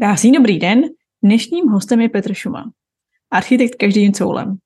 Krásný 0.00 0.32
dobrý 0.32 0.58
den. 0.58 0.82
Dnešním 1.22 1.68
hostem 1.68 2.00
je 2.00 2.08
Petr 2.08 2.34
Šuma, 2.34 2.64
architekt 3.30 3.74
každým 3.74 4.12
coulem. 4.12 4.56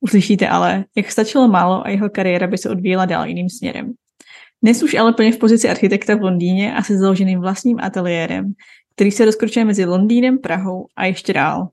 Uslyšíte 0.00 0.48
ale, 0.48 0.84
jak 0.96 1.10
stačilo 1.10 1.48
málo 1.48 1.86
a 1.86 1.88
jeho 1.88 2.10
kariéra 2.10 2.46
by 2.46 2.58
se 2.58 2.70
odvíjela 2.70 3.04
dál 3.04 3.26
jiným 3.26 3.48
směrem. 3.48 3.92
Dnes 4.62 4.82
už 4.82 4.94
ale 4.94 5.12
plně 5.12 5.32
v 5.32 5.38
pozici 5.38 5.68
architekta 5.68 6.14
v 6.14 6.22
Londýně 6.22 6.74
a 6.74 6.82
se 6.82 6.98
založeným 6.98 7.40
vlastním 7.40 7.80
ateliérem, 7.80 8.52
který 8.94 9.10
se 9.10 9.24
rozkročuje 9.24 9.64
mezi 9.64 9.84
Londýnem, 9.84 10.38
Prahou 10.38 10.86
a 10.96 11.04
ještě 11.04 11.32
dál. 11.32 11.68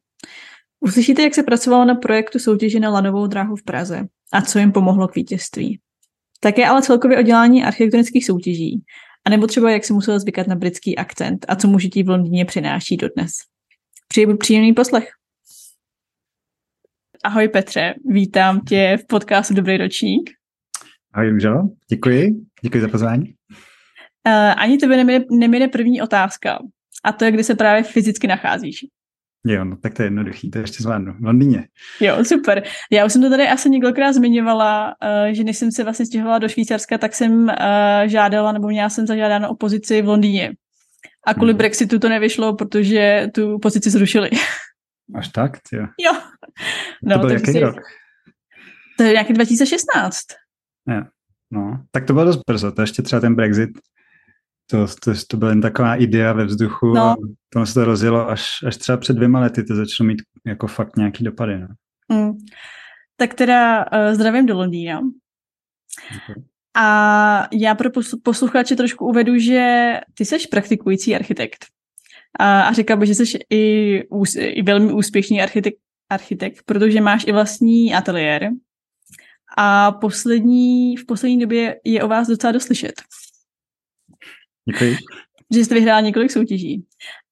Uslyšíte, 0.79 1.21
jak 1.21 1.35
se 1.35 1.43
pracovalo 1.43 1.85
na 1.85 1.95
projektu 1.95 2.39
soutěže 2.39 2.79
na 2.79 2.89
lanovou 2.89 3.27
dráhu 3.27 3.55
v 3.55 3.63
Praze 3.63 4.07
a 4.33 4.41
co 4.41 4.59
jim 4.59 4.71
pomohlo 4.71 5.07
k 5.07 5.15
vítězství. 5.15 5.79
Také 6.39 6.65
ale 6.65 6.81
celkově 6.81 7.19
o 7.19 7.21
dělání 7.21 7.63
architektonických 7.63 8.25
soutěží, 8.25 8.81
anebo 9.27 9.47
třeba 9.47 9.71
jak 9.71 9.85
se 9.85 9.93
musel 9.93 10.19
zvykat 10.19 10.47
na 10.47 10.55
britský 10.55 10.97
akcent 10.97 11.45
a 11.49 11.55
co 11.55 11.67
mu 11.67 11.79
žití 11.79 12.03
v 12.03 12.09
Londýně 12.09 12.45
přináší 12.45 12.97
dodnes. 12.97 13.31
Přeji 14.07 14.37
příjemný 14.37 14.73
poslech. 14.73 15.09
Ahoj 17.23 17.47
Petře, 17.47 17.93
vítám 18.05 18.61
tě 18.61 18.97
v 19.01 19.07
podcastu 19.07 19.53
Dobrý 19.53 19.77
ročník. 19.77 20.29
Ahoj 21.13 21.29
Růžo, 21.29 21.53
děkuji, 21.89 22.27
děkuji 22.61 22.81
za 22.81 22.87
pozvání. 22.87 23.23
Uh, 24.27 24.53
ani 24.57 24.77
tebe 24.77 24.97
nemine, 24.97 25.25
nemine 25.31 25.67
první 25.67 26.01
otázka 26.01 26.59
a 27.03 27.11
to 27.11 27.25
je, 27.25 27.31
kde 27.31 27.43
se 27.43 27.55
právě 27.55 27.83
fyzicky 27.83 28.27
nacházíš. 28.27 28.85
Jo, 29.45 29.65
no 29.65 29.75
tak 29.75 29.93
to 29.93 30.01
je 30.01 30.05
jednoduchý, 30.05 30.51
to 30.51 30.59
ještě 30.59 30.83
zvládnu. 30.83 31.13
V 31.13 31.25
Londýně. 31.25 31.67
Jo, 31.99 32.25
super. 32.25 32.63
Já 32.91 33.05
už 33.05 33.13
jsem 33.13 33.21
to 33.21 33.29
tady 33.29 33.47
asi 33.47 33.69
několikrát 33.69 34.13
zmiňovala, 34.13 34.95
uh, 35.03 35.33
že 35.33 35.43
než 35.43 35.57
jsem 35.57 35.71
se 35.71 35.83
vlastně 35.83 36.05
stěhovala 36.05 36.39
do 36.39 36.49
Švýcarska, 36.49 36.97
tak 36.97 37.15
jsem 37.15 37.43
uh, 37.43 37.49
žádala, 38.05 38.51
nebo 38.51 38.67
měla 38.67 38.89
jsem 38.89 39.07
zažádáno 39.07 39.49
o 39.49 39.55
pozici 39.55 40.01
v 40.01 40.07
Londýně. 40.07 40.53
A 41.27 41.33
kvůli 41.33 41.51
hmm. 41.51 41.57
Brexitu 41.57 41.99
to 41.99 42.09
nevyšlo, 42.09 42.55
protože 42.55 43.27
tu 43.33 43.59
pozici 43.59 43.89
zrušili. 43.89 44.29
Až 45.15 45.27
tak? 45.27 45.57
Jo. 45.73 45.85
jo. 45.99 46.11
No, 47.03 47.15
to 47.15 47.27
byl 47.27 47.31
jaký 47.31 47.51
si... 47.51 47.59
rok? 47.59 47.75
To 48.97 49.03
je 49.03 49.11
nějaký 49.11 49.33
2016. 49.33 50.17
Jo. 50.87 51.03
No, 51.51 51.83
tak 51.91 52.05
to 52.05 52.13
bylo 52.13 52.25
dost 52.25 52.39
brzo, 52.47 52.71
to 52.71 52.81
ještě 52.81 53.01
třeba 53.01 53.19
ten 53.19 53.35
Brexit 53.35 53.69
to, 54.67 54.87
to, 55.03 55.11
to 55.27 55.37
byla 55.37 55.51
jen 55.51 55.61
taková 55.61 55.95
idea 55.95 56.33
ve 56.33 56.45
vzduchu 56.45 56.93
no. 56.93 57.01
a 57.01 57.15
to 57.49 57.65
se 57.65 57.73
to 57.73 57.85
rozjelo 57.85 58.29
až, 58.29 58.63
až 58.67 58.77
třeba 58.77 58.97
před 58.97 59.13
dvěma 59.13 59.39
lety, 59.39 59.63
to 59.63 59.75
začalo 59.75 60.07
mít 60.07 60.21
jako 60.45 60.67
fakt 60.67 60.97
nějaký 60.97 61.23
dopady. 61.23 61.59
No. 61.59 61.67
Mm. 62.17 62.37
Tak 63.17 63.33
teda 63.33 63.85
uh, 63.91 64.15
zdravím 64.15 64.45
do 64.45 64.55
Londýna. 64.55 65.01
A 66.75 67.47
já 67.53 67.75
pro 67.75 67.89
posluchače 68.23 68.75
trošku 68.75 69.05
uvedu, 69.05 69.37
že 69.37 69.93
ty 70.13 70.25
jsi 70.25 70.47
praktikující 70.51 71.15
architekt. 71.15 71.65
A, 72.39 72.61
a 72.61 72.73
řekla 72.73 72.95
bych, 72.95 73.07
že 73.07 73.15
jsi 73.15 73.39
i, 73.49 74.03
ús, 74.09 74.35
i 74.35 74.61
velmi 74.61 74.93
úspěšný 74.93 75.41
architekt, 75.41 75.77
architekt, 76.09 76.63
protože 76.65 77.01
máš 77.01 77.23
i 77.27 77.31
vlastní 77.31 77.93
ateliér. 77.93 78.49
A 79.57 79.91
poslední, 79.91 80.97
v 80.97 81.05
poslední 81.05 81.39
době 81.39 81.79
je 81.83 82.03
o 82.03 82.07
vás 82.07 82.27
docela 82.27 82.51
doslyšet. 82.51 82.93
Děkuji. 84.67 84.97
Že 85.53 85.65
jste 85.65 85.75
vyhrál 85.75 86.01
několik 86.01 86.31
soutěží. 86.31 86.85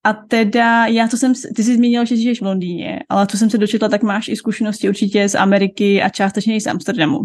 A 0.04 0.12
teda, 0.12 0.86
já 0.86 1.08
to 1.08 1.16
jsem, 1.16 1.32
ty 1.56 1.62
jsi 1.62 1.74
zmínil, 1.74 2.04
že 2.04 2.16
žiješ 2.16 2.40
v 2.40 2.44
Londýně, 2.44 3.00
ale 3.08 3.26
co 3.26 3.38
jsem 3.38 3.50
se 3.50 3.58
dočetla, 3.58 3.88
tak 3.88 4.02
máš 4.02 4.28
i 4.28 4.36
zkušenosti 4.36 4.88
určitě 4.88 5.28
z 5.28 5.34
Ameriky 5.34 6.02
a 6.02 6.08
částečně 6.08 6.56
i 6.56 6.60
z 6.60 6.66
Amsterdamu. 6.66 7.20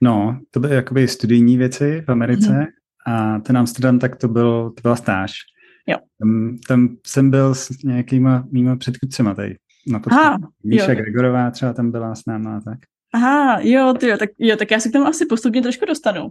No, 0.00 0.40
to 0.50 0.60
byly 0.60 0.74
jakoby 0.74 1.08
studijní 1.08 1.56
věci 1.56 2.02
v 2.06 2.08
Americe 2.08 2.48
mm-hmm. 2.48 2.66
a 3.06 3.38
ten 3.38 3.58
Amsterdam, 3.58 3.98
tak 3.98 4.16
to, 4.16 4.28
byl, 4.28 4.70
to 4.76 4.82
byla 4.82 4.96
stáž. 4.96 5.32
Jo. 5.86 5.96
Tam, 6.18 6.58
tam 6.68 6.96
jsem 7.06 7.30
byl 7.30 7.54
s 7.54 7.82
nějakýma 7.84 8.44
mýma 8.50 8.76
předchůdcema 8.76 9.34
tady. 9.34 9.56
Na 9.86 10.00
Aha, 10.10 10.38
Míša 10.64 10.92
jo. 10.92 10.94
Gregorová 10.94 11.50
třeba 11.50 11.72
tam 11.72 11.90
byla 11.90 12.14
s 12.14 12.26
náma 12.26 12.56
a 12.56 12.60
tak. 12.60 12.78
Aha, 13.14 13.60
jo, 13.62 13.94
tyjo, 14.00 14.18
tak, 14.18 14.30
jo, 14.38 14.56
tak 14.56 14.70
já 14.70 14.80
se 14.80 14.88
k 14.88 14.92
tomu 14.92 15.06
asi 15.06 15.26
postupně 15.26 15.62
trošku 15.62 15.84
dostanu. 15.84 16.24
Uh, 16.24 16.30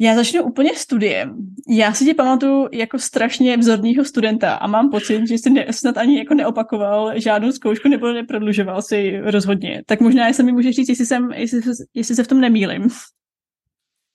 já 0.00 0.14
začnu 0.14 0.42
úplně 0.42 0.70
studiem. 0.76 1.36
Já 1.68 1.92
si 1.92 2.04
tě 2.04 2.14
pamatuju 2.14 2.68
jako 2.72 2.98
strašně 2.98 3.56
vzorného 3.56 4.04
studenta 4.04 4.54
a 4.54 4.66
mám 4.66 4.90
pocit, 4.90 5.28
že 5.28 5.34
jsi 5.34 5.50
ne, 5.50 5.66
snad 5.70 5.96
ani 5.96 6.18
jako 6.18 6.34
neopakoval 6.34 7.12
žádnou 7.20 7.52
zkoušku 7.52 7.88
nebo 7.88 8.12
neprodlužoval 8.12 8.82
si 8.82 9.20
rozhodně. 9.20 9.82
Tak 9.86 10.00
možná 10.00 10.26
jestli 10.26 10.44
mi 10.44 10.52
můžeš 10.52 10.76
říct, 10.76 10.88
jestli, 10.88 11.06
jsem, 11.06 11.32
jestli, 11.32 11.60
jestli 11.94 12.14
se 12.14 12.24
v 12.24 12.28
tom 12.28 12.40
nemýlim. 12.40 12.88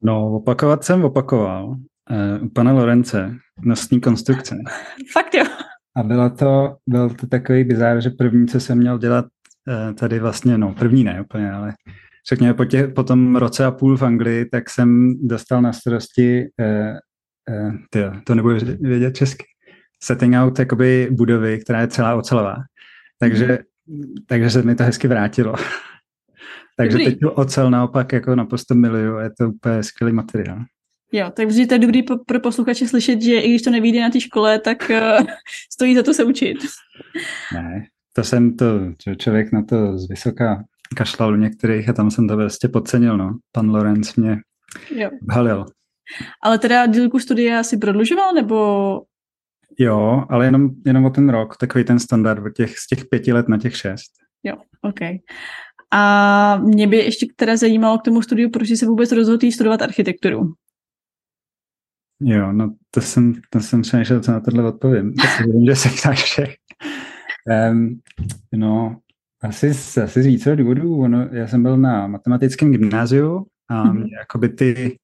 No, 0.04 0.36
opakovat 0.36 0.84
jsem 0.84 1.04
opakoval. 1.04 1.68
Uh, 1.70 2.46
u 2.46 2.50
pana 2.50 2.74
Lorence, 2.74 3.36
nosní 3.62 4.02
konstrukce. 4.02 4.56
Fakt 5.14 5.34
jo. 5.34 5.44
A 5.96 6.04
bylo 6.04 6.30
to, 6.30 6.76
byl 6.88 7.10
to 7.10 7.28
takový 7.28 7.64
bizár, 7.64 8.02
že 8.02 8.10
první, 8.10 8.48
co 8.48 8.60
jsem 8.60 8.78
měl 8.78 8.98
dělat 8.98 9.26
uh, 9.26 9.94
tady 9.94 10.20
vlastně, 10.20 10.58
no 10.58 10.74
první 10.74 11.04
ne 11.04 11.22
úplně, 11.22 11.52
ale 11.52 11.74
řekněme, 12.30 12.54
po, 12.54 12.66
tě, 12.66 12.88
po 12.88 13.04
tom 13.04 13.36
roce 13.36 13.66
a 13.66 13.72
půl 13.72 13.98
v 13.98 14.04
Anglii, 14.04 14.46
tak 14.46 14.70
jsem 14.70 15.14
dostal 15.28 15.62
na 15.62 15.74
starosti, 15.74 16.46
eh, 16.60 16.94
eh, 17.50 17.72
tyjo, 17.90 18.12
to 18.24 18.36
nebudu 18.36 18.58
vědět 18.80 19.16
česky, 19.16 19.46
setting 20.04 20.36
out 20.36 20.60
jakoby 20.60 21.08
budovy, 21.12 21.60
která 21.60 21.82
je 21.82 21.88
celá 21.88 22.16
ocelová. 22.16 22.56
Takže, 23.20 23.60
mm. 23.88 24.14
takže 24.28 24.50
se 24.50 24.62
mi 24.62 24.76
to 24.76 24.84
hezky 24.84 25.08
vrátilo. 25.08 25.56
takže 26.78 26.98
dobrý. 26.98 27.06
teď 27.06 27.20
tu 27.20 27.30
ocel 27.30 27.72
naopak 27.72 28.14
jako 28.14 28.36
naprosto 28.36 28.76
miluju, 28.76 29.18
je 29.18 29.30
to 29.38 29.50
úplně 29.50 29.84
skvělý 29.84 30.14
materiál. 30.14 30.60
Jo, 31.12 31.32
takže 31.36 31.68
to 31.68 31.74
je 31.74 31.80
dobrý 31.80 32.04
pro 32.28 32.40
posluchače 32.40 32.88
slyšet, 32.88 33.22
že 33.22 33.40
i 33.40 33.50
když 33.50 33.62
to 33.62 33.70
nevíde 33.70 34.02
na 34.02 34.10
té 34.10 34.22
škole, 34.22 34.60
tak 34.60 34.90
uh, 34.90 35.26
stojí 35.74 35.96
za 35.96 36.04
to 36.04 36.14
se 36.14 36.24
učit. 36.24 36.58
Ne, 37.54 37.86
to 38.14 38.24
jsem 38.24 38.58
to, 38.58 38.66
člověk 39.18 39.52
na 39.52 39.64
to 39.64 39.98
z 39.98 40.10
vysoká 40.10 40.64
kašlal 40.96 41.34
u 41.34 41.36
některých 41.36 41.90
a 41.90 41.94
tam 41.94 42.12
jsem 42.12 42.28
to 42.28 42.38
vlastně 42.38 42.70
podcenil, 42.70 43.18
no. 43.18 43.38
Pan 43.52 43.70
Lorenz 43.70 44.16
mě 44.16 44.38
jo. 44.96 45.10
halil. 45.30 45.66
Ale 46.44 46.60
teda 46.60 46.86
dílku 46.86 47.20
studia 47.20 47.64
si 47.64 47.78
prodlužoval, 47.78 48.34
nebo? 48.34 49.02
Jo, 49.80 50.26
ale 50.30 50.46
jenom, 50.46 50.70
jenom 50.86 51.06
o 51.06 51.10
ten 51.10 51.30
rok, 51.30 51.58
takový 51.58 51.84
ten 51.84 52.00
standard, 52.00 52.54
těch, 52.54 52.78
z 52.80 52.88
těch 52.88 53.06
pěti 53.06 53.34
let 53.34 53.50
na 53.50 53.58
těch 53.58 53.78
šest. 53.78 54.12
Jo, 54.44 54.56
OK. 54.82 55.00
A 55.92 56.58
mě 56.58 56.88
by 56.88 56.98
ještě 56.98 57.28
teda 57.36 57.58
zajímalo 57.58 57.98
k 57.98 58.02
tomu 58.02 58.22
studiu, 58.22 58.50
proč 58.50 58.68
jsi 58.68 58.78
se 58.78 58.86
vůbec 58.86 59.12
rozhodl 59.12 59.52
studovat 59.52 59.82
architekturu. 59.82 60.54
Jo, 62.20 62.52
no 62.52 62.76
to 62.92 63.02
jsem, 63.02 63.34
to 63.50 63.60
jsem 63.60 63.82
přemýšlel, 63.82 64.22
co 64.22 64.32
na 64.32 64.40
tohle 64.40 64.68
odpovím. 64.68 65.14
Tak 65.14 65.48
vím, 65.48 65.66
že 65.66 65.76
se 65.76 65.90
ptáš 65.90 66.24
všech. 66.24 66.56
Um, 67.72 68.02
no, 68.54 68.98
asi, 69.48 69.70
asi 70.04 70.24
z 70.24 70.26
více 70.26 70.56
důvodů. 70.56 71.00
Ono, 71.00 71.28
já 71.32 71.48
jsem 71.48 71.64
byl 71.64 71.78
na 71.78 72.08
matematickém 72.08 72.72
gymnáziu 72.72 73.46
a 73.70 73.84
mm-hmm. 73.84 74.08
jakoby 74.20 74.50
ty, 74.50 74.98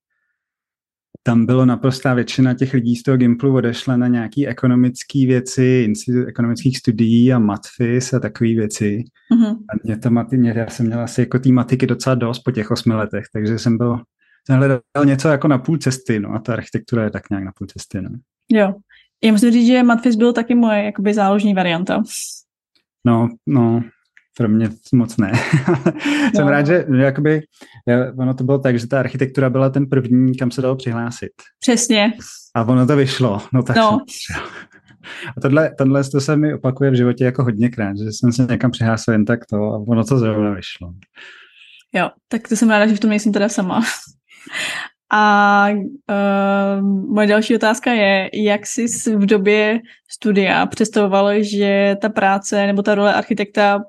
tam 1.24 1.46
bylo 1.46 1.66
naprostá 1.66 2.14
většina 2.14 2.54
těch 2.54 2.74
lidí 2.74 2.96
z 2.96 3.04
toho 3.04 3.18
Gimplu 3.18 3.56
odešla 3.56 3.98
na 3.98 4.08
nějaké 4.08 4.48
ekonomické 4.48 5.26
věci, 5.26 5.84
institut 5.86 6.28
ekonomických 6.28 6.78
studií 6.78 7.34
a 7.34 7.40
matfis 7.40 8.14
a 8.14 8.20
takové 8.20 8.50
věci. 8.50 9.04
Mm-hmm. 9.34 9.52
A 9.52 9.72
mě 9.84 9.98
to 9.98 10.10
maty, 10.10 10.38
mě, 10.38 10.54
já 10.58 10.70
jsem 10.70 10.86
měl 10.86 11.00
asi 11.00 11.22
jako 11.22 11.40
té 11.40 11.50
matiky 11.50 11.88
docela 11.88 12.16
dost 12.16 12.40
po 12.40 12.52
těch 12.52 12.72
osmi 12.72 12.94
letech, 12.94 13.24
takže 13.34 13.60
jsem 13.60 13.78
byl, 13.78 14.00
jsem 14.48 14.58
hledal 14.58 14.82
něco 15.06 15.28
jako 15.28 15.48
na 15.48 15.58
půl 15.58 15.78
cesty, 15.78 16.20
no 16.20 16.34
a 16.34 16.40
ta 16.40 16.54
architektura 16.54 17.04
je 17.04 17.12
tak 17.12 17.30
nějak 17.30 17.44
na 17.44 17.52
půl 17.58 17.68
cesty, 17.68 18.02
no. 18.02 18.10
Jo. 18.52 18.74
Já 19.24 19.32
musím 19.32 19.52
říct, 19.52 19.68
že 19.68 19.84
matfis 19.84 20.16
byl 20.16 20.34
taky 20.34 20.56
moje 20.56 20.84
jakoby 20.84 21.14
záložní 21.14 21.54
varianta. 21.54 22.04
No, 23.06 23.30
no, 23.48 23.84
pro 24.38 24.50
mě 24.50 24.70
moc 24.94 25.18
ne. 25.18 25.32
Jsem 26.36 26.46
no. 26.46 26.52
rád, 26.52 26.66
že 26.66 26.86
jakoby, 26.98 27.42
ono 28.18 28.34
to 28.34 28.44
bylo 28.44 28.60
tak, 28.60 28.80
že 28.80 28.88
ta 28.88 29.00
architektura 29.00 29.50
byla 29.50 29.70
ten 29.70 29.86
první, 29.86 30.38
kam 30.38 30.52
se 30.52 30.62
dalo 30.62 30.76
přihlásit. 30.76 31.32
Přesně. 31.60 32.14
A 32.56 32.64
ono 32.64 32.88
to 32.88 32.96
vyšlo. 32.96 33.42
No 33.54 33.64
tak 33.64 33.76
no. 33.76 34.00
A 35.38 35.42
tohle, 35.42 35.72
tohle 35.78 36.04
to 36.04 36.22
se 36.22 36.38
mi 36.38 36.54
opakuje 36.54 36.92
v 36.92 36.96
životě 36.96 37.24
jako 37.24 37.44
hodněkrát, 37.44 37.98
že 37.98 38.12
jsem 38.12 38.32
se 38.32 38.48
někam 38.50 38.72
přihlásil 38.72 39.14
jen 39.14 39.26
tak 39.26 39.46
to 39.46 39.56
a 39.56 39.78
ono 39.88 40.04
to 40.04 40.18
zrovna 40.18 40.52
vyšlo. 40.52 40.94
Jo, 41.94 42.10
tak 42.28 42.48
to 42.48 42.56
jsem 42.56 42.70
ráda, 42.70 42.88
že 42.88 42.96
v 42.96 43.00
tom 43.00 43.10
nejsem 43.10 43.32
teda 43.32 43.50
sama. 43.50 43.82
A 45.14 45.68
uh, 45.70 46.86
moje 47.14 47.28
další 47.28 47.56
otázka 47.56 47.92
je, 47.92 48.30
jak 48.34 48.68
jsi 48.68 48.86
v 49.16 49.26
době 49.26 49.80
studia 50.12 50.66
představoval, 50.66 51.44
že 51.44 51.96
ta 52.02 52.10
práce 52.10 52.68
nebo 52.68 52.82
ta 52.82 52.96
role 52.96 53.14
architekta 53.14 53.80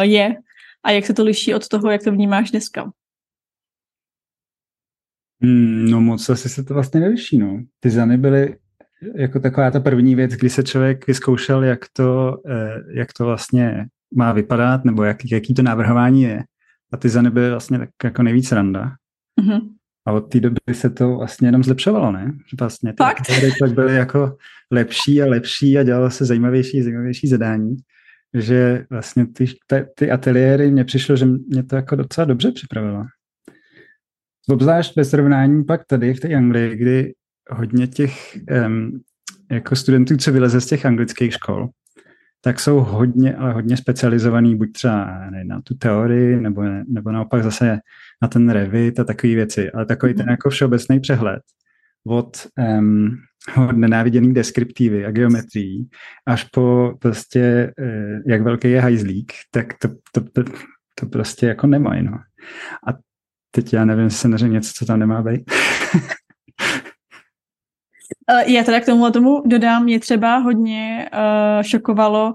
je 0.00 0.36
a 0.84 0.90
jak 0.90 1.06
se 1.06 1.14
to 1.14 1.24
liší 1.24 1.54
od 1.54 1.68
toho, 1.68 1.90
jak 1.90 2.02
to 2.04 2.12
vnímáš 2.12 2.50
dneska? 2.50 2.92
Hmm, 5.42 5.90
no 5.90 6.00
moc 6.00 6.30
asi 6.30 6.48
se 6.48 6.64
to 6.64 6.74
vlastně 6.74 7.00
neliší, 7.00 7.38
no. 7.38 7.62
Ty 7.80 7.90
zany 7.90 8.16
byly 8.16 8.56
jako 9.16 9.40
taková 9.40 9.70
ta 9.70 9.80
první 9.80 10.14
věc, 10.14 10.32
kdy 10.32 10.50
se 10.50 10.62
člověk 10.62 11.06
vyzkoušel, 11.06 11.64
jak 11.64 11.80
to, 11.92 12.38
eh, 12.48 12.82
jak 12.94 13.12
to 13.12 13.24
vlastně 13.24 13.86
má 14.14 14.32
vypadat, 14.32 14.84
nebo 14.84 15.04
jak, 15.04 15.16
jaký 15.32 15.54
to 15.54 15.62
návrhování 15.62 16.22
je. 16.22 16.44
A 16.92 16.96
ty 16.96 17.08
zany 17.08 17.30
byly 17.30 17.50
vlastně 17.50 17.78
tak 17.78 17.88
jako 18.04 18.22
nejvíc 18.22 18.52
randa. 18.52 18.92
Mm-hmm. 19.40 19.60
A 20.06 20.12
od 20.12 20.20
té 20.20 20.40
doby 20.40 20.58
se 20.72 20.90
to 20.90 21.16
vlastně 21.16 21.48
jenom 21.48 21.62
zlepšovalo, 21.62 22.12
ne? 22.12 22.32
Vlastně 22.60 22.92
ty 22.92 23.52
tak 23.60 23.72
byly 23.72 23.94
jako 23.94 24.36
lepší 24.70 25.22
a 25.22 25.26
lepší 25.26 25.78
a 25.78 25.82
dělalo 25.82 26.10
se 26.10 26.24
zajímavější 26.24 26.80
a 26.80 26.82
zajímavější 26.82 27.28
zadání. 27.28 27.76
Že 28.34 28.84
vlastně 28.90 29.26
ty, 29.26 29.46
ty, 29.66 29.86
ty 29.94 30.10
ateliéry, 30.10 30.70
mně 30.70 30.84
přišlo, 30.84 31.16
že 31.16 31.26
mě 31.26 31.62
to 31.62 31.76
jako 31.76 31.96
docela 31.96 32.24
dobře 32.24 32.52
připravilo. 32.52 33.04
Obzvlášť 34.48 34.96
ve 34.96 35.04
srovnání 35.04 35.64
pak 35.64 35.84
tady 35.86 36.14
v 36.14 36.20
té 36.20 36.34
Anglii, 36.34 36.76
kdy 36.76 37.14
hodně 37.50 37.86
těch 37.86 38.38
um, 38.66 39.00
jako 39.50 39.76
studentů, 39.76 40.16
co 40.16 40.32
vyleze 40.32 40.60
z 40.60 40.66
těch 40.66 40.86
anglických 40.86 41.32
škol, 41.32 41.68
tak 42.40 42.60
jsou 42.60 42.80
hodně, 42.80 43.36
ale 43.36 43.52
hodně 43.52 43.76
specializovaný 43.76 44.56
buď 44.56 44.72
třeba 44.72 45.30
ne, 45.30 45.44
na 45.44 45.60
tu 45.60 45.74
teorii, 45.74 46.40
nebo, 46.40 46.62
nebo 46.88 47.12
naopak 47.12 47.42
zase 47.42 47.78
na 48.22 48.28
ten 48.28 48.50
revit 48.50 49.00
a 49.00 49.04
takové 49.04 49.34
věci, 49.34 49.70
ale 49.70 49.86
takový 49.86 50.14
ten 50.14 50.26
mhm. 50.26 50.30
jako 50.30 50.50
všeobecný 50.50 51.00
přehled 51.00 51.42
od, 52.06 52.46
um, 52.78 53.16
od 53.68 53.76
nenáviděný 53.76 54.34
deskriptivy 54.34 55.06
a 55.06 55.10
geometrií 55.10 55.88
až 56.26 56.44
po 56.44 56.94
prostě, 56.98 57.72
uh, 57.78 58.20
jak 58.26 58.42
velký 58.42 58.70
je 58.70 58.80
hajzlík, 58.80 59.32
tak 59.50 59.66
to, 59.78 59.88
to, 60.12 60.42
to, 60.94 61.06
prostě 61.06 61.46
jako 61.46 61.66
nemají, 61.66 62.02
no. 62.02 62.12
A 62.88 62.98
teď 63.50 63.72
já 63.72 63.84
nevím, 63.84 64.08
neřekl 64.26 64.52
něco, 64.52 64.72
co 64.74 64.86
tam 64.86 64.98
nemá 64.98 65.22
být. 65.22 65.50
Já 68.46 68.64
teda 68.64 68.80
k 68.80 68.86
tomu 68.86 69.10
tomu 69.10 69.42
dodám, 69.46 69.84
mě 69.84 70.00
třeba 70.00 70.36
hodně 70.36 71.10
uh, 71.12 71.62
šokovalo, 71.62 72.34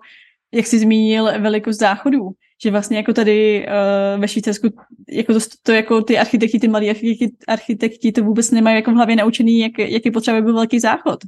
jak 0.54 0.66
jsi 0.66 0.80
zmínil 0.80 1.42
velikost 1.42 1.80
záchodů, 1.80 2.32
že 2.64 2.72
vlastně 2.72 2.98
jako 2.98 3.14
tady 3.14 3.68
uh, 3.68 4.22
ve 4.22 4.28
Švýcarsku 4.28 4.68
jako 5.10 5.34
to, 5.34 5.40
to, 5.64 5.72
jako 5.72 6.02
ty 6.02 6.18
architekti, 6.18 6.60
ty 6.60 6.68
malí 6.68 6.90
architekti, 6.90 7.36
architekti 7.48 8.12
to 8.12 8.24
vůbec 8.24 8.52
nemají 8.52 8.76
jako 8.76 8.92
v 8.92 8.96
hlavě 8.96 9.16
naučený, 9.16 9.60
jak, 9.60 9.80
jaký 9.80 10.12
potřeba 10.12 10.42
byl 10.42 10.54
velký 10.54 10.80
záchod. 10.80 11.20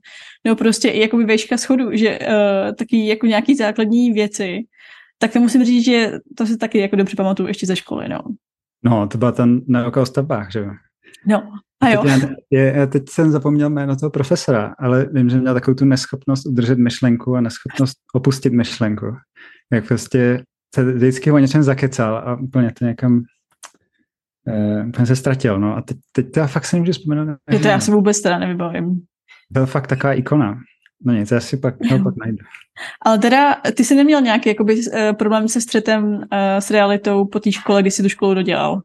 Nebo 0.43 0.55
prostě 0.55 0.89
i 0.89 0.99
jakoby 0.99 1.25
vejška 1.25 1.57
schodu, 1.57 1.89
že 1.91 2.19
uh, 2.19 2.75
taky 2.75 3.07
jako 3.07 3.25
nějaký 3.25 3.55
základní 3.55 4.11
věci, 4.11 4.59
tak 5.17 5.33
to 5.33 5.39
musím 5.39 5.65
říct, 5.65 5.85
že 5.85 6.11
to 6.37 6.45
se 6.45 6.57
taky 6.57 6.77
jako 6.77 6.95
dobře 6.95 7.15
pamatuju 7.15 7.47
ještě 7.47 7.65
ze 7.65 7.75
školy, 7.75 8.09
no. 8.09 8.19
No, 8.83 9.07
to 9.07 9.17
byla 9.17 9.31
tam 9.31 9.61
na 9.67 9.87
okolo 9.87 10.05
stavbách, 10.05 10.51
že 10.51 10.59
jo? 10.59 10.71
No, 11.27 11.51
a 11.81 11.89
jo. 11.89 12.03
Teď, 12.03 12.29
já, 12.51 12.61
já 12.61 12.85
teď 12.85 13.09
jsem 13.09 13.31
zapomněl 13.31 13.69
jméno 13.69 13.95
toho 13.95 14.09
profesora, 14.09 14.75
ale 14.79 15.09
vím, 15.11 15.29
že 15.29 15.37
měl 15.37 15.53
takovou 15.53 15.75
tu 15.75 15.85
neschopnost 15.85 16.45
udržet 16.45 16.77
myšlenku 16.77 17.35
a 17.35 17.41
neschopnost 17.41 17.97
opustit 18.13 18.53
myšlenku. 18.53 19.05
Jak 19.73 19.87
prostě 19.87 20.43
se 20.75 20.83
vždycky 20.93 21.31
o 21.31 21.37
něčem 21.37 21.63
zakecal 21.63 22.17
a 22.17 22.35
úplně 22.35 22.71
to 22.79 22.85
někam 22.85 23.21
uh, 24.47 24.87
úplně 24.87 25.05
se 25.05 25.15
ztratil. 25.15 25.59
No. 25.59 25.77
A 25.77 25.81
teď, 25.81 25.97
teď 26.11 26.31
to 26.31 26.39
já 26.39 26.47
fakt 26.47 26.65
se 26.65 26.75
nemůžu 26.75 26.91
vzpomenout. 26.91 27.37
Je 27.51 27.59
to 27.59 27.67
já 27.67 27.79
si 27.79 27.91
vůbec 27.91 28.21
teda 28.21 28.39
nevybavím. 28.39 29.01
Byl 29.51 29.65
fakt 29.65 29.87
taková 29.87 30.13
ikona. 30.13 30.59
No 31.05 31.13
nic, 31.13 31.31
já 31.31 31.39
si 31.39 31.57
pak, 31.57 31.75
no, 31.91 32.03
pak 32.03 32.13
najdu. 32.17 32.37
Ale 33.05 33.19
teda, 33.19 33.55
ty 33.75 33.83
jsi 33.83 33.95
neměl 33.95 34.21
nějaký 34.21 34.49
jakoby, 34.49 34.75
uh, 34.75 35.13
problém 35.13 35.47
se 35.47 35.61
střetem 35.61 36.03
uh, 36.05 36.21
s 36.59 36.71
realitou 36.71 37.25
po 37.25 37.39
té 37.39 37.51
škole, 37.51 37.81
kdy 37.81 37.91
jsi 37.91 38.03
tu 38.03 38.09
školu 38.09 38.33
dodělal? 38.33 38.81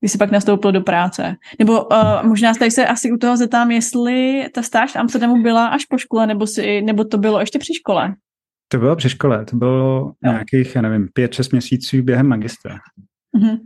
Když 0.00 0.12
jsi 0.12 0.18
pak 0.18 0.30
nastoupil 0.30 0.72
do 0.72 0.80
práce. 0.80 1.36
Nebo 1.58 1.84
uh, 1.84 2.22
možná 2.22 2.54
tady 2.54 2.70
se 2.70 2.86
asi 2.86 3.12
u 3.12 3.16
toho 3.16 3.36
zeptám, 3.36 3.70
jestli 3.70 4.46
ta 4.54 4.62
stáž 4.62 4.92
v 4.92 4.96
Amsterdamu 4.96 5.42
byla 5.42 5.66
až 5.66 5.84
po 5.84 5.98
škole, 5.98 6.26
nebo, 6.26 6.46
si, 6.46 6.82
nebo 6.82 7.04
to 7.04 7.18
bylo 7.18 7.40
ještě 7.40 7.58
při 7.58 7.74
škole? 7.74 8.14
To 8.72 8.78
bylo 8.78 8.96
při 8.96 9.08
škole, 9.08 9.44
to 9.44 9.56
bylo 9.56 10.14
jo. 10.24 10.32
nějakých, 10.32 10.74
já 10.74 10.82
nevím, 10.82 11.08
pět, 11.08 11.34
šest 11.34 11.52
měsíců 11.52 12.02
během 12.02 12.28
magistra. 12.28 12.78
Mm-hmm. 13.36 13.58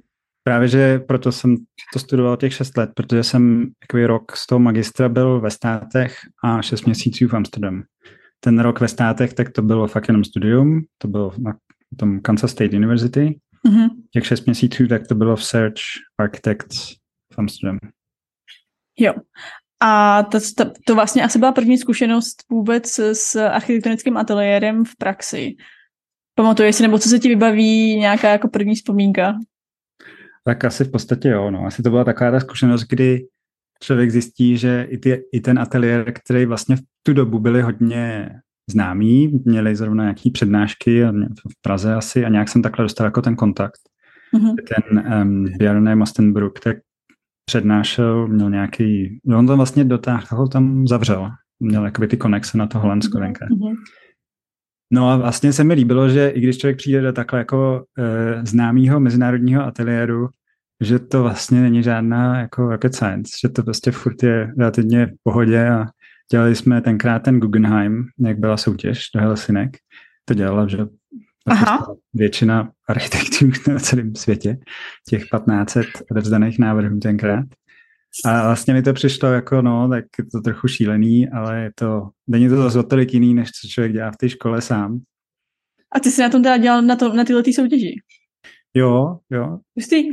Právě, 0.43 0.69
že 0.69 0.99
proto 0.99 1.32
jsem 1.32 1.56
to 1.93 1.99
studoval 1.99 2.37
těch 2.37 2.55
šest 2.55 2.76
let, 2.76 2.91
protože 2.94 3.23
jsem 3.23 3.70
takový 3.81 4.06
rok 4.06 4.37
z 4.37 4.47
toho 4.47 4.58
magistra 4.58 5.08
byl 5.08 5.41
ve 5.41 5.50
státech 5.50 6.17
a 6.44 6.62
šest 6.62 6.85
měsíců 6.85 7.29
v 7.29 7.35
Amsterdamu. 7.35 7.82
Ten 8.41 8.58
rok 8.58 8.81
ve 8.81 8.88
státech, 8.88 9.35
tak 9.35 9.50
to 9.50 9.62
bylo 9.62 9.87
fakt 9.87 10.08
jenom 10.08 10.25
studium, 10.25 10.82
to 10.99 11.08
bylo 11.08 11.32
na 11.38 11.56
tom 11.97 12.20
Kansas 12.20 12.50
State 12.50 12.73
University. 12.73 13.41
Mm-hmm. 13.69 13.88
Těch 14.11 14.26
šest 14.26 14.47
měsíců, 14.47 14.87
tak 14.87 15.06
to 15.06 15.14
bylo 15.14 15.37
v 15.37 15.44
Search 15.44 15.82
Architects 16.19 16.94
v 17.35 17.38
Amsterdamu. 17.38 17.79
Jo. 18.99 19.14
A 19.81 20.23
to, 20.23 20.38
to, 20.56 20.73
to 20.87 20.94
vlastně 20.94 21.25
asi 21.25 21.38
byla 21.38 21.52
první 21.52 21.78
zkušenost 21.78 22.37
vůbec 22.50 22.99
s 22.99 23.37
architektonickým 23.37 24.17
ateliérem 24.17 24.84
v 24.84 24.96
praxi. 24.99 25.56
Pamatuješ 26.34 26.76
si, 26.76 26.82
nebo 26.82 26.99
co 26.99 27.08
se 27.08 27.19
ti 27.19 27.28
vybaví, 27.28 27.96
nějaká 27.96 28.31
jako 28.31 28.49
první 28.49 28.75
vzpomínka? 28.75 29.38
Tak 30.44 30.64
asi 30.64 30.84
v 30.84 30.90
podstatě 30.90 31.28
jo, 31.28 31.50
no. 31.50 31.67
Asi 31.67 31.82
to 31.82 31.90
byla 31.90 32.05
taková 32.05 32.31
ta 32.31 32.40
zkušenost, 32.40 32.84
kdy 32.88 33.26
člověk 33.82 34.11
zjistí, 34.11 34.56
že 34.56 34.87
i, 34.90 34.99
ty, 34.99 35.23
i 35.32 35.40
ten 35.40 35.58
ateliér, 35.58 36.12
který 36.12 36.46
vlastně 36.46 36.76
v 36.76 36.81
tu 37.02 37.12
dobu 37.12 37.38
byly 37.38 37.62
hodně 37.62 38.31
známí, 38.70 39.40
měli 39.44 39.76
zrovna 39.76 40.05
nějaký 40.05 40.31
přednášky 40.31 41.05
v 41.29 41.62
Praze 41.62 41.94
asi 41.94 42.25
a 42.25 42.29
nějak 42.29 42.49
jsem 42.49 42.62
takhle 42.62 42.82
dostal 42.84 43.05
jako 43.05 43.22
ten 43.22 43.37
kontakt. 43.37 43.81
Mm-hmm. 44.34 44.55
Ten 44.69 45.12
um, 45.22 45.44
Bjarne 45.58 45.96
Mostenbrook, 45.96 46.61
tak 46.61 46.76
přednášel, 47.46 48.28
měl 48.28 48.50
nějaký, 48.50 49.20
no 49.25 49.38
on 49.38 49.46
to 49.46 49.56
vlastně 49.56 49.84
dotáhl, 49.84 50.48
tam 50.48 50.87
zavřel. 50.87 51.31
Měl 51.60 51.84
jakoby 51.84 52.08
ty 52.08 52.16
konexe 52.16 52.58
na 52.58 52.66
to 52.66 52.78
Holandsko 52.78 53.19
mm-hmm. 53.19 53.75
No 54.93 55.10
a 55.10 55.16
vlastně 55.16 55.52
se 55.52 55.64
mi 55.64 55.75
líbilo, 55.75 56.08
že 56.08 56.28
i 56.28 56.40
když 56.40 56.58
člověk 56.58 56.76
přijde 56.76 57.00
do 57.00 57.12
takhle 57.12 57.38
jako 57.38 57.84
e, 57.98 58.46
známého 58.46 59.00
mezinárodního 59.00 59.64
ateliéru, 59.64 60.28
že 60.81 60.98
to 60.98 61.22
vlastně 61.22 61.60
není 61.60 61.82
žádná 61.82 62.40
jako 62.40 62.70
rocket 62.70 62.94
science, 62.94 63.32
že 63.43 63.48
to 63.48 63.62
prostě 63.62 63.90
furt 63.90 64.22
je 64.22 64.52
relativně 64.58 65.06
v 65.06 65.12
pohodě 65.22 65.69
a 65.69 65.87
dělali 66.32 66.54
jsme 66.54 66.81
tenkrát 66.81 67.19
ten 67.19 67.40
Guggenheim, 67.40 68.04
jak 68.19 68.38
byla 68.38 68.56
soutěž 68.56 69.04
do 69.14 69.20
Helsinek, 69.20 69.76
to 70.25 70.34
dělala, 70.34 70.69
že 70.69 70.78
Aha. 71.46 71.96
většina 72.14 72.70
architektů 72.88 73.50
na 73.72 73.78
celém 73.78 74.14
světě, 74.14 74.58
těch 75.08 75.22
1500 75.22 75.87
odevzdaných 76.10 76.58
návrhů 76.58 76.98
tenkrát. 76.98 77.44
A 78.25 78.43
vlastně 78.43 78.75
mi 78.75 78.82
to 78.82 78.93
přišlo 78.93 79.28
jako, 79.28 79.62
no, 79.62 79.88
tak 79.88 80.04
je 80.19 80.25
to 80.25 80.40
trochu 80.40 80.69
šílený, 80.69 81.28
ale 81.28 81.62
je 81.62 81.70
to, 81.75 82.08
není 82.26 82.48
to 82.48 82.56
zase 82.56 82.78
o 82.78 82.82
tolik 82.82 83.14
jiný, 83.14 83.34
než 83.34 83.50
co 83.50 83.69
člověk 83.69 83.93
dělá 83.93 84.10
v 84.10 84.16
té 84.16 84.28
škole 84.28 84.62
sám. 84.62 85.00
A 85.93 86.00
ty 86.00 86.10
jsi 86.10 86.22
na 86.22 86.28
tom 86.28 86.43
teda 86.43 86.56
dělal 86.56 86.82
na, 86.82 86.96
to, 86.96 87.12
na 87.12 87.25
tyhle 87.25 87.43
tý 87.43 87.52
soutěži? 87.52 87.94
Jo, 88.74 89.19
jo. 89.31 89.58
Jistý. 89.76 90.10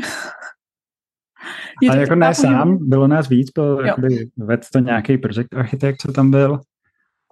Ale 1.90 2.00
jako 2.00 2.16
ne 2.16 2.36
sám, 2.36 2.90
bylo 2.90 3.08
nás 3.08 3.30
víc, 3.30 3.52
byl 3.52 3.86
jakoby, 3.86 4.30
ved 4.38 4.66
to 4.74 4.80
nějaký 4.80 5.18
projekt 5.18 5.54
architekt, 5.54 6.02
co 6.02 6.12
tam 6.12 6.32
byl 6.32 6.60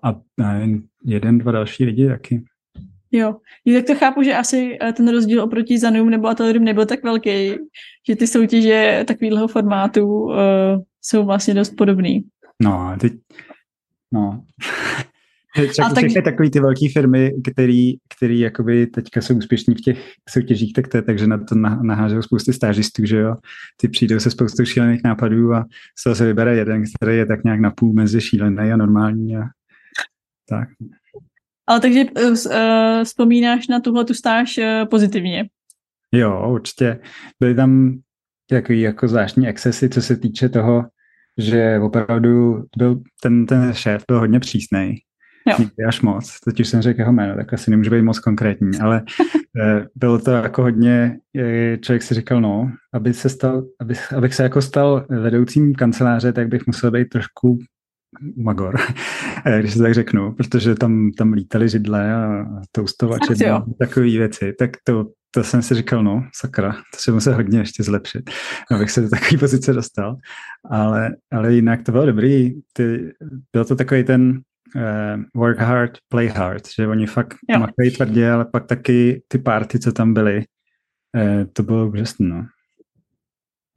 a 0.03 0.15
nevím, 0.37 0.87
jeden, 1.05 1.37
dva 1.37 1.51
další 1.51 1.85
lidi 1.85 2.07
taky. 2.07 2.43
Jo, 3.11 3.35
tak 3.75 3.85
to 3.85 3.95
chápu, 3.95 4.23
že 4.23 4.33
asi 4.33 4.77
eh, 4.81 4.93
ten 4.93 5.07
rozdíl 5.07 5.43
oproti 5.43 5.79
Zanum 5.79 6.09
nebo 6.09 6.27
Atelierům 6.27 6.63
nebyl 6.63 6.85
tak 6.85 7.03
velký, 7.03 7.53
že 8.07 8.15
ty 8.15 8.27
soutěže 8.27 9.03
takového 9.07 9.47
formátu 9.47 10.07
uh, 10.07 10.35
jsou 11.01 11.25
vlastně 11.25 11.53
dost 11.53 11.69
podobný. 11.69 12.25
No, 12.61 12.95
teď, 12.99 13.13
no. 14.11 14.43
Třeba 15.69 15.89
tak... 15.89 15.97
všechny 15.97 16.21
takové 16.21 16.49
ty 16.49 16.59
velké 16.59 16.89
firmy, 16.93 17.33
který, 17.51 17.93
který 18.15 18.39
jakoby 18.39 18.87
teďka 18.87 19.21
jsou 19.21 19.35
úspěšní 19.35 19.75
v 19.75 19.81
těch 19.81 20.11
soutěžích, 20.29 20.73
tak 20.73 20.87
to 20.87 20.97
je, 20.97 21.01
takže 21.01 21.27
na 21.27 21.37
to 21.37 21.55
nahážou 21.83 22.21
spousty 22.21 22.53
stážistů, 22.53 23.05
že 23.05 23.17
jo. 23.17 23.35
Ty 23.77 23.87
přijdou 23.87 24.19
se 24.19 24.31
spoustou 24.31 24.65
šílených 24.65 25.01
nápadů 25.03 25.53
a 25.53 25.65
z 25.99 26.03
toho 26.03 26.15
se 26.15 26.25
vybere 26.25 26.55
jeden, 26.55 26.83
který 26.95 27.17
je 27.17 27.25
tak 27.25 27.43
nějak 27.43 27.59
napůl 27.59 27.93
mezi 27.93 28.21
šílený 28.21 28.71
a 28.71 28.77
normální 28.77 29.37
a 29.37 29.41
tak. 30.49 30.69
Ale 31.71 31.79
takže 31.79 32.03
uh, 32.03 33.03
vzpomínáš 33.03 33.67
na 33.67 33.79
tuhle 33.79 34.05
tu 34.05 34.13
stáž 34.13 34.57
uh, 34.57 34.89
pozitivně? 34.89 35.45
Jo, 36.11 36.49
určitě. 36.49 36.99
Byly 37.39 37.55
tam 37.55 37.99
jako, 38.51 38.73
jako 38.73 39.07
zvláštní 39.07 39.47
excesy, 39.47 39.89
co 39.89 40.01
se 40.01 40.17
týče 40.17 40.49
toho, 40.49 40.85
že 41.37 41.79
opravdu 41.79 42.63
byl 42.77 43.01
ten, 43.21 43.45
ten 43.45 43.73
šéf 43.73 44.03
byl 44.07 44.19
hodně 44.19 44.39
přísný. 44.39 44.95
Jo. 45.47 45.67
až 45.87 46.01
moc. 46.01 46.39
Teď 46.45 46.59
už 46.59 46.67
jsem 46.67 46.81
řekl 46.81 46.99
jeho 46.99 47.13
jméno, 47.13 47.35
tak 47.35 47.53
asi 47.53 47.71
nemůže 47.71 47.89
být 47.89 48.01
moc 48.01 48.19
konkrétní, 48.19 48.79
ale 48.79 49.03
bylo 49.95 50.19
to 50.19 50.31
jako 50.31 50.61
hodně, 50.61 51.17
člověk 51.81 52.03
si 52.03 52.13
říkal, 52.13 52.41
no, 52.41 52.71
aby 52.93 53.13
se 53.13 53.29
stal, 53.29 53.63
aby, 53.79 53.93
abych 54.17 54.33
se 54.33 54.43
jako 54.43 54.61
stal 54.61 55.05
vedoucím 55.09 55.75
kanceláře, 55.75 56.33
tak 56.33 56.47
bych 56.47 56.67
musel 56.67 56.91
být 56.91 57.09
trošku 57.09 57.59
magor, 58.37 58.75
když 59.59 59.73
se 59.73 59.79
tak 59.79 59.93
řeknu, 59.93 60.33
protože 60.33 60.75
tam, 60.75 61.11
tam 61.17 61.33
lítali 61.33 61.69
židle 61.69 62.13
a 62.13 62.45
toustovače, 62.71 63.35
takové 63.79 64.05
věci, 64.05 64.53
tak 64.59 64.71
to, 64.83 65.05
to 65.31 65.43
jsem 65.43 65.61
si 65.61 65.75
říkal, 65.75 66.03
no, 66.03 66.23
sakra, 66.35 66.71
to 66.71 66.99
se 66.99 67.11
musí 67.11 67.29
hodně 67.29 67.59
ještě 67.59 67.83
zlepšit, 67.83 68.29
abych 68.71 68.91
se 68.91 69.01
do 69.01 69.09
takové 69.09 69.37
pozice 69.37 69.73
dostal, 69.73 70.15
ale, 70.69 71.15
ale 71.31 71.53
jinak 71.53 71.83
to 71.83 71.91
bylo 71.91 72.05
dobrý, 72.05 72.53
Ty, 72.73 73.11
byl 73.53 73.65
to 73.65 73.75
takový 73.75 74.03
ten 74.03 74.41
uh, 74.75 75.23
work 75.35 75.59
hard, 75.59 75.91
play 76.09 76.27
hard, 76.27 76.63
že 76.75 76.87
oni 76.87 77.07
fakt 77.07 77.37
jo. 77.49 77.59
makají 77.59 77.91
tvrdě, 77.91 78.31
ale 78.31 78.45
pak 78.45 78.65
taky 78.65 79.23
ty 79.27 79.37
party, 79.37 79.79
co 79.79 79.91
tam 79.91 80.13
byly, 80.13 80.37
uh, 80.37 81.45
to 81.53 81.63
bylo 81.63 81.87
úžasné, 81.87 82.27
no. 82.27 82.45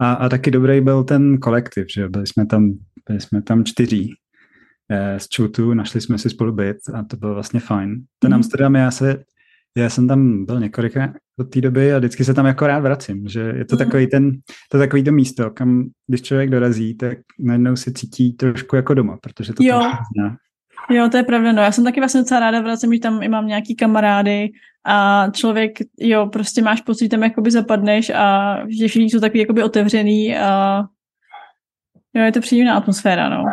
A, 0.00 0.12
a 0.12 0.28
taky 0.28 0.50
dobrý 0.50 0.80
byl 0.80 1.04
ten 1.04 1.38
kolektiv, 1.38 1.86
že 1.94 2.08
byli 2.08 2.26
jsme 2.26 2.46
tam, 2.46 2.70
byli 3.08 3.20
jsme 3.20 3.42
tam 3.42 3.64
čtyří. 3.64 4.12
eh, 4.12 4.23
z 5.18 5.28
Čutu, 5.28 5.74
našli 5.74 6.00
jsme 6.00 6.18
si 6.18 6.30
spolu 6.30 6.52
byt 6.52 6.76
a 6.94 7.02
to 7.02 7.16
bylo 7.16 7.34
vlastně 7.34 7.60
fajn. 7.60 7.96
Ten 8.18 8.30
mm. 8.30 8.34
Amsterdam, 8.34 8.74
já 8.74 8.90
se, 8.90 9.24
já 9.76 9.90
jsem 9.90 10.08
tam 10.08 10.44
byl 10.44 10.60
několikrát 10.60 11.10
od 11.38 11.44
té 11.44 11.60
doby 11.60 11.94
a 11.94 11.98
vždycky 11.98 12.24
se 12.24 12.34
tam 12.34 12.46
jako 12.46 12.66
rád 12.66 12.78
vracím, 12.78 13.28
že 13.28 13.40
je 13.40 13.64
to 13.64 13.76
mm. 13.76 13.78
takový 13.78 14.06
ten, 14.06 14.32
to 14.70 14.78
takový 14.78 15.04
to 15.04 15.12
místo, 15.12 15.50
kam 15.50 15.84
když 16.06 16.22
člověk 16.22 16.50
dorazí, 16.50 16.94
tak 16.94 17.18
najednou 17.38 17.76
se 17.76 17.92
cítí 17.92 18.32
trošku 18.32 18.76
jako 18.76 18.94
doma, 18.94 19.18
protože 19.22 19.52
to 19.52 19.64
jo. 19.64 19.80
zná. 20.16 20.36
Jo, 20.90 21.08
to 21.10 21.16
je 21.16 21.22
pravda, 21.22 21.52
no 21.52 21.62
já 21.62 21.72
jsem 21.72 21.84
taky 21.84 22.00
vlastně 22.00 22.20
docela 22.20 22.40
ráda 22.40 22.60
vracím, 22.60 22.94
že 22.94 23.00
tam 23.00 23.22
i 23.22 23.28
mám 23.28 23.46
nějaký 23.46 23.76
kamarády 23.76 24.50
a 24.86 25.26
člověk, 25.30 25.78
jo, 26.00 26.26
prostě 26.26 26.62
máš 26.62 26.80
pocit, 26.80 27.04
že 27.04 27.08
tam 27.08 27.22
jakoby 27.22 27.50
zapadneš 27.50 28.10
a 28.10 28.56
že 28.68 28.88
všichni 28.88 29.10
jsou 29.10 29.20
takový 29.20 29.40
jakoby 29.40 29.62
otevřený 29.62 30.36
a 30.36 30.82
jo, 32.14 32.22
je 32.22 32.32
to 32.32 32.40
příjemná 32.40 32.76
atmosféra, 32.76 33.28
no. 33.28 33.44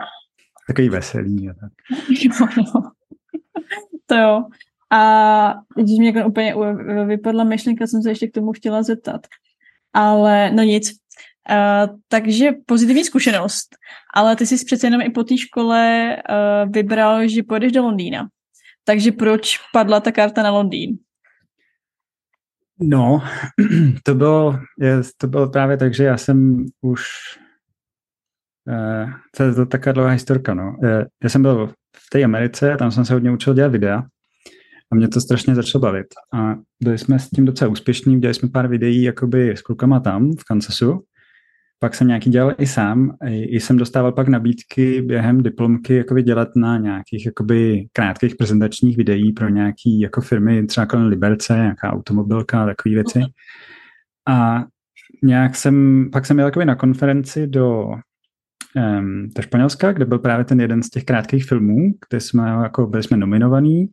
Takový 0.68 0.90
veselý 0.90 1.50
a 1.50 1.54
tak. 1.54 1.72
jo, 2.10 2.48
no. 2.58 2.92
to 4.06 4.16
jo. 4.16 4.44
A 4.92 5.54
když 5.76 6.00
mě 6.00 6.12
jako 6.14 6.30
úplně 6.30 6.56
vypadla 7.06 7.44
myšlenka, 7.44 7.88
jsem 7.88 8.02
se 8.02 8.12
ještě 8.12 8.28
k 8.28 8.34
tomu 8.34 8.52
chtěla 8.52 8.84
zeptat. 8.84 9.28
Ale 9.94 10.52
no 10.52 10.64
nic. 10.64 10.92
Uh, 11.50 11.98
takže 12.08 12.52
pozitivní 12.66 13.04
zkušenost, 13.04 13.76
ale 14.14 14.36
ty 14.36 14.46
jsi 14.46 14.66
přece 14.66 14.88
jenom 14.88 15.02
i 15.02 15.10
po 15.10 15.24
té 15.24 15.38
škole 15.38 16.16
uh, 16.30 16.72
vybral, 16.72 17.28
že 17.28 17.44
pojedeš 17.44 17.72
do 17.72 17.82
Londýna. 17.82 18.28
Takže 18.84 19.12
proč 19.12 19.58
padla 19.74 20.00
ta 20.00 20.12
karta 20.12 20.44
na 20.44 20.52
Londýn? 20.52 20.98
No, 22.80 23.24
to 24.04 24.16
bylo, 24.16 24.60
je, 24.80 25.02
to 25.18 25.28
bylo 25.28 25.50
právě 25.50 25.78
tak, 25.78 25.94
že 25.94 26.04
já 26.04 26.18
jsem 26.18 26.66
už, 26.82 27.04
to 29.38 29.44
je 29.44 29.54
to 29.54 29.66
taková 29.66 29.94
dlouhá 29.94 30.10
historka, 30.12 30.54
no. 30.54 30.76
Já 31.24 31.30
jsem 31.30 31.42
byl 31.42 31.68
v 31.98 32.10
té 32.12 32.24
Americe, 32.24 32.76
tam 32.80 32.92
jsem 32.92 33.06
se 33.06 33.14
hodně 33.14 33.32
učil 33.32 33.54
dělat 33.54 33.72
videa 33.72 34.04
a 34.92 34.96
mě 34.96 35.08
to 35.08 35.22
strašně 35.22 35.56
začalo 35.56 35.82
bavit. 35.82 36.08
A 36.34 36.56
byli 36.84 36.98
jsme 36.98 37.20
s 37.20 37.30
tím 37.30 37.46
docela 37.46 37.72
úspěšní, 37.72 38.22
dělali 38.22 38.34
jsme 38.34 38.50
pár 38.50 38.68
videí 38.68 39.04
jakoby 39.04 39.52
s 39.52 39.62
klukama 39.62 40.00
tam 40.00 40.32
v 40.32 40.44
Kansasu. 40.44 41.04
Pak 41.80 41.96
jsem 41.96 42.08
nějaký 42.08 42.30
dělal 42.30 42.56
i 42.58 42.68
sám. 42.68 43.18
I 43.28 43.60
jsem 43.60 43.78
dostával 43.78 44.12
pak 44.12 44.28
nabídky 44.28 45.02
během 45.02 45.44
diplomky 45.44 45.96
jakoby 45.96 46.24
dělat 46.24 46.48
na 46.56 46.78
nějakých 46.78 47.26
jakoby 47.26 47.88
krátkých 47.94 48.36
prezentačních 48.36 48.98
videí 48.98 49.32
pro 49.32 49.50
nějaký 49.50 50.00
jako 50.00 50.22
firmy, 50.22 50.66
třeba 50.66 50.86
kolem 50.86 51.08
Liberce, 51.08 51.54
nějaká 51.54 51.94
automobilka 51.94 52.64
a 52.64 52.66
takové 52.66 52.96
věci. 52.96 53.20
A 54.28 54.66
nějak 55.24 55.56
jsem, 55.56 56.10
pak 56.12 56.26
jsem 56.26 56.38
jel 56.38 56.48
jakoby 56.48 56.66
na 56.66 56.76
konferenci 56.76 57.48
do 57.48 57.88
um, 58.76 59.30
do 59.36 59.42
Španělska, 59.42 59.92
kde 59.92 60.06
byl 60.06 60.20
právě 60.20 60.46
ten 60.46 60.62
jeden 60.62 60.84
z 60.84 60.90
těch 60.90 61.04
krátkých 61.04 61.46
filmů, 61.46 61.94
kde 62.10 62.20
jsme 62.20 62.50
jako 62.50 62.88
byli 62.88 63.04
jsme 63.04 63.18
nominovaní 63.18 63.88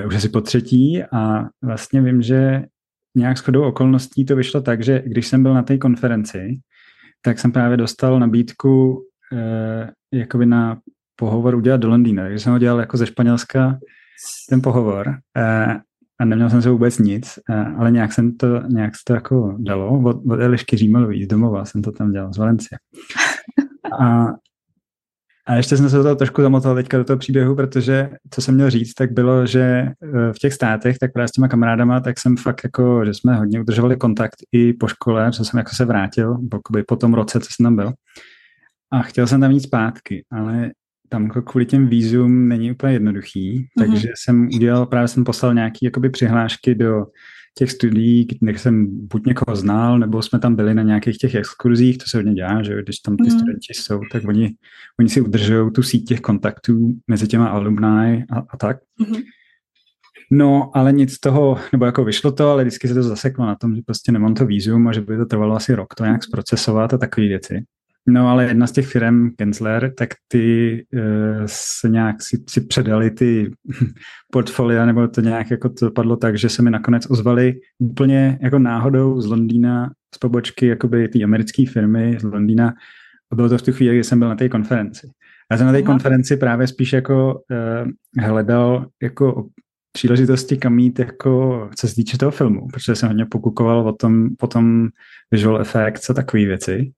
uh, 0.00 0.06
už 0.06 0.14
asi 0.14 0.28
po 0.28 0.40
třetí 0.40 1.02
a 1.12 1.44
vlastně 1.62 2.00
vím, 2.00 2.22
že 2.22 2.64
nějak 3.16 3.38
shodou 3.38 3.62
okolností 3.62 4.24
to 4.24 4.36
vyšlo 4.36 4.60
tak, 4.60 4.82
že 4.82 5.02
když 5.06 5.26
jsem 5.26 5.42
byl 5.42 5.54
na 5.54 5.62
té 5.62 5.78
konferenci, 5.78 6.60
tak 7.22 7.38
jsem 7.38 7.52
právě 7.52 7.76
dostal 7.76 8.18
nabídku 8.18 8.92
uh, 8.92 9.88
jakoby 10.14 10.46
na 10.46 10.78
pohovor 11.16 11.54
udělat 11.54 11.80
do 11.80 11.88
Londýna, 11.88 12.22
takže 12.22 12.38
jsem 12.38 12.52
ho 12.52 12.58
dělal 12.58 12.80
jako 12.80 12.96
ze 12.96 13.06
Španělska 13.06 13.78
ten 14.48 14.62
pohovor 14.62 15.08
uh, 15.08 15.74
a 16.20 16.24
neměl 16.24 16.50
jsem 16.50 16.62
se 16.62 16.70
vůbec 16.70 16.98
nic, 16.98 17.38
uh, 17.50 17.80
ale 17.80 17.90
nějak 17.90 18.12
jsem 18.12 18.36
to, 18.36 18.62
nějak 18.68 18.96
se 18.96 19.02
to 19.06 19.14
jako 19.14 19.56
dalo, 19.58 20.02
od, 20.02 20.16
od 20.30 20.40
Elišky 20.40 20.76
Římalový 20.76 21.24
z 21.24 21.28
domova 21.28 21.64
jsem 21.64 21.82
to 21.82 21.92
tam 21.92 22.12
dělal, 22.12 22.32
z 22.32 22.38
Valencie. 22.38 22.78
A 24.00 24.26
a 25.50 25.54
ještě 25.54 25.76
jsem 25.76 25.90
se 25.90 25.96
do 25.96 26.02
toho 26.02 26.16
trošku 26.16 26.42
zamotal 26.42 26.74
teďka 26.74 26.98
do 26.98 27.04
toho 27.04 27.18
příběhu, 27.18 27.56
protože 27.56 28.10
co 28.30 28.40
jsem 28.40 28.54
měl 28.54 28.70
říct, 28.70 28.94
tak 28.94 29.12
bylo, 29.12 29.46
že 29.46 29.60
eh, 29.60 30.32
v 30.32 30.38
těch 30.38 30.52
státech, 30.52 30.98
tak 30.98 31.12
právě 31.12 31.28
s 31.28 31.32
těma 31.32 31.48
kamarádama, 31.48 32.00
tak 32.00 32.18
jsem 32.18 32.36
fakt 32.36 32.60
jako, 32.64 33.04
že 33.04 33.14
jsme 33.14 33.36
hodně 33.36 33.60
udržovali 33.60 33.96
kontakt 33.96 34.36
i 34.52 34.72
po 34.72 34.88
škole, 34.88 35.30
že 35.32 35.44
jsem 35.44 35.58
jako 35.58 35.70
se 35.74 35.84
vrátil, 35.84 36.38
po 36.88 36.96
tom 36.96 37.14
roce, 37.14 37.40
co 37.40 37.48
jsem 37.50 37.64
tam 37.64 37.76
byl. 37.76 37.92
A 38.92 39.02
chtěl 39.02 39.26
jsem 39.26 39.40
tam 39.40 39.50
jít 39.50 39.60
zpátky, 39.60 40.24
ale 40.32 40.70
tam 41.08 41.24
jako 41.24 41.42
kvůli 41.42 41.66
těm 41.66 41.88
vízum 41.88 42.48
není 42.48 42.72
úplně 42.72 42.92
jednoduchý, 42.92 43.58
mm-hmm. 43.58 43.90
takže 43.90 44.08
jsem 44.14 44.48
udělal, 44.54 44.86
právě 44.86 45.08
jsem 45.08 45.24
poslal 45.24 45.54
nějaký 45.54 45.84
jakoby 45.84 46.10
přihlášky 46.10 46.74
do 46.74 47.06
těch 47.54 47.70
studií, 47.70 48.24
kde 48.40 48.58
jsem 48.58 48.86
buď 49.08 49.26
někoho 49.26 49.56
znal, 49.56 49.98
nebo 49.98 50.22
jsme 50.22 50.38
tam 50.38 50.56
byli 50.56 50.74
na 50.74 50.82
nějakých 50.82 51.18
těch 51.18 51.34
exkurzích, 51.34 51.98
to 51.98 52.04
se 52.08 52.18
hodně 52.18 52.34
dělá, 52.34 52.62
že 52.62 52.82
když 52.82 52.98
tam 52.98 53.16
ty 53.16 53.22
mm. 53.22 53.30
studenti 53.30 53.74
jsou, 53.74 54.00
tak 54.12 54.24
oni, 54.28 54.54
oni 55.00 55.08
si 55.08 55.20
udržují 55.20 55.72
tu 55.72 55.82
síť 55.82 56.08
těch 56.08 56.20
kontaktů 56.20 56.94
mezi 57.06 57.28
těma 57.28 57.48
alumni 57.48 58.24
a, 58.30 58.38
a 58.50 58.56
tak. 58.56 58.76
Mm. 58.98 59.16
No, 60.32 60.70
ale 60.74 60.92
nic 60.92 61.12
z 61.12 61.20
toho, 61.20 61.58
nebo 61.72 61.84
jako 61.84 62.04
vyšlo 62.04 62.32
to, 62.32 62.50
ale 62.50 62.64
vždycky 62.64 62.88
se 62.88 62.94
to 62.94 63.02
zaseklo 63.02 63.46
na 63.46 63.54
tom, 63.54 63.76
že 63.76 63.82
prostě 63.86 64.12
nemám 64.12 64.34
to 64.34 64.46
výzum 64.46 64.88
a 64.88 64.92
že 64.92 65.00
by 65.00 65.16
to 65.16 65.26
trvalo 65.26 65.56
asi 65.56 65.74
rok 65.74 65.94
to 65.94 66.04
nějak 66.04 66.24
zprocesovat 66.24 66.94
a 66.94 66.98
takové 66.98 67.26
věci. 67.26 67.64
No 68.08 68.28
ale 68.28 68.44
jedna 68.44 68.66
z 68.66 68.72
těch 68.72 68.86
firm, 68.86 69.30
Gensler, 69.38 69.94
tak 69.94 70.08
ty 70.28 70.74
uh, 70.94 71.00
se 71.46 71.88
nějak 71.88 72.22
si, 72.22 72.44
si 72.48 72.60
předali 72.60 73.10
ty 73.10 73.50
portfolia, 74.32 74.86
nebo 74.86 75.08
to 75.08 75.20
nějak 75.20 75.50
jako 75.50 75.68
to 75.68 75.90
padlo 75.90 76.16
tak, 76.16 76.38
že 76.38 76.48
se 76.48 76.62
mi 76.62 76.70
nakonec 76.70 77.10
ozvali 77.10 77.54
úplně 77.78 78.38
jako 78.42 78.58
náhodou 78.58 79.20
z 79.20 79.26
Londýna, 79.26 79.90
z 80.14 80.18
pobočky 80.18 80.66
jakoby 80.66 81.08
ty 81.08 81.24
americké 81.24 81.66
firmy 81.66 82.16
z 82.20 82.22
Londýna 82.22 82.74
a 83.32 83.34
bylo 83.34 83.48
to 83.48 83.58
v 83.58 83.62
tu 83.62 83.72
chvíli, 83.72 83.94
kdy 83.94 84.04
jsem 84.04 84.18
byl 84.18 84.28
na 84.28 84.36
té 84.36 84.48
konferenci. 84.48 85.10
Já 85.50 85.58
jsem 85.58 85.66
na 85.66 85.72
té 85.72 85.82
konferenci 85.82 86.36
právě 86.36 86.66
spíš 86.66 86.92
jako 86.92 87.34
uh, 87.34 88.24
hledal 88.24 88.86
jako 89.02 89.48
příležitosti, 89.92 90.56
kam 90.56 90.78
jít 90.78 90.98
jako, 90.98 91.68
co 91.76 91.88
se 91.88 91.94
týče 91.94 92.18
toho 92.18 92.30
filmu, 92.30 92.68
protože 92.72 92.94
jsem 92.94 93.08
hodně 93.08 93.26
pokukoval 93.26 93.88
o 93.88 93.92
tom, 93.92 94.36
potom 94.38 94.88
visual 95.30 95.60
effects 95.60 96.10
a 96.10 96.14
takové 96.14 96.44
věci. 96.44 96.92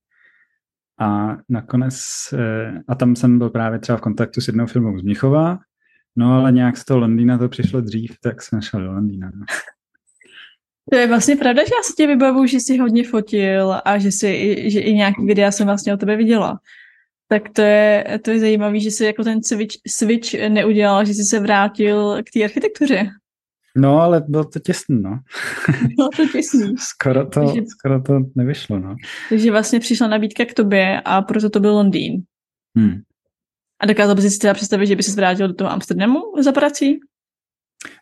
A 1.02 1.36
nakonec, 1.48 1.94
eh, 2.32 2.80
a 2.88 2.94
tam 2.94 3.16
jsem 3.16 3.38
byl 3.38 3.50
právě 3.50 3.78
třeba 3.78 3.98
v 3.98 4.00
kontaktu 4.00 4.40
s 4.40 4.46
jednou 4.46 4.66
firmou 4.66 4.98
z 4.98 5.02
Mnichova, 5.02 5.58
no 6.16 6.32
ale 6.32 6.52
nějak 6.52 6.76
z 6.76 6.84
toho 6.84 7.00
Londýna 7.00 7.38
to 7.38 7.48
přišlo 7.48 7.80
dřív, 7.80 8.16
tak 8.22 8.42
jsem 8.42 8.60
šel 8.60 8.80
do 8.80 8.92
Londýna. 8.92 9.30
No. 9.34 9.44
To 10.90 10.96
je 10.96 11.06
vlastně 11.06 11.36
pravda, 11.36 11.62
že 11.64 11.74
já 11.78 11.82
se 11.82 11.92
tě 11.96 12.06
vybavu, 12.06 12.46
že 12.46 12.56
jsi 12.56 12.78
hodně 12.78 13.04
fotil 13.04 13.80
a 13.84 13.98
že, 13.98 14.12
jsi, 14.12 14.70
že 14.70 14.80
i 14.80 14.94
nějaký 14.94 15.26
videa 15.26 15.50
jsem 15.50 15.66
vlastně 15.66 15.94
o 15.94 15.96
tebe 15.96 16.16
viděla. 16.16 16.58
Tak 17.28 17.42
to 17.48 17.62
je, 17.62 18.20
to 18.24 18.30
je 18.30 18.40
zajímavé, 18.40 18.80
že 18.80 18.90
jsi 18.90 19.04
jako 19.04 19.24
ten 19.24 19.42
switch, 19.42 19.76
switch 19.88 20.48
neudělal, 20.48 21.04
že 21.04 21.14
jsi 21.14 21.24
se 21.24 21.40
vrátil 21.40 22.22
k 22.22 22.30
té 22.34 22.44
architektuře. 22.44 23.10
No, 23.76 24.00
ale 24.00 24.22
bylo 24.28 24.44
to 24.44 24.58
těsný, 24.58 25.02
no. 25.02 25.18
Bylo 25.96 26.08
to 26.16 26.28
těsný. 26.32 26.74
skoro, 26.78 27.26
to, 27.26 27.40
takže, 27.40 27.62
skoro 27.66 28.02
to 28.02 28.20
nevyšlo, 28.34 28.78
no. 28.78 28.96
Takže 29.28 29.50
vlastně 29.50 29.80
přišla 29.80 30.08
nabídka 30.08 30.44
k 30.44 30.54
tobě 30.54 31.00
a 31.00 31.22
proto 31.22 31.50
to 31.50 31.60
byl 31.60 31.72
Londýn. 31.72 32.22
Hmm. 32.76 33.00
A 33.80 33.86
dokázal 33.86 34.14
bys 34.14 34.32
si 34.32 34.38
teda 34.38 34.54
představit, 34.54 34.86
že 34.86 34.96
by 34.96 35.02
se 35.02 35.16
vrátil 35.16 35.48
do 35.48 35.54
toho 35.54 35.70
Amsterdamu 35.70 36.20
za 36.40 36.52
prací? 36.52 37.00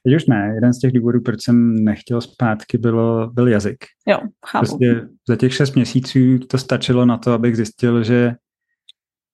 Teď 0.05 0.17
už 0.17 0.27
ne. 0.27 0.53
Jeden 0.55 0.75
z 0.75 0.79
těch 0.79 0.93
důvodů, 0.93 1.21
proč 1.21 1.43
jsem 1.43 1.85
nechtěl 1.85 2.21
zpátky, 2.21 2.79
bylo, 2.79 3.31
byl 3.31 3.49
jazyk. 3.49 3.77
Jo, 4.09 4.19
chápu. 4.47 4.67
Prostě 4.67 5.09
za 5.29 5.37
těch 5.37 5.55
šest 5.55 5.75
měsíců 5.75 6.39
to 6.39 6.59
stačilo 6.59 7.07
na 7.07 7.19
to, 7.19 7.33
abych 7.33 7.57
zjistil, 7.57 8.05
že 8.05 8.35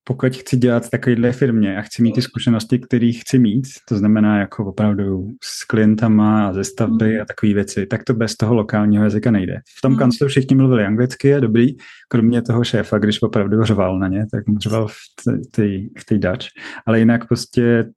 pokud 0.09 0.37
chci 0.37 0.57
dělat 0.57 0.87
v 0.87 0.91
takovéhle 0.91 1.33
firmě 1.33 1.77
a 1.79 1.83
chci 1.83 2.03
mít 2.03 2.13
ty 2.13 2.23
zkušenosti, 2.23 2.79
které 2.79 3.13
chci 3.13 3.39
mít, 3.39 3.65
to 3.89 3.97
znamená 3.97 4.39
jako 4.39 4.67
opravdu 4.67 5.29
s 5.43 5.65
klientama 5.65 6.49
a 6.49 6.53
ze 6.53 6.65
stavby 6.65 7.15
mm. 7.15 7.21
a 7.23 7.25
takové 7.25 7.55
věci, 7.55 7.87
tak 7.87 8.05
to 8.05 8.15
bez 8.15 8.37
toho 8.37 8.55
lokálního 8.55 9.05
jazyka 9.05 9.31
nejde. 9.31 9.61
V 9.79 9.81
tom 9.81 9.93
mm. 9.93 9.99
kanclu 9.99 10.29
všichni 10.29 10.57
mluvili 10.57 10.85
anglicky 10.85 11.35
a 11.35 11.41
dobrý, 11.41 11.77
kromě 12.09 12.43
toho 12.43 12.65
šéfa, 12.65 12.99
když 12.99 13.23
opravdu 13.23 13.65
řval 13.65 13.99
na 13.99 14.09
ně, 14.09 14.27
tak 14.31 14.45
řval 14.59 14.89
v 14.89 16.05
té 16.07 16.19
Dutch, 16.19 16.47
ale 16.87 16.99
jinak 16.99 17.29
prostě 17.29 17.91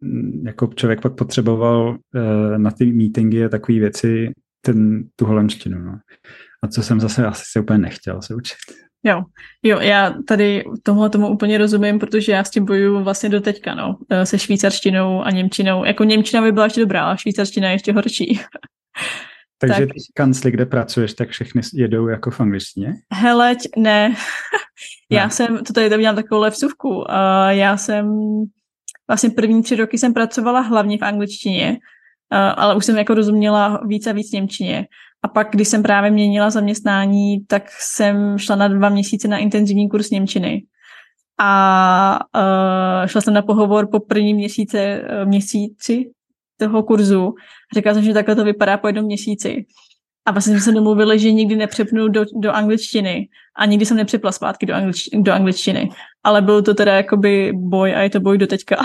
mm, 0.00 0.42
jako 0.46 0.66
člověk 0.74 1.00
pak 1.00 1.14
potřeboval 1.14 1.88
uh, 1.90 2.58
na 2.58 2.70
ty 2.70 2.92
meetingy 2.92 3.44
a 3.44 3.48
takové 3.48 3.78
věci 3.78 4.32
ten, 4.60 5.04
tu 5.16 5.24
holandštinu. 5.26 5.78
No. 5.78 5.98
A 6.62 6.68
co 6.68 6.82
jsem 6.82 7.00
zase 7.00 7.26
asi 7.26 7.42
se 7.46 7.60
úplně 7.60 7.78
nechtěl 7.78 8.22
se 8.22 8.34
učit. 8.34 8.89
Jo, 9.04 9.22
jo, 9.62 9.80
já 9.80 10.14
tady 10.28 10.64
tohle 10.82 11.10
tomu 11.10 11.28
úplně 11.28 11.58
rozumím, 11.58 11.98
protože 11.98 12.32
já 12.32 12.44
s 12.44 12.50
tím 12.50 12.64
bojuju 12.64 13.04
vlastně 13.04 13.28
do 13.28 13.40
teďka, 13.40 13.74
no, 13.74 13.98
e, 14.10 14.26
se 14.26 14.38
švýcarštinou 14.38 15.22
a 15.22 15.30
němčinou. 15.30 15.84
Jako 15.84 16.04
němčina 16.04 16.42
by 16.42 16.52
byla 16.52 16.66
ještě 16.66 16.80
dobrá, 16.80 17.04
a 17.04 17.16
švýcarština 17.16 17.68
je 17.68 17.74
ještě 17.74 17.92
horší. 17.92 18.40
Takže 19.58 19.86
tak. 19.86 19.88
ty 19.88 20.00
kancly, 20.14 20.50
kde 20.50 20.66
pracuješ, 20.66 21.14
tak 21.14 21.28
všechny 21.28 21.62
jedou 21.74 22.08
jako 22.08 22.30
v 22.30 22.40
angličtině? 22.40 22.94
Heleď, 23.12 23.58
ne. 23.76 24.08
ne. 25.10 25.18
já 25.18 25.28
jsem, 25.28 25.64
to 25.64 25.72
tady 25.72 25.96
udělám 25.96 26.16
takovou 26.16 26.40
levsuvku, 26.40 26.88
uh, 26.88 27.04
já 27.48 27.76
jsem 27.76 28.14
vlastně 29.08 29.30
první 29.30 29.62
tři 29.62 29.76
roky 29.76 29.98
jsem 29.98 30.14
pracovala 30.14 30.60
hlavně 30.60 30.98
v 30.98 31.02
angličtině 31.02 31.78
ale 32.30 32.76
už 32.76 32.84
jsem 32.84 32.98
jako 32.98 33.14
rozuměla 33.14 33.80
víc 33.86 34.06
a 34.06 34.12
víc 34.12 34.32
Němčině. 34.32 34.86
A 35.22 35.28
pak, 35.28 35.48
když 35.50 35.68
jsem 35.68 35.82
právě 35.82 36.10
měnila 36.10 36.50
zaměstnání, 36.50 37.40
tak 37.46 37.62
jsem 37.80 38.38
šla 38.38 38.56
na 38.56 38.68
dva 38.68 38.88
měsíce 38.88 39.28
na 39.28 39.38
intenzivní 39.38 39.88
kurz 39.88 40.10
Němčiny. 40.10 40.62
A 41.42 42.18
uh, 42.34 43.06
šla 43.06 43.20
jsem 43.20 43.34
na 43.34 43.42
pohovor 43.42 43.88
po 43.90 44.00
prvním 44.00 44.36
měsíce, 44.36 45.02
uh, 45.02 45.28
měsíci 45.28 46.10
toho 46.56 46.82
kurzu. 46.82 47.34
Řekla 47.74 47.94
jsem, 47.94 48.02
že 48.02 48.14
takhle 48.14 48.34
to 48.34 48.44
vypadá 48.44 48.76
po 48.76 48.86
jednom 48.86 49.04
měsíci. 49.04 49.64
A 50.26 50.30
vlastně 50.30 50.54
jsme 50.54 50.60
se 50.60 50.72
domluvili, 50.72 51.18
že 51.18 51.32
nikdy 51.32 51.56
nepřepnu 51.56 52.08
do, 52.08 52.24
do 52.34 52.52
angličtiny 52.52 53.28
a 53.56 53.66
nikdy 53.66 53.86
jsem 53.86 53.96
nepřepla 53.96 54.32
zpátky 54.32 54.66
do, 54.66 54.74
anglič, 54.74 55.08
do 55.14 55.32
angličtiny. 55.32 55.90
Ale 56.24 56.42
byl 56.42 56.62
to 56.62 56.74
teda 56.74 56.94
jakoby 56.94 57.52
boj 57.54 57.94
a 57.94 58.00
je 58.00 58.10
to 58.10 58.20
boj 58.20 58.38
do 58.38 58.46
teďka. 58.46 58.76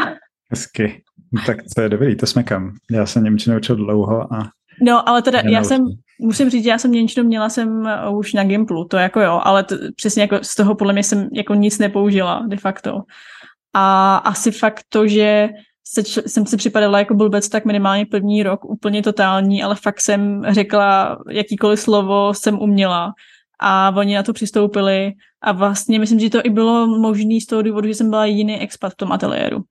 Hezky. 0.51 1.03
No, 1.31 1.41
tak 1.45 1.57
to 1.75 1.81
je 1.81 1.89
dobrý, 1.89 2.15
to 2.15 2.25
jsme 2.25 2.43
kam. 2.43 2.71
Já 2.91 3.05
jsem 3.05 3.23
Němčinu 3.23 3.57
učil 3.57 3.75
dlouho 3.75 4.33
a... 4.33 4.49
No, 4.81 5.09
ale 5.09 5.21
teda 5.21 5.41
já 5.45 5.63
jsem, 5.63 5.85
musím 6.19 6.49
říct, 6.49 6.65
já 6.65 6.77
jsem 6.77 6.91
Němčinu 6.91 7.27
měla 7.27 7.49
jsem 7.49 7.89
už 8.11 8.33
na 8.33 8.43
Gimplu, 8.43 8.85
to 8.85 8.97
jako 8.97 9.21
jo, 9.21 9.41
ale 9.43 9.63
to, 9.63 9.75
přesně 9.95 10.21
jako 10.21 10.37
z 10.41 10.55
toho 10.55 10.75
podle 10.75 10.93
mě 10.93 11.03
jsem 11.03 11.29
jako 11.33 11.53
nic 11.53 11.79
nepoužila 11.79 12.43
de 12.47 12.57
facto. 12.57 13.01
A 13.73 14.15
asi 14.15 14.51
fakt 14.51 14.81
to, 14.89 15.07
že 15.07 15.49
se, 15.87 16.21
jsem 16.27 16.45
si 16.45 16.57
připadala 16.57 16.99
jako 16.99 17.13
blbec 17.13 17.49
tak 17.49 17.65
minimálně 17.65 18.05
první 18.05 18.43
rok, 18.43 18.65
úplně 18.65 19.03
totální, 19.03 19.63
ale 19.63 19.75
fakt 19.75 20.01
jsem 20.01 20.43
řekla 20.49 21.17
jakýkoliv 21.31 21.79
slovo 21.79 22.33
jsem 22.33 22.59
uměla 22.59 23.13
a 23.59 23.93
oni 23.97 24.15
na 24.15 24.23
to 24.23 24.33
přistoupili 24.33 25.13
a 25.41 25.51
vlastně 25.51 25.99
myslím, 25.99 26.19
že 26.19 26.29
to 26.29 26.41
i 26.43 26.49
bylo 26.49 26.87
možné 26.87 27.41
z 27.41 27.45
toho 27.45 27.61
důvodu, 27.61 27.87
že 27.87 27.95
jsem 27.95 28.09
byla 28.09 28.25
jediný 28.25 28.59
expat 28.59 28.93
v 28.93 28.95
tom 28.95 29.11
ateliéru. 29.11 29.63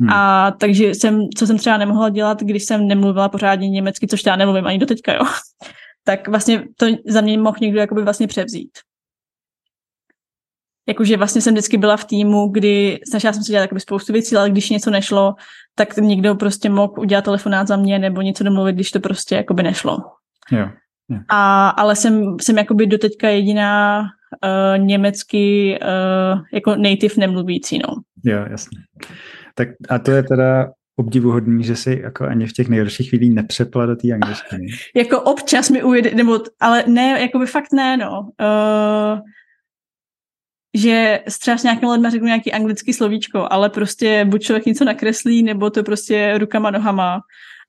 Hmm. 0.00 0.10
A 0.10 0.50
takže 0.50 0.94
jsem, 0.94 1.28
co 1.36 1.46
jsem 1.46 1.58
třeba 1.58 1.76
nemohla 1.76 2.08
dělat, 2.08 2.42
když 2.42 2.64
jsem 2.64 2.86
nemluvila 2.86 3.28
pořádně 3.28 3.68
německy, 3.68 4.06
což 4.06 4.26
já 4.26 4.36
nemluvím 4.36 4.66
ani 4.66 4.78
do 4.78 4.86
teďka, 4.86 5.14
jo, 5.14 5.24
tak 6.08 6.28
vlastně 6.28 6.64
to 6.76 6.86
za 7.06 7.20
mě 7.20 7.38
mohl 7.38 7.56
někdo 7.60 7.80
jakoby 7.80 8.02
vlastně 8.02 8.26
převzít 8.26 8.70
jakože 10.88 11.16
vlastně 11.16 11.40
jsem 11.40 11.54
vždycky 11.54 11.78
byla 11.78 11.96
v 11.96 12.04
týmu, 12.04 12.48
kdy 12.48 13.00
snažila 13.10 13.32
jsem 13.32 13.42
se 13.42 13.52
dělat 13.52 13.70
spoustu 13.78 14.12
věcí, 14.12 14.36
ale 14.36 14.50
když 14.50 14.70
něco 14.70 14.90
nešlo, 14.90 15.34
tak 15.74 15.96
někdo 15.96 16.34
prostě 16.34 16.70
mohl 16.70 16.92
udělat 16.98 17.24
telefonát 17.24 17.68
za 17.68 17.76
mě 17.76 17.98
nebo 17.98 18.22
něco 18.22 18.44
domluvit, 18.44 18.72
když 18.72 18.90
to 18.90 19.00
prostě 19.00 19.34
jakoby 19.34 19.62
nešlo. 19.62 19.98
Jo. 20.50 20.68
jo. 21.08 21.18
A, 21.28 21.68
ale 21.68 21.96
jsem, 21.96 22.36
jsem 22.40 22.58
jakoby 22.58 22.86
doteďka 22.86 23.28
jediná 23.28 24.00
uh, 24.00 24.84
německy 24.84 25.78
uh, 25.82 26.40
jako 26.52 26.76
native 26.76 27.14
nemluvící, 27.18 27.78
no. 27.78 27.94
Jo, 28.24 28.46
jasně. 28.50 28.78
Tak 29.54 29.68
a 29.88 29.98
to 29.98 30.10
je 30.10 30.22
teda 30.22 30.70
obdivuhodný, 30.98 31.64
že 31.64 31.76
si 31.76 32.00
jako 32.02 32.24
ani 32.24 32.46
v 32.46 32.52
těch 32.52 32.68
nejhorších 32.68 33.08
chvílích 33.08 33.34
nepřepla 33.34 33.86
do 33.86 33.96
té 33.96 34.12
angličtiny. 34.12 34.66
jako 34.96 35.20
občas 35.20 35.70
mi 35.70 35.82
ujede, 35.82 36.14
nebo, 36.14 36.40
ale 36.60 36.84
ne, 36.86 37.20
jako 37.20 37.38
by 37.38 37.46
fakt 37.46 37.72
ne, 37.72 37.96
no. 37.96 38.20
Uh, 38.20 39.20
že 40.76 41.20
třeba 41.40 41.56
s 41.56 41.62
nějakým 41.62 41.88
lidmi 41.88 42.10
řeknu 42.10 42.26
nějaký 42.26 42.52
anglický 42.52 42.92
slovíčko, 42.92 43.48
ale 43.50 43.70
prostě 43.70 44.24
buď 44.24 44.42
člověk 44.42 44.66
něco 44.66 44.84
nakreslí, 44.84 45.42
nebo 45.42 45.70
to 45.70 45.82
prostě 45.82 46.38
rukama, 46.38 46.70
nohama. 46.70 47.20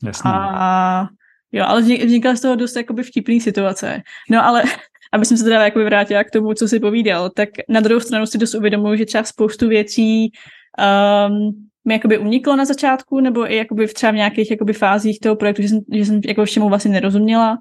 Jasně. 0.03 0.31
A 0.33 1.07
jo, 1.51 1.65
ale 1.67 1.81
vznikla 1.81 2.35
z 2.35 2.41
toho 2.41 2.55
dost 2.55 2.75
jakoby 2.75 3.03
vtipný 3.03 3.41
situace. 3.41 4.01
No 4.29 4.45
ale 4.45 4.63
aby 5.13 5.25
jsem 5.25 5.37
se 5.37 5.43
teda 5.43 5.63
jakoby 5.63 5.85
vrátila 5.85 6.23
k 6.23 6.31
tomu, 6.31 6.53
co 6.53 6.67
si 6.67 6.79
povídal, 6.79 7.29
tak 7.29 7.49
na 7.69 7.79
druhou 7.79 7.99
stranu 7.99 8.25
si 8.25 8.37
dost 8.37 8.55
uvědomuji, 8.55 8.97
že 8.97 9.05
třeba 9.05 9.23
spoustu 9.23 9.67
věcí 9.67 10.31
um, 10.79 11.68
mi 11.89 11.93
jakoby 11.93 12.17
uniklo 12.17 12.55
na 12.55 12.65
začátku, 12.65 13.19
nebo 13.19 13.51
i 13.51 13.55
jakoby 13.55 13.87
v 13.87 13.93
třeba 13.93 14.11
v 14.11 14.15
nějakých 14.15 14.51
jakoby 14.51 14.73
fázích 14.73 15.19
toho 15.19 15.35
projektu, 15.35 15.61
že 15.61 15.67
jsem, 15.69 15.79
že 15.93 16.05
jsem 16.05 16.21
jako 16.25 16.45
všemu 16.45 16.69
vlastně 16.69 16.91
nerozuměla. 16.91 17.57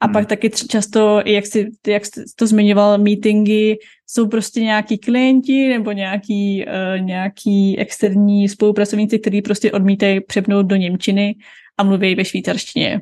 A 0.00 0.06
hmm. 0.06 0.12
pak 0.12 0.26
taky 0.26 0.50
často, 0.50 1.22
jak 1.24 1.46
jsi, 1.46 1.70
jak 1.86 2.06
jsi 2.06 2.24
to 2.36 2.46
zmiňoval, 2.46 2.98
meetingy, 2.98 3.78
jsou 4.06 4.28
prostě 4.28 4.60
nějaký 4.60 4.98
klienti 4.98 5.68
nebo 5.68 5.92
nějaký, 5.92 6.66
uh, 6.66 7.04
nějaký 7.04 7.78
externí 7.78 8.48
spolupracovníci, 8.48 9.18
kteří 9.18 9.42
prostě 9.42 9.72
odmítají 9.72 10.20
přepnout 10.20 10.66
do 10.66 10.76
Němčiny 10.76 11.34
a 11.78 11.82
mluví 11.82 12.14
ve 12.14 12.24
švýcarštině. 12.24 13.00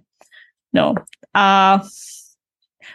No 0.72 0.94
a 1.34 1.80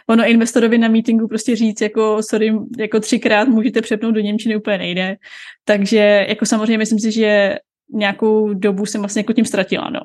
ono 0.06 0.28
investorovi 0.28 0.78
na 0.78 0.88
meetingu 0.88 1.28
prostě 1.28 1.56
říct, 1.56 1.80
jako 1.80 2.22
sorry, 2.22 2.52
jako 2.78 3.00
třikrát 3.00 3.48
můžete 3.48 3.82
přepnout 3.82 4.14
do 4.14 4.20
Němčiny 4.20 4.56
úplně 4.56 4.78
nejde. 4.78 5.16
Takže 5.64 6.26
jako 6.28 6.46
samozřejmě 6.46 6.78
myslím 6.78 6.98
si, 6.98 7.12
že 7.12 7.56
nějakou 7.94 8.54
dobu 8.54 8.86
jsem 8.86 9.00
vlastně 9.00 9.20
jako 9.20 9.32
tím 9.32 9.44
ztratila, 9.44 9.90
no. 9.90 10.00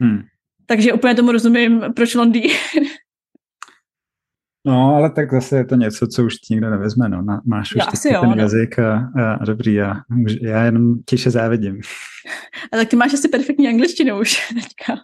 Hmm. 0.00 0.22
Takže 0.66 0.92
úplně 0.92 1.14
tomu 1.14 1.32
rozumím, 1.32 1.84
proč 1.96 2.14
Londýn 2.14 2.50
No, 4.66 4.94
ale 4.94 5.10
tak 5.10 5.32
zase 5.32 5.56
je 5.56 5.64
to 5.64 5.74
něco, 5.74 6.06
co 6.06 6.24
už 6.24 6.34
ti 6.36 6.54
nikdo 6.54 6.70
nevezme, 6.70 7.08
no. 7.08 7.24
Máš 7.44 7.74
už 7.74 7.82
asi 7.86 8.12
jo, 8.12 8.20
ten 8.20 8.30
no. 8.30 8.36
jazyk 8.36 8.78
a, 8.78 9.10
a, 9.16 9.32
a 9.32 9.44
dobrý, 9.44 9.74
já, 9.74 9.94
já 10.42 10.64
jenom 10.64 11.02
těše 11.02 11.30
závidím. 11.30 11.80
A 12.72 12.76
tak 12.76 12.88
ty 12.88 12.96
máš 12.96 13.14
asi 13.14 13.28
perfektní 13.28 13.68
angličtinu 13.68 14.20
už 14.20 14.54
teďka. 14.54 15.02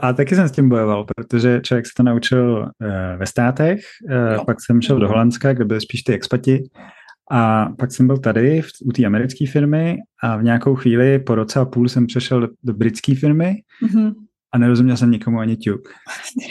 A 0.00 0.12
taky 0.12 0.36
jsem 0.36 0.48
s 0.48 0.52
tím 0.52 0.68
bojoval, 0.68 1.06
protože 1.16 1.60
člověk 1.60 1.86
se 1.86 1.92
to 1.96 2.02
naučil 2.02 2.58
uh, 2.58 2.88
ve 3.16 3.26
státech, 3.26 3.80
uh, 4.36 4.44
pak 4.44 4.56
jsem 4.60 4.82
šel 4.82 4.98
do 4.98 5.08
Holandska, 5.08 5.52
kde 5.52 5.64
byly 5.64 5.80
spíš 5.80 6.02
ty 6.02 6.12
expati, 6.12 6.62
a 7.32 7.68
pak 7.78 7.92
jsem 7.92 8.06
byl 8.06 8.18
tady 8.18 8.62
v, 8.62 8.68
u 8.84 8.92
té 8.92 9.04
americké 9.04 9.46
firmy 9.46 9.98
a 10.22 10.36
v 10.36 10.42
nějakou 10.42 10.74
chvíli 10.74 11.18
po 11.18 11.34
roce 11.34 11.60
a 11.60 11.64
půl 11.64 11.88
jsem 11.88 12.06
přešel 12.06 12.40
do, 12.40 12.48
do 12.62 12.74
britské 12.74 13.14
firmy 13.14 13.62
mm-hmm 13.82 14.14
a 14.52 14.58
nerozuměl 14.58 14.96
jsem 14.96 15.10
nikomu 15.10 15.38
ani 15.38 15.56
ťuk. 15.56 15.88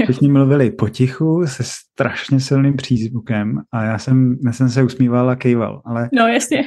Všichni 0.03 0.29
mluvili 0.29 0.71
potichu 0.71 1.47
se 1.47 1.63
strašně 1.65 2.39
silným 2.39 2.75
přízvukem 2.75 3.61
a 3.71 3.83
já 3.83 3.97
jsem, 3.97 4.37
já 4.45 4.51
jsem 4.51 4.69
se 4.69 4.83
usmíval 4.83 5.29
a 5.29 5.35
kejval, 5.35 5.81
ale 5.85 6.09
no, 6.13 6.27
jasně. 6.27 6.63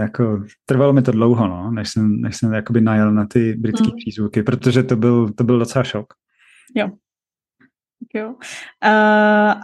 Jako, 0.00 0.44
trvalo 0.66 0.92
mi 0.92 1.02
to 1.02 1.12
dlouho, 1.12 1.48
no, 1.48 1.70
než 1.70 1.88
jsem, 1.88 2.20
než 2.20 2.36
jsem 2.36 2.52
jakoby 2.52 2.80
najel 2.80 3.12
na 3.12 3.26
ty 3.26 3.52
britské 3.52 3.86
mm. 3.86 3.96
přízvuky, 3.96 4.42
protože 4.42 4.82
to 4.82 4.96
byl, 4.96 5.32
to 5.32 5.44
byl 5.44 5.58
docela 5.58 5.84
šok. 5.84 6.06
Jo. 6.74 6.90
Jo. 8.14 8.34
Uh, 8.84 9.54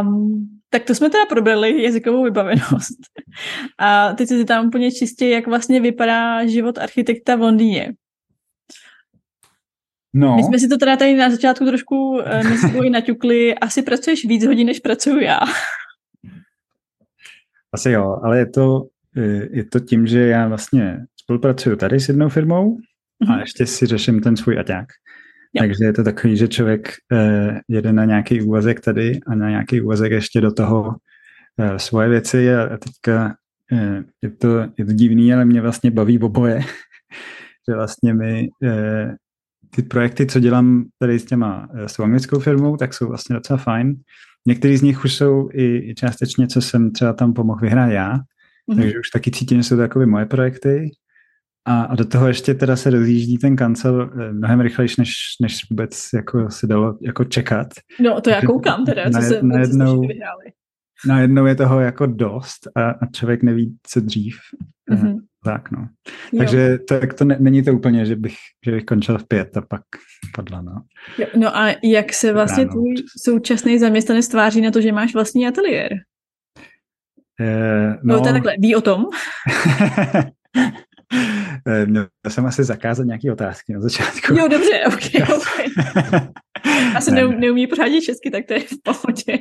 um, 0.00 0.48
tak 0.74 0.84
to 0.84 0.94
jsme 0.94 1.10
teda 1.10 1.26
probrali 1.26 1.82
jazykovou 1.82 2.24
vybavenost. 2.24 2.98
A 3.78 4.12
teď 4.12 4.28
se 4.28 4.44
tam 4.44 4.66
úplně 4.66 4.92
čistě, 4.92 5.28
jak 5.28 5.46
vlastně 5.46 5.80
vypadá 5.80 6.46
život 6.46 6.78
architekta 6.78 7.36
v 7.36 7.40
Londýně. 7.40 7.92
No. 10.14 10.36
My 10.36 10.42
jsme 10.42 10.58
si 10.58 10.68
to 10.68 10.78
teda 10.78 10.96
tady 10.96 11.14
na 11.14 11.30
začátku 11.30 11.64
trošku 11.64 12.08
uh, 12.08 12.90
naťukli. 12.90 13.54
Asi 13.54 13.82
pracuješ 13.82 14.24
víc 14.24 14.46
hodin, 14.46 14.66
než 14.66 14.80
pracuju 14.80 15.20
já. 15.20 15.38
Asi 17.72 17.90
jo, 17.90 18.16
ale 18.22 18.38
je 18.38 18.46
to, 18.46 18.82
je 19.50 19.64
to 19.64 19.80
tím, 19.80 20.06
že 20.06 20.26
já 20.26 20.48
vlastně 20.48 20.98
spolupracuju 21.16 21.76
tady 21.76 22.00
s 22.00 22.08
jednou 22.08 22.28
firmou 22.28 22.76
mm-hmm. 22.76 23.28
a 23.28 23.32
mhm. 23.32 23.40
ještě 23.40 23.66
si 23.66 23.86
řeším 23.86 24.20
ten 24.20 24.36
svůj 24.36 24.58
aťák. 24.58 24.86
Jo. 25.54 25.62
Takže 25.62 25.84
je 25.84 25.92
to 25.92 26.04
takový, 26.04 26.36
že 26.36 26.48
člověk 26.48 26.92
uh, 27.12 27.58
jede 27.68 27.92
na 27.92 28.04
nějaký 28.04 28.42
úvazek 28.42 28.80
tady 28.80 29.20
a 29.26 29.34
na 29.34 29.50
nějaký 29.50 29.80
úvazek 29.80 30.12
ještě 30.12 30.40
do 30.40 30.52
toho 30.52 30.82
uh, 30.82 31.76
svoje 31.76 32.08
věci 32.08 32.54
a, 32.54 32.74
a 32.74 32.76
teďka 32.76 33.34
uh, 33.72 34.02
je, 34.22 34.30
to, 34.30 34.60
je 34.78 34.84
to 34.84 34.92
divný, 34.92 35.34
ale 35.34 35.44
mě 35.44 35.60
vlastně 35.60 35.90
baví 35.90 36.18
oboje. 36.18 36.60
že 37.68 37.74
vlastně 37.74 38.14
my 38.14 38.48
uh, 38.62 39.14
ty 39.74 39.82
projekty, 39.82 40.26
co 40.26 40.40
dělám 40.40 40.84
tady 40.98 41.18
s 41.18 41.24
těma, 41.24 41.68
eh, 41.74 41.88
s 41.88 41.92
tou 41.92 42.02
anglickou 42.02 42.38
firmou, 42.38 42.76
tak 42.76 42.94
jsou 42.94 43.08
vlastně 43.08 43.34
docela 43.34 43.56
fajn. 43.56 43.94
Některý 44.46 44.76
z 44.76 44.82
nich 44.82 45.04
už 45.04 45.14
jsou 45.14 45.48
i, 45.52 45.90
i 45.90 45.94
částečně, 45.94 46.46
co 46.46 46.60
jsem 46.60 46.92
třeba 46.92 47.12
tam 47.12 47.32
pomohl 47.32 47.60
vyhrát 47.60 47.90
já, 47.90 48.16
mm-hmm. 48.16 48.76
takže 48.76 48.98
už 49.00 49.10
taky 49.10 49.30
cítím, 49.30 49.58
že 49.58 49.68
jsou 49.68 49.76
to 49.76 49.82
takové 49.82 50.06
moje 50.06 50.26
projekty. 50.26 50.90
A, 51.66 51.82
a 51.82 51.94
do 51.94 52.04
toho 52.04 52.28
ještě 52.28 52.54
teda 52.54 52.76
se 52.76 52.90
rozjíždí 52.90 53.38
ten 53.38 53.56
kancel 53.56 54.10
eh, 54.20 54.32
mnohem 54.32 54.60
rychlejší, 54.60 54.94
než, 54.98 55.12
než 55.40 55.70
vůbec 55.70 56.08
jako 56.14 56.50
se 56.50 56.66
dalo 56.66 56.98
jako 57.02 57.24
čekat. 57.24 57.66
No 58.00 58.20
to 58.20 58.30
já 58.30 58.40
koukám 58.40 58.84
teda, 58.84 59.04
co 59.04 59.10
na, 59.10 59.20
se 59.20 59.42
najednou, 59.42 60.00
vyhráli. 60.00 60.44
Najednou 61.06 61.46
je 61.46 61.54
toho 61.54 61.80
jako 61.80 62.06
dost 62.06 62.68
a, 62.74 62.90
a 62.90 63.06
člověk 63.06 63.42
neví, 63.42 63.76
co 63.82 64.00
dřív. 64.00 64.36
Mm-hmm. 64.90 65.18
Tak 65.44 65.70
no. 65.70 65.88
Takže 66.38 66.78
tak 66.78 67.14
to 67.14 67.24
ne, 67.24 67.36
není 67.40 67.62
to 67.62 67.72
úplně, 67.72 68.06
že 68.06 68.16
bych, 68.16 68.36
že 68.64 68.72
bych 68.72 68.84
končil 68.84 69.18
v 69.18 69.28
pět 69.28 69.56
a 69.56 69.60
pak 69.60 69.82
padla, 70.34 70.62
no. 70.62 70.82
Jo, 71.18 71.26
no 71.36 71.56
a 71.56 71.74
jak 71.82 72.12
se 72.12 72.32
vlastně 72.32 72.66
tvůj 72.66 72.94
současný 73.22 73.78
zaměstnanec 73.78 74.28
tváří 74.28 74.60
na 74.60 74.70
to, 74.70 74.80
že 74.80 74.92
máš 74.92 75.14
vlastní 75.14 75.48
ateliér? 75.48 75.92
Eh, 77.40 77.98
no, 78.02 78.16
no 78.16 78.20
to 78.20 78.26
je 78.26 78.32
takhle, 78.32 78.54
ví 78.58 78.76
o 78.76 78.80
tom? 78.80 79.04
Eh, 81.66 81.86
měl 81.86 82.06
jsem 82.28 82.46
asi 82.46 82.64
zakázat 82.64 83.06
nějaké 83.06 83.32
otázky 83.32 83.72
na 83.72 83.80
začátku. 83.80 84.34
Jo, 84.34 84.48
dobře, 84.48 84.84
ok, 84.86 85.30
ok. 85.36 85.82
Asi 86.96 87.10
ne, 87.10 87.28
neumí 87.28 87.66
pořádně 87.66 88.02
česky, 88.02 88.30
tak 88.30 88.44
to 88.46 88.54
je 88.54 88.60
v 88.60 88.82
pohodě. 88.82 89.38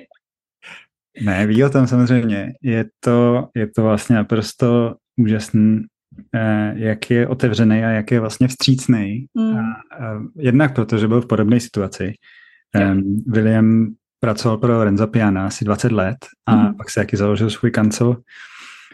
Ne, 1.22 1.48
ví 1.48 1.64
o 1.64 1.70
tom 1.70 1.88
samozřejmě. 1.88 2.54
Je 2.62 2.86
to, 3.00 3.48
je 3.56 3.68
to 3.68 3.82
vlastně 3.82 4.16
naprosto 4.16 4.96
úžasný 5.18 5.82
eh, 6.36 6.74
jak 6.76 7.12
je 7.12 7.28
otevřený 7.28 7.84
a 7.84 7.90
jak 7.90 8.12
je 8.12 8.20
vlastně 8.20 8.48
vstřícný. 8.48 9.26
Mm. 9.34 9.58
A, 9.58 9.62
a 9.62 10.20
jednak 10.36 10.76
proto, 10.76 10.98
že 10.98 11.08
byl 11.08 11.22
v 11.22 11.28
podobné 11.28 11.60
situaci. 11.60 12.14
Um, 12.76 13.24
William 13.28 13.94
pracoval 14.20 14.58
pro 14.58 14.84
Renzo 14.84 15.08
Piana 15.08 15.46
asi 15.46 15.66
20 15.66 15.92
let 15.92 16.18
a 16.46 16.56
mm. 16.56 16.78
pak 16.78 16.90
se 16.90 17.00
taky 17.00 17.18
založil 17.18 17.50
svůj 17.50 17.72
kancel, 17.72 18.18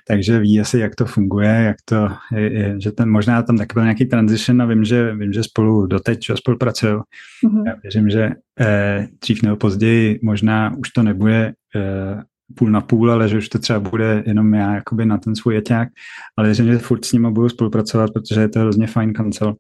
takže 0.09 0.39
ví 0.39 0.59
asi, 0.59 0.79
jak 0.79 0.95
to 0.95 1.05
funguje, 1.05 1.49
jak 1.49 1.77
to 1.85 2.09
je, 2.35 2.53
je, 2.53 2.75
že 2.81 2.91
ten, 2.91 3.09
možná 3.09 3.43
tam 3.43 3.57
taky 3.57 3.73
byl 3.73 3.83
nějaký 3.83 4.05
transition 4.05 4.61
a 4.61 4.65
vím, 4.65 4.83
že, 4.83 5.15
vím, 5.15 5.33
že 5.33 5.43
spolu 5.43 5.87
doteď 5.87 6.19
spolupracují. 6.35 6.93
Mm-hmm. 6.93 7.63
Já 7.67 7.75
věřím, 7.83 8.09
že 8.09 8.29
eh, 8.59 9.07
dřív 9.21 9.43
nebo 9.43 9.55
později 9.55 10.19
možná 10.23 10.73
už 10.77 10.89
to 10.89 11.03
nebude 11.03 11.53
eh, 11.75 12.23
půl 12.55 12.69
na 12.69 12.81
půl, 12.81 13.11
ale 13.11 13.29
že 13.29 13.37
už 13.37 13.49
to 13.49 13.59
třeba 13.59 13.79
bude 13.79 14.23
jenom 14.25 14.53
já 14.53 14.75
jakoby 14.75 15.05
na 15.05 15.17
ten 15.17 15.35
svůj 15.35 15.55
jeťák, 15.55 15.89
ale 16.37 16.47
věřím, 16.47 16.65
že 16.65 16.77
furt 16.77 17.05
s 17.05 17.11
ním 17.11 17.33
budu 17.33 17.49
spolupracovat, 17.49 18.09
protože 18.13 18.41
je 18.41 18.49
to 18.49 18.59
hrozně 18.59 18.87
fajn 18.87 19.13
kancel. 19.13 19.55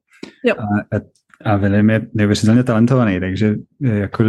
Jo. 0.45 0.55
A, 0.57 0.97
a 1.51 1.55
William 1.57 1.89
je 1.89 2.07
neuvěřitelně 2.13 2.63
talentovaný, 2.63 3.19
takže 3.19 3.55
eh, 3.83 3.97
jako 3.97 4.23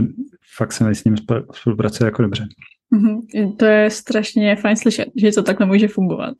fakt 0.56 0.72
se 0.72 0.84
mi 0.84 0.94
s 0.94 1.04
ním 1.04 1.16
spolupracuje 1.52 2.06
jako 2.06 2.22
dobře. 2.22 2.46
Mm-hmm. 2.94 3.56
To 3.56 3.64
je 3.64 3.90
strašně 3.90 4.56
fajn 4.56 4.76
slyšet, 4.76 5.08
že 5.16 5.32
to 5.32 5.42
takhle 5.42 5.66
může 5.66 5.88
fungovat. 5.88 6.34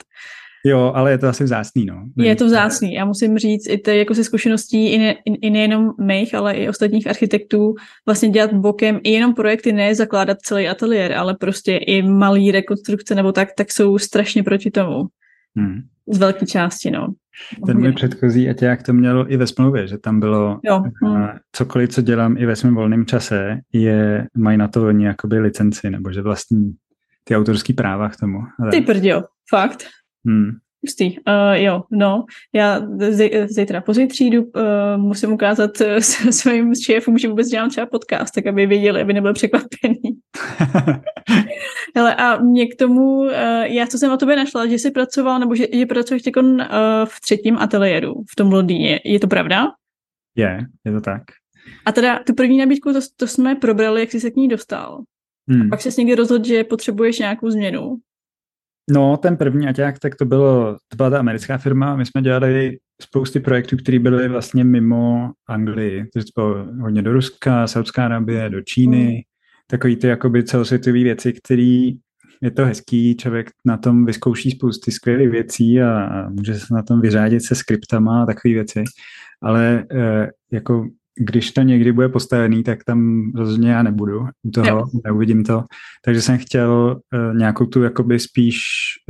Jo, 0.65 0.93
ale 0.95 1.11
je 1.11 1.19
to 1.19 1.29
asi 1.29 1.45
vzácný, 1.45 1.85
no. 1.85 2.05
Je 2.17 2.37
to 2.37 2.47
vzácný. 2.47 2.95
Já 2.95 3.05
musím 3.05 3.39
říct, 3.39 3.69
i 3.69 3.79
to 3.79 3.91
jako 3.91 4.15
se 4.15 4.25
zkušeností 4.25 4.93
i, 4.93 4.99
ne, 4.99 5.15
i 5.43 5.51
nejenom 5.51 5.91
mých, 6.01 6.35
ale 6.35 6.55
i 6.55 6.69
ostatních 6.69 7.07
architektů, 7.07 7.75
vlastně 8.07 8.29
dělat 8.29 8.53
bokem 8.53 9.01
i 9.03 9.13
jenom 9.13 9.35
projekty, 9.35 9.73
ne 9.73 9.95
zakládat 9.95 10.39
celý 10.43 10.69
ateliér, 10.69 11.13
ale 11.13 11.37
prostě 11.41 11.77
i 11.77 12.03
malý 12.03 12.53
rekonstrukce 12.53 13.15
nebo 13.15 13.33
tak, 13.33 13.49
tak 13.57 13.73
jsou 13.73 13.99
strašně 13.99 14.43
proti 14.43 14.71
tomu. 14.71 15.03
Hmm. 15.57 15.81
Z 16.13 16.19
velké 16.19 16.47
části, 16.47 16.91
no. 16.91 17.10
Ten 17.67 17.79
můj 17.79 17.93
předchozí 17.93 18.49
jak 18.67 18.83
to 18.83 18.93
měl 18.93 19.27
i 19.29 19.37
ve 19.37 19.47
smlouvě, 19.47 19.87
že 19.87 19.99
tam 19.99 20.21
bylo 20.21 20.61
jo. 20.65 20.83
Hmm. 21.03 21.29
cokoliv, 21.53 21.91
co 21.91 22.03
dělám 22.03 22.37
i 22.37 22.47
ve 22.47 22.57
svém 22.57 22.75
volném 22.75 23.07
čase, 23.07 23.61
je, 23.73 24.27
mají 24.37 24.59
na 24.59 24.69
to 24.69 24.87
oni 24.87 25.05
jakoby 25.05 25.39
licenci, 25.39 25.91
nebo 25.91 26.13
že 26.13 26.23
vlastní 26.23 26.75
ty 27.25 27.37
autorský 27.37 27.73
práva 27.73 28.09
k 28.09 28.17
tomu. 28.17 28.39
Ty 28.71 28.81
prdio, 28.81 29.23
fakt. 29.51 29.85
Hmm. 30.27 30.51
Pustý. 30.81 31.19
Uh, 31.19 31.53
jo, 31.53 31.83
no, 31.91 32.25
já 32.55 32.81
zítra 33.47 33.81
pozítří 33.81 34.31
jdu, 34.31 34.43
uh, 34.43 34.53
musím 34.97 35.33
ukázat 35.33 35.71
uh, 35.81 35.87
svým 36.31 36.75
šéfům, 36.75 37.19
že 37.19 37.29
vůbec 37.29 37.49
dělám 37.49 37.71
třeba 37.71 37.87
podcast, 37.87 38.35
tak 38.35 38.47
aby 38.47 38.67
věděli, 38.67 39.03
aby 39.03 39.13
nebyl 39.13 39.33
překvapený. 39.33 40.01
Hele, 41.97 42.15
a 42.15 42.39
mě 42.39 42.67
k 42.67 42.77
tomu, 42.77 43.19
uh, 43.19 43.33
já 43.63 43.87
co 43.87 43.99
jsem 43.99 44.13
o 44.13 44.17
tobě 44.17 44.37
našla, 44.37 44.67
že 44.67 44.75
jsi 44.75 44.91
pracoval, 44.91 45.39
nebo 45.39 45.55
že, 45.55 45.67
že 45.73 45.87
pracuješ 45.87 46.23
teď 46.23 46.37
uh, 46.37 46.61
v 47.05 47.21
třetím 47.21 47.59
ateliéru 47.59 48.15
v 48.31 48.37
tom 48.37 48.53
Londýně. 48.53 49.01
Je 49.05 49.21
to 49.21 49.27
pravda? 49.27 49.67
Je, 50.37 50.59
je 50.85 50.93
to 50.93 51.01
tak. 51.01 51.23
A 51.87 51.93
teda 51.93 52.19
tu 52.27 52.35
první 52.35 52.59
nabídku, 52.59 52.93
to, 52.93 53.01
to 53.17 53.27
jsme 53.27 53.55
probrali, 53.55 54.01
jak 54.01 54.11
jsi 54.11 54.21
se 54.21 54.31
k 54.31 54.37
ní 54.37 54.49
dostal. 54.49 55.03
Hmm. 55.49 55.63
A 55.63 55.69
pak 55.69 55.83
jsi 55.83 56.01
někdy 56.01 56.15
rozhodl, 56.15 56.45
že 56.45 56.65
potřebuješ 56.65 57.19
nějakou 57.19 57.51
změnu. 57.51 57.97
No, 58.91 59.17
ten 59.17 59.37
první 59.37 59.69
Aťák, 59.69 59.99
tak 59.99 60.17
to, 60.17 60.25
bylo, 60.25 60.77
to 60.89 60.97
byla 60.97 61.11
ta 61.11 61.19
americká 61.19 61.59
firma. 61.59 61.97
My 61.97 62.07
jsme 62.07 62.23
dělali 62.23 62.79
spousty 63.03 63.41
projektů, 63.41 63.77
které 63.77 63.99
byly 63.99 64.29
vlastně 64.29 64.65
mimo 64.65 65.31
Anglii. 65.49 66.05
To 66.15 66.21
bylo 66.43 66.67
hodně 66.81 67.03
do 67.03 67.13
Ruska, 67.13 67.67
Saudská 67.67 68.05
Arabie, 68.05 68.51
do 68.51 68.61
Číny. 68.61 69.07
Mm. 69.07 69.21
Takový 69.67 69.97
ty 69.97 70.07
jakoby 70.07 70.45
celosvětové 70.45 71.03
věci, 71.03 71.33
které 71.33 71.91
je 72.43 72.51
to 72.51 72.65
hezký, 72.65 73.17
člověk 73.17 73.51
na 73.65 73.77
tom 73.77 74.07
vyzkouší 74.07 74.51
spousty 74.51 74.93
skvělých 74.93 75.31
věcí 75.31 75.83
a, 75.83 76.05
a 76.05 76.31
může 76.31 76.55
se 76.55 76.75
na 76.75 76.83
tom 76.83 77.01
vyřádit 77.01 77.45
se 77.45 77.55
skriptama 77.55 78.23
a 78.23 78.27
takové 78.27 78.55
věci. 78.55 78.85
Ale 79.43 79.85
e, 79.93 80.31
jako 80.53 80.89
když 81.19 81.53
to 81.53 81.63
někdy 81.63 81.93
bude 81.93 82.09
postavený, 82.09 82.63
tak 82.63 82.85
tam 82.85 83.31
rozhodně 83.37 83.71
já 83.71 83.83
nebudu 83.83 84.21
u 84.43 84.51
toho, 84.51 84.69
jo. 84.69 84.85
neuvidím 85.05 85.45
to. 85.45 85.65
Takže 86.05 86.23
jsem 86.23 86.39
chtěl 86.39 87.01
uh, 87.15 87.39
nějakou 87.39 87.67
tu 87.67 87.83
jakoby 87.83 88.19
spíš 88.19 88.61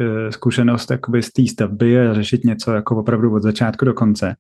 uh, 0.01 0.31
zkušenost 0.31 0.91
jakoby 0.91 1.23
z 1.23 1.33
té 1.33 1.47
stavby 1.47 2.01
a 2.01 2.15
řešit 2.15 2.45
něco 2.45 2.73
jako 2.73 2.97
opravdu 2.97 3.35
od 3.35 3.43
začátku 3.43 3.85
do 3.85 3.95
konce. 3.95 4.35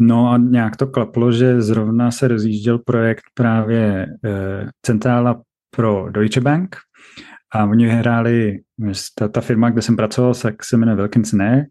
No 0.00 0.30
a 0.32 0.38
nějak 0.38 0.76
to 0.76 0.86
klaplo, 0.86 1.32
že 1.32 1.62
zrovna 1.62 2.10
se 2.10 2.28
rozjížděl 2.28 2.78
projekt 2.78 3.24
právě 3.34 4.06
uh, 4.06 4.70
centrála 4.82 5.42
pro 5.70 6.06
Deutsche 6.10 6.40
Bank 6.40 6.76
a 7.54 7.64
oni 7.64 7.88
hráli, 7.88 8.58
ta, 9.14 9.28
ta 9.28 9.40
firma, 9.40 9.70
kde 9.70 9.82
jsem 9.82 9.96
pracoval, 9.96 10.34
tak 10.34 10.64
se 10.64 10.76
jmenuje 10.76 10.96
Wilkinson 10.96 11.42
Air, 11.42 11.64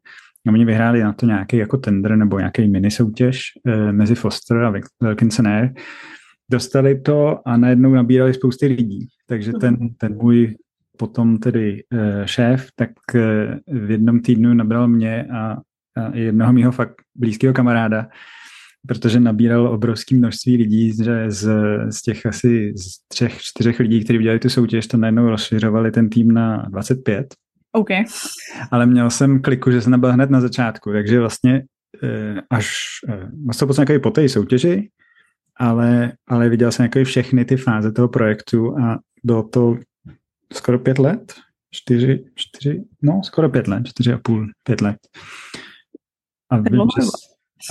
a 0.48 0.52
oni 0.52 0.66
vyhráli 0.66 1.04
na 1.04 1.14
to 1.14 1.26
nějaký 1.26 1.58
jako 1.58 1.78
tender 1.78 2.16
nebo 2.16 2.40
nějaký 2.40 2.68
mini 2.68 2.92
soutěž 2.92 3.42
eh, 3.68 3.92
mezi 3.92 4.16
Foster 4.16 4.58
a 4.58 4.74
Wilkinson 5.02 5.48
Air. 5.48 5.74
Dostali 6.52 7.00
to 7.02 7.48
a 7.48 7.58
najednou 7.58 7.94
nabírali 7.94 8.34
spousty 8.34 8.68
lidí. 8.68 9.08
Takže 9.28 9.52
ten, 9.54 9.74
mhm. 9.74 9.90
ten 9.98 10.16
můj 10.16 10.56
potom 10.98 11.38
tedy 11.38 11.84
eh, 11.94 12.28
šéf, 12.28 12.68
tak 12.76 12.90
eh, 13.16 13.60
v 13.68 13.92
jednom 13.92 14.20
týdnu 14.20 14.54
nabral 14.54 14.88
mě 14.88 15.24
a, 15.24 15.58
a 15.98 16.16
jednoho 16.16 16.54
mého 16.54 16.72
fakt 16.72 16.96
blízkého 17.16 17.54
kamaráda, 17.54 18.08
protože 18.88 19.20
nabíral 19.20 19.68
obrovské 19.68 20.16
množství 20.16 20.58
lidí, 20.58 20.94
že 21.04 21.32
z, 21.32 21.50
z 21.90 22.02
těch 22.02 22.26
asi 22.26 22.74
z 22.78 23.08
třech, 23.08 23.38
čtyřech 23.42 23.80
lidí, 23.80 24.04
kteří 24.04 24.20
udělali 24.20 24.40
tu 24.40 24.50
soutěž, 24.50 24.88
to 24.88 24.98
najednou 24.98 25.30
rozšiřovali 25.30 25.92
ten 25.92 26.10
tým 26.10 26.32
na 26.32 26.66
25 26.70 27.34
OK. 27.72 27.90
Ale 28.72 28.86
měl 28.86 29.10
jsem 29.10 29.42
kliku, 29.42 29.72
že 29.72 29.82
jsem 29.82 29.92
nebyl 29.92 30.12
hned 30.12 30.30
na 30.30 30.42
začátku, 30.42 30.92
takže 30.92 31.20
vlastně 31.20 31.64
eh, 32.04 32.42
až 32.50 32.74
vlastně 33.46 33.68
to 33.68 33.74
nějaký 33.74 34.04
po 34.04 34.12
té 34.12 34.30
soutěži, 34.30 34.90
ale, 35.60 36.14
ale 36.28 36.50
viděl 36.50 36.72
jsem 36.72 36.84
jako 36.84 37.04
všechny 37.04 37.46
ty 37.46 37.58
fáze 37.58 37.92
toho 37.92 38.08
projektu 38.08 38.78
a 38.80 39.00
bylo 39.24 39.44
to 39.44 39.78
skoro 40.54 40.80
pět 40.80 41.00
let, 41.00 41.34
čtyři, 41.72 42.26
čtyři, 42.36 42.84
no 43.02 43.22
skoro 43.24 43.50
pět 43.50 43.68
let, 43.68 43.88
čtyři 43.88 44.14
a 44.14 44.18
půl, 44.18 44.48
pět 44.64 44.82
let. 44.82 44.98
A 46.50 46.58
vím, 46.58 46.82
že 47.00 47.08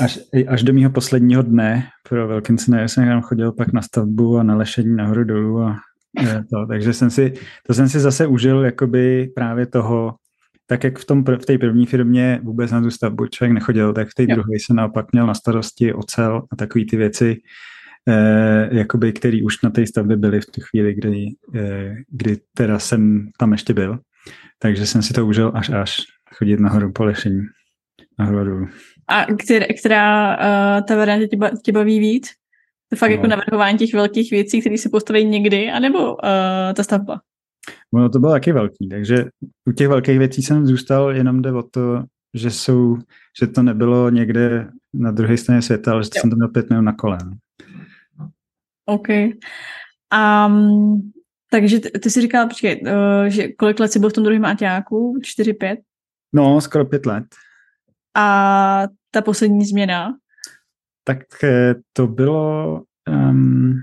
až, 0.01 0.19
až 0.49 0.63
do 0.63 0.73
mého 0.73 0.91
posledního 0.91 1.43
dne 1.43 1.89
pro 2.09 2.29
Wilkinson 2.29 2.89
jsem 2.89 3.09
tam 3.09 3.23
chodil 3.23 3.53
pak 3.53 3.73
na 3.73 3.83
stavbu 3.83 4.39
a 4.39 4.43
na 4.43 4.57
lešení 4.57 4.97
nahoru 4.97 5.25
dolů 5.25 5.61
a 5.61 5.77
to, 6.51 6.67
takže 6.69 6.93
jsem 6.93 7.11
si, 7.11 7.33
to 7.67 7.75
jsem 7.75 7.89
si 7.89 8.01
zase 8.01 8.27
užil 8.27 8.65
jakoby 8.65 9.29
právě 9.35 9.67
toho, 9.67 10.15
tak 10.67 10.85
jak 10.85 10.99
v, 10.99 11.05
tom, 11.05 11.25
v 11.25 11.47
té 11.47 11.59
první 11.59 11.87
firmě 11.87 12.41
vůbec 12.43 12.71
na 12.71 12.83
tu 12.83 12.91
stavbu 12.91 13.27
člověk 13.27 13.55
nechodil, 13.55 13.93
tak 13.93 14.09
v 14.09 14.15
té 14.15 14.27
druhé 14.27 14.55
jsem 14.55 14.77
naopak 14.77 15.13
měl 15.13 15.27
na 15.27 15.35
starosti 15.35 15.93
ocel 15.93 16.43
a 16.53 16.57
takové 16.57 16.85
ty 16.91 16.97
věci, 16.97 17.37
eh, 18.09 18.69
jakoby, 18.73 19.13
který 19.13 19.43
už 19.43 19.63
na 19.63 19.71
té 19.71 19.87
stavbě 19.87 20.17
byly 20.17 20.41
v 20.41 20.47
tu 20.47 20.61
chvíli, 20.61 20.95
kdy, 20.95 21.27
eh, 21.55 21.95
kdy 22.11 22.37
teda 22.55 22.79
jsem 22.79 23.29
tam 23.39 23.53
ještě 23.53 23.75
byl. 23.75 23.99
Takže 24.59 24.87
jsem 24.87 25.03
si 25.03 25.13
to 25.13 25.27
užil 25.27 25.53
až 25.55 25.69
až 25.71 25.97
chodit 26.35 26.61
nahoru 26.61 26.93
po 26.93 27.05
lešení. 27.05 27.43
Nahoru 28.19 28.39
a 28.39 28.45
dolů. 28.45 28.69
A 29.09 29.25
která, 29.25 29.67
která 29.79 30.37
uh, 30.37 30.87
ta 30.87 30.97
varianta 30.97 31.27
tě, 31.27 31.57
tě 31.65 31.73
baví 31.73 31.99
víc? 31.99 32.29
To 32.89 32.97
fakt 32.97 33.11
jako 33.11 33.27
no. 33.27 33.31
jako 33.31 33.41
navrhování 33.41 33.79
těch 33.79 33.95
velkých 33.95 34.31
věcí, 34.31 34.61
které 34.61 34.79
se 34.79 34.89
postaví 34.89 35.25
někdy, 35.25 35.71
anebo 35.71 36.15
uh, 36.15 36.21
ta 36.77 36.83
stavba? 36.83 37.21
No 37.95 38.09
to 38.09 38.19
bylo 38.19 38.33
taky 38.33 38.53
velký, 38.53 38.89
takže 38.89 39.25
u 39.69 39.73
těch 39.73 39.89
velkých 39.89 40.19
věcí 40.19 40.43
jsem 40.43 40.67
zůstal, 40.67 41.11
jenom 41.11 41.43
jde 41.43 41.53
o 41.53 41.63
to, 41.63 42.03
že 42.35 42.51
jsou, 42.51 42.99
že 43.41 43.47
to 43.47 43.63
nebylo 43.63 44.11
někde 44.11 44.71
na 44.95 45.11
druhé 45.11 45.37
straně 45.37 45.63
světa, 45.63 45.93
ale 45.93 46.03
že 46.03 46.11
jo. 46.17 46.21
jsem 46.21 46.31
to 46.31 46.37
měl 46.37 46.49
pět 46.49 46.71
minut 46.71 46.83
na 46.83 46.93
kole. 46.93 47.19
No. 48.19 48.29
OK. 48.87 49.09
Um, 50.49 51.13
takže 51.51 51.81
ty, 51.81 51.91
ty 51.91 52.11
jsi 52.11 52.21
říkal, 52.21 52.49
počkej, 52.49 52.83
uh, 52.83 53.27
že 53.27 53.49
kolik 53.49 53.81
let 53.81 53.93
jsi 53.93 53.99
byl 53.99 54.11
v 54.11 54.13
tom 54.13 54.25
druhém 54.25 54.45
Aťáku? 54.45 55.19
Čtyři, 55.23 55.53
pět? 55.53 55.79
No, 56.33 56.61
skoro 56.61 56.85
pět 56.85 57.07
let. 57.07 57.25
A 58.17 58.83
ta 59.11 59.23
poslední 59.23 59.65
změna? 59.65 60.15
Tak 61.07 61.45
eh, 61.45 61.75
to 61.93 62.07
bylo 62.07 62.83
um, 63.09 63.75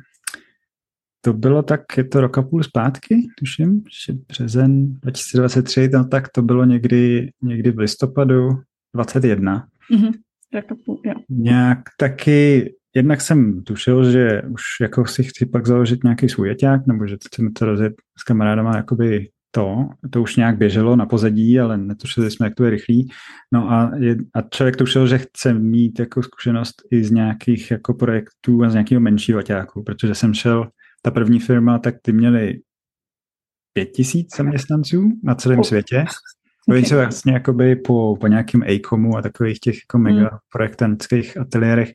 to 1.25 1.33
bylo 1.33 1.63
tak, 1.63 1.81
je 1.97 2.03
to 2.03 2.21
rok 2.21 2.37
a 2.37 2.41
půl 2.41 2.63
zpátky, 2.63 3.27
tuším, 3.37 3.83
že 4.05 4.13
březen 4.27 4.93
2023, 4.93 5.89
no 5.93 6.05
tak 6.05 6.29
to 6.29 6.41
bylo 6.41 6.65
někdy, 6.65 7.31
někdy 7.41 7.71
v 7.71 7.79
listopadu 7.79 8.49
21. 8.95 9.67
Mm-hmm. 9.91 10.11
Rok 10.53 10.71
a 10.71 10.75
půl, 10.85 11.01
jo. 11.05 11.13
Nějak 11.29 11.79
taky, 11.97 12.73
jednak 12.95 13.21
jsem 13.21 13.63
tušil, 13.63 14.11
že 14.11 14.41
už 14.41 14.61
jako 14.81 15.05
si 15.05 15.23
chci 15.23 15.45
pak 15.45 15.67
založit 15.67 16.03
nějaký 16.03 16.29
svůj 16.29 16.47
jeťák, 16.47 16.87
nebo 16.87 17.07
že 17.07 17.17
chceme 17.27 17.51
to 17.51 17.65
rozjet 17.65 17.93
s 18.19 18.23
kamarádama 18.23 18.77
jakoby 18.77 19.29
to, 19.55 19.89
to 20.09 20.21
už 20.21 20.35
nějak 20.35 20.57
běželo 20.57 20.95
na 20.95 21.05
pozadí, 21.05 21.59
ale 21.59 21.77
netušili 21.77 22.31
jsme, 22.31 22.45
jak 22.45 22.55
to 22.55 22.63
je 22.63 22.69
rychlý. 22.69 23.09
No 23.51 23.71
a, 23.71 23.91
je, 23.97 24.15
a 24.33 24.41
člověk 24.41 24.75
tušil, 24.75 25.07
že 25.07 25.17
chce 25.17 25.53
mít 25.53 25.99
jako 25.99 26.23
zkušenost 26.23 26.75
i 26.91 27.03
z 27.03 27.11
nějakých 27.11 27.71
jako 27.71 27.93
projektů 27.93 28.63
a 28.63 28.69
z 28.69 28.73
nějakého 28.73 29.01
menšího 29.01 29.41
ťáku, 29.41 29.83
protože 29.83 30.15
jsem 30.15 30.33
šel, 30.33 30.67
ta 31.01 31.11
první 31.11 31.39
firma, 31.39 31.79
tak 31.79 31.95
ty 32.01 32.11
měli 32.11 32.59
pět 33.73 33.85
tisíc 33.85 34.37
zaměstnanců 34.37 35.11
na 35.23 35.35
celém 35.35 35.63
světě 35.63 36.05
Okay. 36.67 36.77
Oni 36.77 36.85
se 36.85 36.95
vlastně 36.95 37.33
jakoby 37.33 37.75
po, 37.75 38.17
po 38.21 38.27
nějakém 38.27 38.63
ACOMu 38.63 39.17
a 39.17 39.21
takových 39.21 39.59
těch 39.59 39.75
jako 39.75 39.97
mega 39.97 40.19
hmm. 40.19 40.39
projektantských 40.51 41.37
ateliérech, 41.37 41.93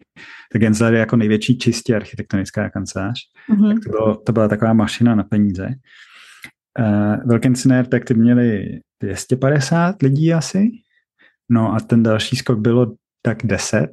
tak 0.53 0.63
Gensler 0.63 0.95
je 0.95 1.01
jako 1.01 1.17
největší 1.17 1.59
čistě 1.59 1.97
architektonická 1.97 2.71
kancelář. 2.71 3.19
Hmm. 3.49 3.75
Tak 3.75 3.85
to, 3.85 3.91
bylo, 3.91 4.17
to 4.17 4.33
byla 4.33 4.49
taková 4.49 4.73
mašina 4.73 5.15
na 5.15 5.25
peníze. 5.25 5.69
Uh, 6.79 7.17
Wilkinsoner, 7.29 7.87
tak 7.87 8.05
ty 8.05 8.15
měli 8.15 8.81
250 9.03 10.03
lidí 10.03 10.33
asi, 10.33 10.71
no 11.49 11.75
a 11.75 11.81
ten 11.81 12.03
další 12.03 12.37
skok 12.37 12.59
bylo 12.59 12.95
tak 13.23 13.39
10. 13.45 13.87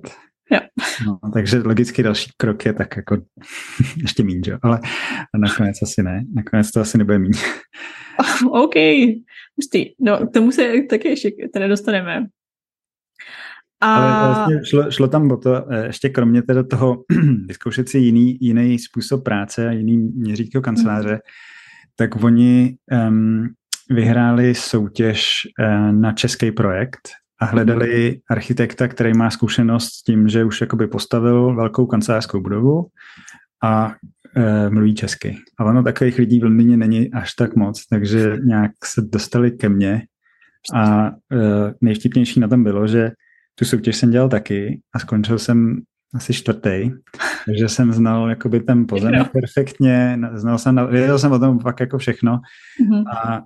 Jo. 0.51 0.59
No, 1.05 1.19
takže 1.33 1.57
logicky 1.57 2.03
další 2.03 2.31
krok 2.37 2.65
je 2.65 2.73
tak 2.73 2.97
jako 2.97 3.17
ještě 4.01 4.23
méně, 4.23 4.57
ale 4.61 4.79
nakonec 5.37 5.81
asi 5.81 6.03
ne. 6.03 6.23
Nakonec 6.35 6.71
to 6.71 6.81
asi 6.81 6.97
nebude 6.97 7.19
méně. 7.19 7.39
OK, 8.51 8.73
Pustý. 9.55 9.85
No, 9.99 10.27
k 10.27 10.33
tomu 10.33 10.51
se 10.51 10.73
taky 10.89 11.07
ještě 11.07 11.31
teda 11.53 11.67
dostaneme. 11.67 12.25
A... 13.81 13.95
Ale 13.95 14.35
vlastně 14.35 14.65
šlo, 14.65 14.91
šlo 14.91 15.07
tam 15.07 15.31
o 15.31 15.37
to, 15.37 15.71
eh, 15.71 15.85
ještě 15.85 16.09
kromě 16.09 16.41
teda 16.41 16.63
toho 16.63 17.03
vyzkoušet 17.47 17.89
si 17.89 17.97
jiný, 17.97 18.37
jiný 18.41 18.79
způsob 18.79 19.23
práce 19.23 19.67
a 19.67 19.71
jiný 19.71 19.97
měřítko 19.97 20.61
kanceláře, 20.61 21.13
mm. 21.13 21.19
Tak 21.95 22.23
oni 22.23 22.77
um, 23.07 23.49
vyhráli 23.89 24.55
soutěž 24.55 25.47
uh, 25.59 25.91
na 25.91 26.11
český 26.11 26.51
projekt 26.51 27.09
a 27.41 27.45
hledali 27.45 28.11
mm. 28.11 28.17
architekta, 28.29 28.87
který 28.87 29.13
má 29.13 29.29
zkušenost 29.29 29.93
s 29.93 30.03
tím, 30.03 30.27
že 30.27 30.43
už 30.43 30.61
jakoby 30.61 30.87
postavil 30.87 31.55
velkou 31.55 31.85
kancelářskou 31.85 32.41
budovu 32.41 32.87
a 33.63 33.95
e, 34.35 34.69
mluví 34.69 34.95
česky. 34.95 35.37
A 35.59 35.65
ono 35.65 35.83
takových 35.83 36.17
lidí 36.17 36.39
v 36.39 36.43
Londýně 36.43 36.77
není 36.77 37.13
až 37.13 37.33
tak 37.33 37.55
moc, 37.55 37.87
takže 37.87 38.37
nějak 38.45 38.71
se 38.85 39.01
dostali 39.01 39.51
ke 39.51 39.69
mně 39.69 40.01
a 40.73 41.07
e, 41.07 41.11
nejvtipnější 41.81 42.39
na 42.39 42.47
tom 42.47 42.63
bylo, 42.63 42.87
že 42.87 43.11
tu 43.55 43.65
soutěž 43.65 43.95
jsem 43.95 44.11
dělal 44.11 44.29
taky 44.29 44.81
a 44.93 44.99
skončil 44.99 45.39
jsem 45.39 45.81
asi 46.13 46.33
čtvrtý, 46.33 46.91
takže 47.45 47.69
jsem 47.69 47.93
znal 47.93 48.29
jakoby 48.29 48.59
ten 48.59 48.87
pozemek 48.87 49.31
perfektně, 49.31 50.19
znal 50.33 50.57
jsem, 50.57 50.87
věděl 50.89 51.19
jsem 51.19 51.31
o 51.31 51.39
tom 51.39 51.59
fakt 51.59 51.79
jako 51.79 51.97
všechno. 51.97 52.39
Mm-hmm. 52.81 53.03
a, 53.09 53.35
a 53.35 53.41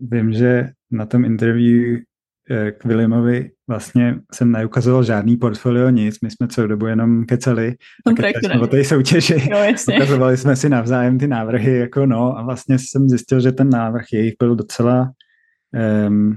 vím, 0.00 0.32
že 0.32 0.70
na 0.90 1.06
tom 1.06 1.24
interview 1.24 1.98
Eh, 2.50 2.72
k 2.72 2.84
Williamovi 2.84 3.50
vlastně 3.68 4.20
jsem 4.34 4.52
neukazoval 4.52 5.04
žádný 5.04 5.36
portfolio, 5.36 5.90
nic, 5.90 6.20
my 6.20 6.30
jsme 6.30 6.48
celou 6.48 6.68
dobu 6.68 6.86
jenom 6.86 7.24
keceli 7.24 7.74
jsme 8.44 8.60
o 8.60 8.66
té 8.66 8.84
soutěži, 8.84 9.50
jo, 9.50 9.58
ukazovali 9.96 10.36
jsme 10.36 10.56
si 10.56 10.68
navzájem 10.68 11.18
ty 11.18 11.26
návrhy, 11.26 11.78
jako 11.78 12.06
no. 12.06 12.38
A 12.38 12.42
vlastně 12.42 12.78
jsem 12.78 13.08
zjistil, 13.08 13.40
že 13.40 13.52
ten 13.52 13.70
návrh 13.70 14.04
jejich 14.12 14.34
byl 14.38 14.56
docela 14.56 15.10
um, 16.08 16.36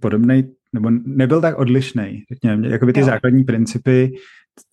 podobný, 0.00 0.44
nebo 0.72 0.90
nebyl 1.04 1.40
tak 1.40 1.58
odlišný, 1.58 2.24
řekněme, 2.32 2.68
jako 2.68 2.86
by 2.86 2.92
ty 2.92 3.00
jo. 3.00 3.06
základní 3.06 3.44
principy, 3.44 4.12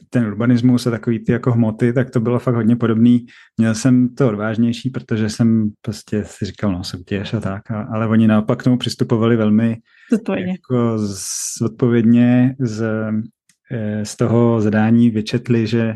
ten 0.09 0.25
urbanismus 0.25 0.87
a 0.87 0.91
takový 0.91 1.19
ty 1.19 1.31
jako 1.31 1.51
hmoty, 1.51 1.93
tak 1.93 2.09
to 2.09 2.19
bylo 2.19 2.39
fakt 2.39 2.55
hodně 2.55 2.75
podobný. 2.75 3.25
Měl 3.57 3.75
jsem 3.75 4.15
to 4.15 4.27
odvážnější, 4.27 4.89
protože 4.89 5.29
jsem 5.29 5.71
prostě 5.81 6.23
si 6.25 6.45
říkal, 6.45 6.71
no 6.71 6.83
soutěž 6.83 7.33
a 7.33 7.39
tak, 7.39 7.71
a, 7.71 7.81
ale 7.81 8.07
oni 8.07 8.27
naopak 8.27 8.59
k 8.59 8.63
tomu 8.63 8.77
přistupovali 8.77 9.35
velmi 9.35 9.77
Zodpovědně. 10.11 10.51
Jako 10.51 10.97
z, 10.97 11.61
odpovědně 11.61 12.55
z, 12.59 12.85
eh, 13.71 14.05
z 14.05 14.15
toho 14.15 14.61
zadání 14.61 15.09
vyčetli, 15.09 15.67
že 15.67 15.95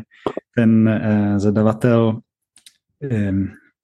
ten 0.56 0.88
eh, 0.88 1.34
zadavatel 1.38 2.18
eh, 3.10 3.32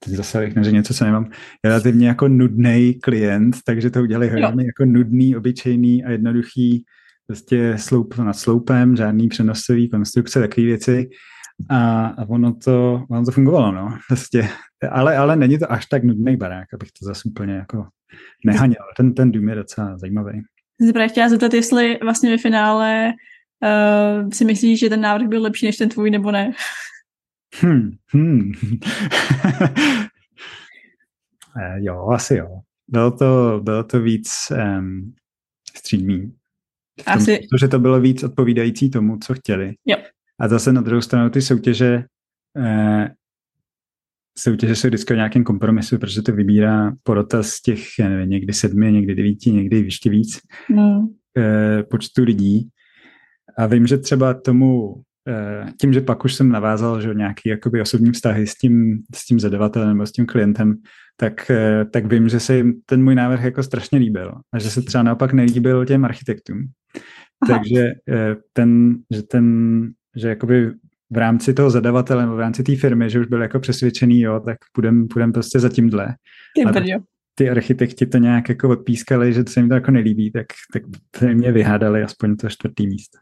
teď 0.04 0.14
zase 0.14 0.40
bych 0.40 0.54
neřekl 0.54 0.76
něco, 0.76 0.94
co 0.94 1.04
nemám, 1.04 1.30
relativně 1.64 2.08
jako 2.08 2.28
nudný 2.28 2.94
klient, 2.94 3.56
takže 3.64 3.90
to 3.90 4.02
udělali 4.02 4.28
velmi 4.28 4.66
jako 4.66 4.84
nudný, 4.84 5.36
obyčejný 5.36 6.04
a 6.04 6.10
jednoduchý 6.10 6.84
prostě 7.26 7.78
sloup 7.78 8.18
nad 8.18 8.32
sloupem, 8.32 8.96
žádný 8.96 9.28
přenosový 9.28 9.88
konstrukce, 9.88 10.40
takové 10.40 10.66
věci. 10.66 11.08
A, 11.70 12.06
a 12.06 12.28
ono, 12.28 12.54
to, 12.54 13.04
ono 13.10 13.24
to 13.24 13.30
fungovalo, 13.30 13.72
no. 13.72 13.98
Prostě, 14.08 14.48
ale, 14.90 15.16
ale 15.16 15.36
není 15.36 15.58
to 15.58 15.72
až 15.72 15.86
tak 15.86 16.04
nudný 16.04 16.36
barák, 16.36 16.74
abych 16.74 16.88
to 16.92 17.06
zase 17.06 17.28
úplně 17.28 17.54
jako 17.54 17.86
nehaněl. 18.44 18.82
Ten, 18.96 19.14
ten 19.14 19.32
dům 19.32 19.48
je 19.48 19.54
docela 19.54 19.98
zajímavý. 19.98 20.42
Jsem 20.80 20.86
se 20.86 20.92
právě 20.92 21.08
chtěla 21.08 21.28
zeptat, 21.28 21.54
jestli 21.54 21.98
vlastně 22.02 22.30
ve 22.30 22.38
finále 22.38 23.12
uh, 24.22 24.30
si 24.30 24.44
myslíš, 24.44 24.80
že 24.80 24.88
ten 24.88 25.00
návrh 25.00 25.28
byl 25.28 25.42
lepší 25.42 25.66
než 25.66 25.76
ten 25.76 25.88
tvůj, 25.88 26.10
nebo 26.10 26.30
ne? 26.30 26.52
Hmm, 27.60 27.90
hmm. 28.12 28.52
eh, 31.60 31.76
jo, 31.78 32.08
asi 32.08 32.36
jo. 32.36 32.60
Bylo 32.88 33.10
to, 33.10 33.60
bylo 33.64 33.84
to 33.84 34.00
víc 34.00 34.28
um, 34.50 35.14
střídmý. 35.76 36.32
Asi. 37.06 37.38
Protože 37.50 37.68
to 37.68 37.78
bylo 37.78 38.00
víc 38.00 38.22
odpovídající 38.22 38.90
tomu, 38.90 39.18
co 39.18 39.34
chtěli. 39.34 39.74
Jo. 39.86 39.96
A 40.40 40.48
zase 40.48 40.72
na 40.72 40.80
druhou 40.80 41.00
stranu 41.00 41.30
ty 41.30 41.42
soutěže 41.42 42.04
eh, 42.58 43.10
soutěže 44.38 44.76
jsou 44.76 44.88
vždycky 44.88 45.12
o 45.12 45.16
nějakém 45.16 45.44
kompromisu, 45.44 45.98
protože 45.98 46.22
to 46.22 46.32
vybírá 46.32 46.92
porota 47.02 47.42
z 47.42 47.60
těch, 47.60 47.80
já 47.98 48.08
nevím, 48.08 48.30
někdy 48.30 48.52
sedmi, 48.52 48.92
někdy 48.92 49.14
devíti, 49.14 49.52
někdy 49.52 49.78
ještě 49.78 50.10
víc 50.10 50.38
mm. 50.70 51.06
eh, 51.38 51.82
počtu 51.82 52.24
lidí. 52.24 52.68
A 53.58 53.66
vím, 53.66 53.86
že 53.86 53.98
třeba 53.98 54.34
tomu, 54.34 54.94
eh, 55.28 55.72
tím, 55.80 55.92
že 55.92 56.00
pak 56.00 56.24
už 56.24 56.34
jsem 56.34 56.48
navázal, 56.48 57.00
že 57.00 57.14
nějaký 57.14 57.48
jakoby 57.48 57.80
osobní 57.80 58.12
vztahy 58.12 58.46
s 58.46 58.54
tím, 58.54 59.02
s 59.14 59.26
tím 59.26 59.40
zadavatelem 59.40 59.88
nebo 59.88 60.06
s 60.06 60.12
tím 60.12 60.26
klientem, 60.26 60.74
tak, 61.16 61.50
eh, 61.50 61.84
tak 61.84 62.06
vím, 62.06 62.28
že 62.28 62.40
se 62.40 62.56
jim 62.56 62.74
ten 62.86 63.04
můj 63.04 63.14
návrh 63.14 63.42
jako 63.42 63.62
strašně 63.62 63.98
líbil 63.98 64.34
a 64.52 64.58
že 64.58 64.70
se 64.70 64.82
třeba 64.82 65.02
naopak 65.02 65.32
nelíbil 65.32 65.84
těm 65.84 66.04
architektům. 66.04 66.58
Takže 67.48 67.80
eh, 68.08 68.36
ten, 68.52 68.96
že 69.10 69.22
ten, 69.22 69.88
že 70.16 70.28
jakoby 70.28 70.72
v 71.10 71.16
rámci 71.16 71.54
toho 71.54 71.70
zadavatele 71.70 72.22
nebo 72.22 72.36
v 72.36 72.40
rámci 72.40 72.62
té 72.62 72.76
firmy, 72.76 73.10
že 73.10 73.20
už 73.20 73.26
byl 73.26 73.42
jako 73.42 73.60
přesvědčený, 73.60 74.20
jo, 74.20 74.40
tak 74.40 74.58
půjdem, 74.72 75.08
půjdem 75.08 75.32
prostě 75.32 75.60
za 75.60 75.68
tímhle. 75.68 76.14
Ty, 76.54 76.62
ty 77.34 77.50
architekti 77.50 78.06
to 78.06 78.18
nějak 78.18 78.48
jako 78.48 78.68
odpískali, 78.68 79.32
že 79.32 79.44
to 79.44 79.52
se 79.52 79.60
jim 79.60 79.68
to 79.68 79.74
jako 79.74 79.90
nelíbí, 79.90 80.32
tak, 80.32 80.46
tak 80.72 80.82
mě 81.34 81.52
vyhádali 81.52 82.02
aspoň 82.02 82.36
to 82.36 82.48
čtvrtý 82.48 82.86
místo. 82.86 83.18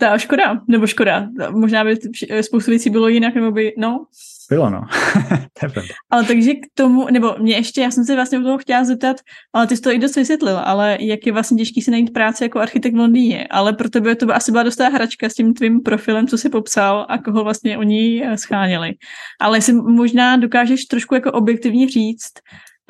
Ta 0.00 0.18
škoda, 0.18 0.60
nebo 0.68 0.86
škoda. 0.86 1.28
Možná 1.50 1.84
by 1.84 1.96
spoustu 2.40 2.70
věcí 2.70 2.90
bylo 2.90 3.08
jinak, 3.08 3.34
nebo 3.34 3.50
by, 3.50 3.74
no. 3.78 4.06
Bylo, 4.50 4.70
no. 4.70 4.82
ale 6.10 6.24
takže 6.24 6.54
k 6.54 6.66
tomu, 6.74 7.06
nebo 7.10 7.34
mě 7.38 7.54
ještě, 7.54 7.80
já 7.80 7.90
jsem 7.90 8.04
se 8.04 8.14
vlastně 8.14 8.38
o 8.38 8.42
toho 8.42 8.58
chtěla 8.58 8.84
zeptat, 8.84 9.16
ale 9.52 9.66
ty 9.66 9.76
jsi 9.76 9.82
to 9.82 9.90
i 9.90 9.98
dost 9.98 10.16
vysvětlil, 10.16 10.58
ale 10.58 10.96
jak 11.00 11.26
je 11.26 11.32
vlastně 11.32 11.58
těžký 11.58 11.82
si 11.82 11.90
najít 11.90 12.12
práci 12.12 12.44
jako 12.44 12.60
architekt 12.60 12.94
v 12.94 12.98
Londýně, 12.98 13.46
ale 13.50 13.72
pro 13.72 13.90
tebe 13.90 14.16
to 14.16 14.26
by 14.26 14.32
asi 14.32 14.52
byla 14.52 14.62
dostá 14.62 14.88
hračka 14.88 15.28
s 15.28 15.34
tím 15.34 15.54
tvým 15.54 15.80
profilem, 15.80 16.26
co 16.26 16.38
jsi 16.38 16.48
popsal 16.48 17.06
a 17.08 17.18
koho 17.18 17.44
vlastně 17.44 17.78
oni 17.78 18.26
eh, 18.26 18.38
scháněli. 18.38 18.92
Ale 19.40 19.58
jestli 19.58 19.72
možná 19.72 20.36
dokážeš 20.36 20.84
trošku 20.84 21.14
jako 21.14 21.32
objektivně 21.32 21.88
říct, 21.88 22.32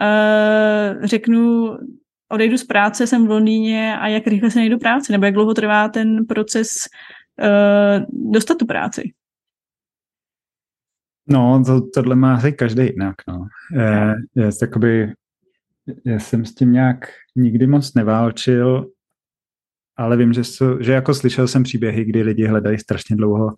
uh, 0.01 1.05
řeknu, 1.05 1.71
odejdu 2.33 2.59
z 2.59 2.65
práce, 2.65 3.07
jsem 3.07 3.27
v 3.27 3.31
Londýně 3.31 3.99
a 3.99 4.09
jak 4.09 4.27
rychle 4.27 4.51
se 4.51 4.59
najdu 4.59 4.79
práci, 4.79 5.13
nebo 5.13 5.25
jak 5.25 5.35
dlouho 5.35 5.55
trvá 5.55 5.89
ten 5.89 6.27
proces 6.27 6.77
uh, 7.43 8.31
dostat 8.33 8.59
tu 8.59 8.67
práci? 8.67 9.13
No, 11.29 11.63
to, 11.67 11.81
tohle 11.95 12.17
má 12.17 12.35
asi 12.35 12.53
každý 12.53 12.83
jinak, 12.83 13.15
no. 13.29 13.47
Je, 13.73 14.15
je, 14.37 14.51
jakoby, 14.63 15.13
já 16.07 16.19
jsem 16.19 16.45
s 16.45 16.55
tím 16.55 16.73
nějak 16.73 17.09
nikdy 17.37 17.67
moc 17.67 17.95
neválčil, 17.95 18.91
ale 19.97 20.17
vím, 20.17 20.33
že, 20.33 20.43
že 20.81 20.93
jako 20.93 21.15
slyšel 21.15 21.49
jsem 21.49 21.63
příběhy, 21.63 22.05
kdy 22.05 22.23
lidi 22.23 22.47
hledají 22.47 22.79
strašně 22.79 23.17
dlouho 23.17 23.51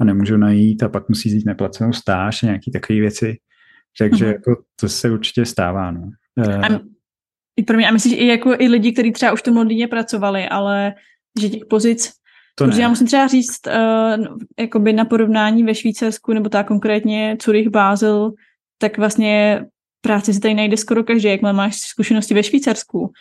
a 0.00 0.04
nemůžou 0.04 0.36
najít 0.36 0.82
a 0.82 0.88
pak 0.88 1.08
musí 1.08 1.30
jít 1.30 1.46
neplacenou 1.46 1.92
stáž 1.92 2.42
a 2.42 2.46
nějaké 2.46 2.70
takové 2.70 3.00
věci. 3.00 3.36
Takže 3.98 4.24
mm-hmm. 4.24 4.32
jako 4.32 4.62
to 4.80 4.88
se 4.88 5.10
určitě 5.10 5.46
stává, 5.46 5.90
no. 5.90 6.10
A 6.62 6.80
i 7.56 7.62
pro 7.62 7.76
mě, 7.76 7.88
a 7.88 7.92
myslíš 7.92 8.12
i 8.12 8.26
jako 8.26 8.54
i 8.58 8.68
lidi, 8.68 8.92
kteří 8.92 9.12
třeba 9.12 9.32
už 9.32 9.40
v 9.40 9.42
tom 9.42 9.56
Londýně 9.56 9.88
pracovali, 9.88 10.48
ale 10.48 10.94
že 11.40 11.48
těch 11.48 11.64
pozic, 11.70 12.12
to 12.54 12.64
protože 12.64 12.78
ne. 12.78 12.82
já 12.82 12.88
musím 12.88 13.06
třeba 13.06 13.26
říct, 13.26 13.66
uh, 13.66 14.26
jakoby 14.58 14.92
na 14.92 15.04
porovnání 15.04 15.64
ve 15.64 15.74
Švýcarsku, 15.74 16.32
nebo 16.32 16.48
tak 16.48 16.66
konkrétně 16.66 17.36
Zurich, 17.44 17.68
Basel, 17.68 18.32
tak 18.78 18.98
vlastně 18.98 19.64
práci 20.00 20.34
si 20.34 20.40
tady 20.40 20.54
najde 20.54 20.76
skoro 20.76 21.04
každý, 21.04 21.28
jak 21.28 21.42
máš 21.42 21.76
zkušenosti 21.76 22.34
ve 22.34 22.42
Švýcarsku, 22.42 23.12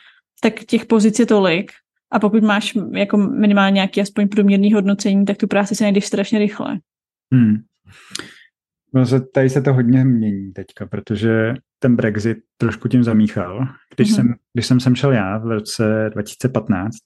tak 0.41 0.53
těch 0.53 0.85
pozic 0.85 1.19
je 1.19 1.25
tolik, 1.25 1.71
a 2.11 2.19
pokud 2.19 2.43
máš 2.43 2.77
jako 2.93 3.17
minimálně 3.17 3.73
nějaký 3.73 4.01
aspoň 4.01 4.27
průměrný 4.27 4.73
hodnocení, 4.73 5.25
tak 5.25 5.37
tu 5.37 5.47
práci 5.47 5.75
si 5.75 5.83
najdeš 5.83 6.05
strašně 6.05 6.39
rychle. 6.39 6.79
Hmm. 7.33 7.55
No, 8.93 9.05
tady 9.33 9.49
se 9.49 9.61
to 9.61 9.73
hodně 9.73 10.05
mění 10.05 10.53
teďka, 10.53 10.85
protože 10.85 11.53
ten 11.79 11.95
Brexit 11.95 12.37
trošku 12.57 12.87
tím 12.87 13.03
zamíchal. 13.03 13.67
Když, 13.99 14.11
mm-hmm. 14.11 14.15
jsem, 14.15 14.33
když 14.53 14.65
jsem 14.65 14.79
sem 14.79 14.95
šel 14.95 15.11
já 15.11 15.37
v 15.37 15.51
roce 15.51 16.09
2015, 16.13 16.97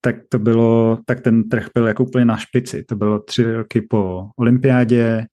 tak 0.00 0.16
to 0.28 0.38
bylo, 0.38 0.98
tak 1.06 1.20
ten 1.20 1.48
trh 1.48 1.66
byl 1.74 1.86
jako 1.86 2.04
úplně 2.04 2.24
na 2.24 2.36
špici. 2.36 2.84
To 2.84 2.96
bylo 2.96 3.18
tři 3.18 3.54
roky 3.54 3.80
po 3.80 4.28
olympiádě, 4.38 5.26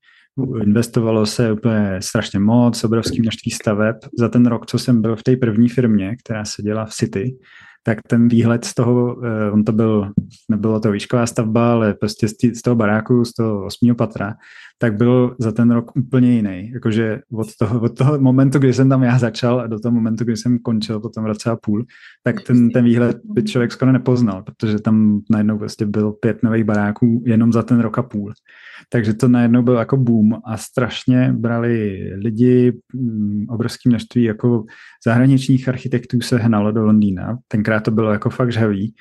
investovalo 0.63 1.25
se 1.25 1.51
úplně 1.51 1.97
strašně 1.99 2.39
moc, 2.39 2.83
obrovský 2.83 3.21
množství 3.21 3.51
staveb. 3.51 3.95
Za 4.19 4.29
ten 4.29 4.45
rok, 4.45 4.65
co 4.65 4.79
jsem 4.79 5.01
byl 5.01 5.15
v 5.15 5.23
té 5.23 5.35
první 5.35 5.69
firmě, 5.69 6.15
která 6.23 6.45
se 6.45 6.61
dělá 6.61 6.85
v 6.85 6.93
City, 6.93 7.37
tak 7.83 7.97
ten 8.07 8.27
výhled 8.27 8.65
z 8.65 8.73
toho, 8.73 9.25
eh, 9.25 9.51
on 9.51 9.63
to 9.63 9.71
byl, 9.71 10.11
nebylo 10.49 10.79
to 10.79 10.91
výšková 10.91 11.25
stavba, 11.25 11.71
ale 11.71 11.93
prostě 11.93 12.27
z 12.27 12.61
toho 12.61 12.75
baráku, 12.75 13.25
z 13.25 13.33
toho 13.33 13.65
osmého 13.65 13.95
patra, 13.95 14.35
tak 14.81 14.95
byl 14.95 15.35
za 15.39 15.51
ten 15.51 15.71
rok 15.71 15.91
úplně 15.95 16.31
jiný. 16.33 16.71
Jakože 16.73 17.19
od 17.33 17.47
toho, 17.59 17.81
od 17.81 17.97
toho 17.97 18.19
momentu, 18.19 18.59
kdy 18.59 18.73
jsem 18.73 18.89
tam 18.89 19.03
já 19.03 19.19
začal 19.19 19.59
a 19.59 19.67
do 19.67 19.79
toho 19.79 19.95
momentu, 19.95 20.23
kdy 20.23 20.37
jsem 20.37 20.59
končil 20.59 20.99
po 20.99 21.09
tom 21.09 21.25
roce 21.25 21.51
a 21.51 21.55
půl, 21.55 21.85
tak 22.23 22.41
ten, 22.41 22.69
ten 22.69 22.85
výhled 22.85 23.17
by 23.23 23.43
člověk 23.43 23.71
skoro 23.71 23.91
nepoznal, 23.91 24.43
protože 24.43 24.79
tam 24.79 25.21
najednou 25.29 25.57
prostě 25.57 25.85
byl 25.85 26.11
pět 26.11 26.43
nových 26.43 26.63
baráků 26.63 27.23
jenom 27.25 27.53
za 27.53 27.63
ten 27.63 27.79
rok 27.79 27.97
a 27.97 28.03
půl. 28.03 28.33
Takže 28.89 29.13
to 29.13 29.27
najednou 29.27 29.61
byl 29.61 29.75
jako 29.75 29.97
boom 29.97 30.33
a 30.45 30.57
strašně 30.57 31.33
brali 31.37 31.99
lidi, 32.15 32.73
mm, 32.93 33.45
obrovské 33.49 33.89
množství 33.89 34.23
jako 34.23 34.65
zahraničních 35.05 35.69
architektů 35.69 36.21
se 36.21 36.37
hnalo 36.37 36.71
do 36.71 36.85
Londýna. 36.85 37.37
Tenkrát 37.47 37.70
to 37.79 37.91
bylo 37.91 38.11
jako 38.11 38.29
fakt 38.29 38.51
žhavý 38.51 38.95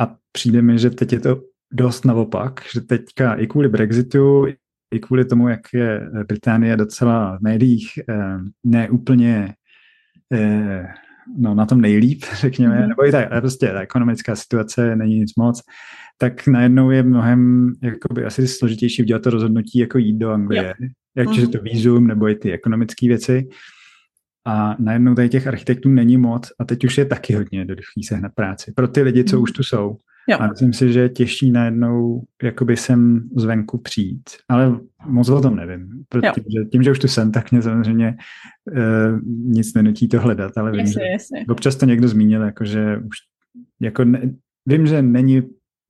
a 0.00 0.14
přijde 0.32 0.62
mi, 0.62 0.78
že 0.78 0.90
teď 0.90 1.12
je 1.12 1.20
to 1.20 1.40
dost 1.72 2.04
naopak, 2.04 2.60
že 2.74 2.80
teďka 2.80 3.34
i 3.34 3.46
kvůli 3.46 3.68
Brexitu, 3.68 4.46
i 4.94 5.00
kvůli 5.00 5.24
tomu, 5.24 5.48
jak 5.48 5.60
je 5.74 6.10
Británie 6.28 6.76
docela 6.76 7.38
v 7.38 7.40
médiích 7.42 7.92
eh, 8.08 8.38
neúplně 8.64 9.54
eh, 10.32 10.86
no, 11.38 11.54
na 11.54 11.66
tom 11.66 11.80
nejlíp, 11.80 12.24
řekněme, 12.34 12.78
mm-hmm. 12.78 12.88
nebo 12.88 13.06
i 13.06 13.12
ta, 13.12 13.40
prostě 13.40 13.66
ta 13.66 13.80
ekonomická 13.80 14.36
situace 14.36 14.96
není 14.96 15.18
nic 15.18 15.32
moc, 15.38 15.62
tak 16.18 16.46
najednou 16.46 16.90
je 16.90 17.02
mnohem 17.02 17.72
jakoby, 17.82 18.24
asi 18.24 18.48
složitější 18.48 19.02
udělat 19.02 19.22
to 19.22 19.30
rozhodnutí, 19.30 19.78
jako 19.78 19.98
jít 19.98 20.18
do 20.18 20.30
Anglie. 20.30 20.64
Yep. 20.64 20.90
Jak 21.16 21.28
mm-hmm. 21.28 21.52
to 21.52 21.58
výzum, 21.62 22.06
nebo 22.06 22.28
i 22.28 22.34
ty 22.34 22.52
ekonomické 22.52 23.08
věci. 23.08 23.48
A 24.46 24.76
najednou 24.78 25.14
tady 25.14 25.28
těch 25.28 25.46
architektů 25.46 25.88
není 25.88 26.16
moc 26.16 26.52
a 26.58 26.64
teď 26.64 26.84
už 26.84 26.98
je 26.98 27.04
taky 27.04 27.34
hodně 27.34 27.58
jednoduchý 27.58 28.02
sehnat 28.02 28.32
práci. 28.34 28.72
Pro 28.72 28.88
ty 28.88 29.02
lidi, 29.02 29.24
co 29.24 29.36
mm. 29.36 29.42
už 29.42 29.52
tu 29.52 29.62
jsou. 29.62 29.96
Jo. 30.28 30.38
A 30.40 30.46
myslím 30.46 30.72
si, 30.72 30.92
že 30.92 31.00
je 31.00 31.08
těžší 31.08 31.50
najednou 31.50 32.22
jakoby 32.42 32.76
sem 32.76 33.28
zvenku 33.36 33.78
přijít. 33.78 34.22
Ale 34.48 34.80
moc 35.06 35.28
o 35.28 35.40
tom 35.40 35.56
nevím. 35.56 35.88
Protože 36.08 36.64
tím, 36.72 36.82
že 36.82 36.90
už 36.90 36.98
tu 36.98 37.08
jsem, 37.08 37.32
tak 37.32 37.52
mě 37.52 37.62
samozřejmě 37.62 38.16
uh, 38.72 39.20
nic 39.24 39.74
nenutí 39.74 40.08
to 40.08 40.20
hledat. 40.20 40.58
Ale 40.58 40.70
vím, 40.70 40.80
jasně, 40.80 40.92
že 40.92 41.12
jasně. 41.12 41.44
občas 41.48 41.76
to 41.76 41.86
někdo 41.86 42.08
zmínil, 42.08 42.42
jako 42.42 42.64
že 42.64 42.98
už 42.98 43.16
jako 43.80 44.04
ne, 44.04 44.20
vím, 44.66 44.86
že 44.86 45.02
není 45.02 45.42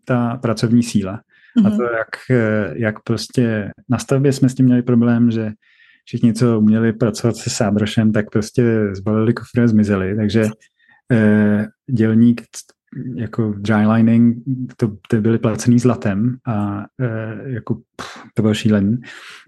ta 0.05 0.37
pracovní 0.37 0.83
síla. 0.83 1.21
Mm-hmm. 1.59 1.67
A 1.67 1.77
to, 1.77 1.83
jak, 1.83 2.39
jak 2.79 3.03
prostě 3.03 3.71
na 3.89 3.99
stavbě 3.99 4.33
jsme 4.33 4.49
s 4.49 4.55
tím 4.55 4.67
měli 4.67 4.83
problém, 4.83 5.31
že 5.31 5.53
všichni, 6.07 6.35
co 6.35 6.59
uměli 6.59 6.93
pracovat 6.93 7.37
se 7.37 7.51
sádrošem, 7.51 8.13
tak 8.13 8.31
prostě 8.31 8.63
zbalili 8.93 9.35
kufry 9.35 9.63
a 9.63 9.67
zmizeli. 9.67 10.17
Takže 10.17 10.49
eh, 11.13 11.67
dělník 11.91 12.43
jako 13.15 13.55
drylining, 13.59 14.37
to, 14.77 14.97
to 15.09 15.21
byly 15.21 15.39
placený 15.39 15.79
zlatem 15.79 16.37
a 16.47 16.85
e, 17.01 17.53
jako 17.53 17.75
pff, 17.75 18.23
to 18.35 18.43
bylo 18.43 18.55
šílený. 18.55 18.97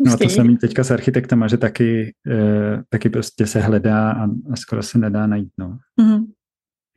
No 0.06 0.12
a 0.12 0.16
to 0.16 0.28
samý 0.28 0.56
teďka 0.56 0.84
s 0.84 0.90
architektama, 0.90 1.48
že 1.48 1.56
taky, 1.56 2.14
e, 2.26 2.82
taky 2.88 3.10
prostě 3.10 3.46
se 3.46 3.60
hledá 3.60 4.12
a, 4.12 4.24
a 4.24 4.56
skoro 4.56 4.82
se 4.82 4.98
nedá 4.98 5.26
najít. 5.26 5.52
No. 5.58 5.78
Mm-hmm. 6.00 6.24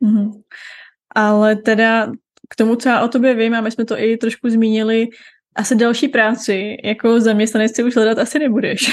Mm-hmm. 0.04 0.30
Ale 1.14 1.56
teda 1.56 2.12
k 2.48 2.56
tomu, 2.56 2.76
co 2.76 2.88
já 2.88 3.04
o 3.04 3.08
tobě 3.08 3.34
vím, 3.34 3.54
a 3.54 3.60
my 3.60 3.70
jsme 3.70 3.84
to 3.84 3.98
i 3.98 4.16
trošku 4.16 4.50
zmínili, 4.50 5.08
asi 5.56 5.76
další 5.76 6.08
práci 6.08 6.76
jako 6.84 7.20
zaměstnanec 7.20 7.76
si 7.76 7.84
už 7.84 7.94
hledat 7.94 8.18
asi 8.18 8.38
nebudeš. 8.38 8.90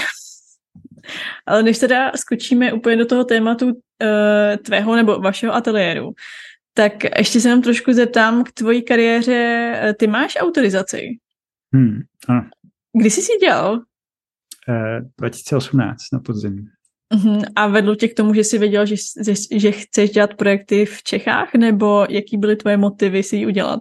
Ale 1.45 1.63
než 1.63 1.79
teda 1.79 2.11
skočíme 2.15 2.73
úplně 2.73 2.95
do 2.95 3.05
toho 3.05 3.23
tématu 3.23 3.65
uh, 3.65 3.73
tvého 4.65 4.95
nebo 4.95 5.19
vašeho 5.19 5.53
ateliéru, 5.53 6.11
tak 6.73 6.93
ještě 7.17 7.41
se 7.41 7.49
nám 7.49 7.61
trošku 7.61 7.93
zeptám 7.93 8.43
k 8.43 8.51
tvojí 8.51 8.81
kariéře. 8.83 9.95
Ty 9.99 10.07
máš 10.07 10.37
autorizaci? 10.39 11.07
Hmm, 11.73 11.99
ano. 12.27 12.49
Kdy 12.99 13.09
jsi 13.09 13.21
si 13.21 13.31
dělal? 13.41 13.73
Uh, 13.73 15.09
2018 15.19 15.97
na 16.13 16.19
podzim. 16.19 16.65
Uh-huh. 17.15 17.45
A 17.55 17.67
vedlo 17.67 17.95
tě 17.95 18.07
k 18.07 18.13
tomu, 18.13 18.33
že 18.33 18.43
jsi 18.43 18.57
věděl, 18.57 18.85
že, 18.85 18.95
že, 19.25 19.33
že 19.55 19.71
chceš 19.71 20.09
dělat 20.09 20.33
projekty 20.33 20.85
v 20.85 21.03
Čechách, 21.03 21.53
nebo 21.53 22.05
jaký 22.09 22.37
byly 22.37 22.55
tvoje 22.55 22.77
motivy 22.77 23.23
si 23.23 23.35
ji 23.35 23.47
udělat? 23.47 23.79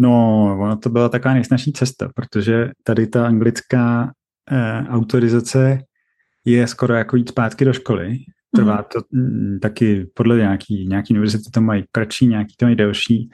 No, 0.00 0.44
ono 0.60 0.76
to 0.76 0.90
byla 0.90 1.08
taková 1.08 1.34
nejsnažší 1.34 1.72
cesta, 1.72 2.10
protože 2.14 2.70
tady 2.82 3.06
ta 3.06 3.26
anglická 3.26 4.04
eh, 4.04 4.12
autorizace 4.88 5.78
je 6.44 6.66
skoro 6.66 6.94
jako 6.94 7.16
jít 7.16 7.28
zpátky 7.28 7.64
do 7.64 7.72
školy. 7.72 8.18
Trvá 8.56 8.74
mhm. 8.74 8.84
to 8.92 9.00
mm, 9.12 9.58
taky 9.62 10.06
podle 10.14 10.36
nějaký, 10.36 10.86
nějaký 10.88 11.14
univerzity 11.14 11.50
to 11.50 11.60
mají 11.60 11.84
kratší, 11.92 12.26
nějaký 12.26 12.54
to 12.56 12.66
mají 12.66 12.76
delší, 12.76 13.30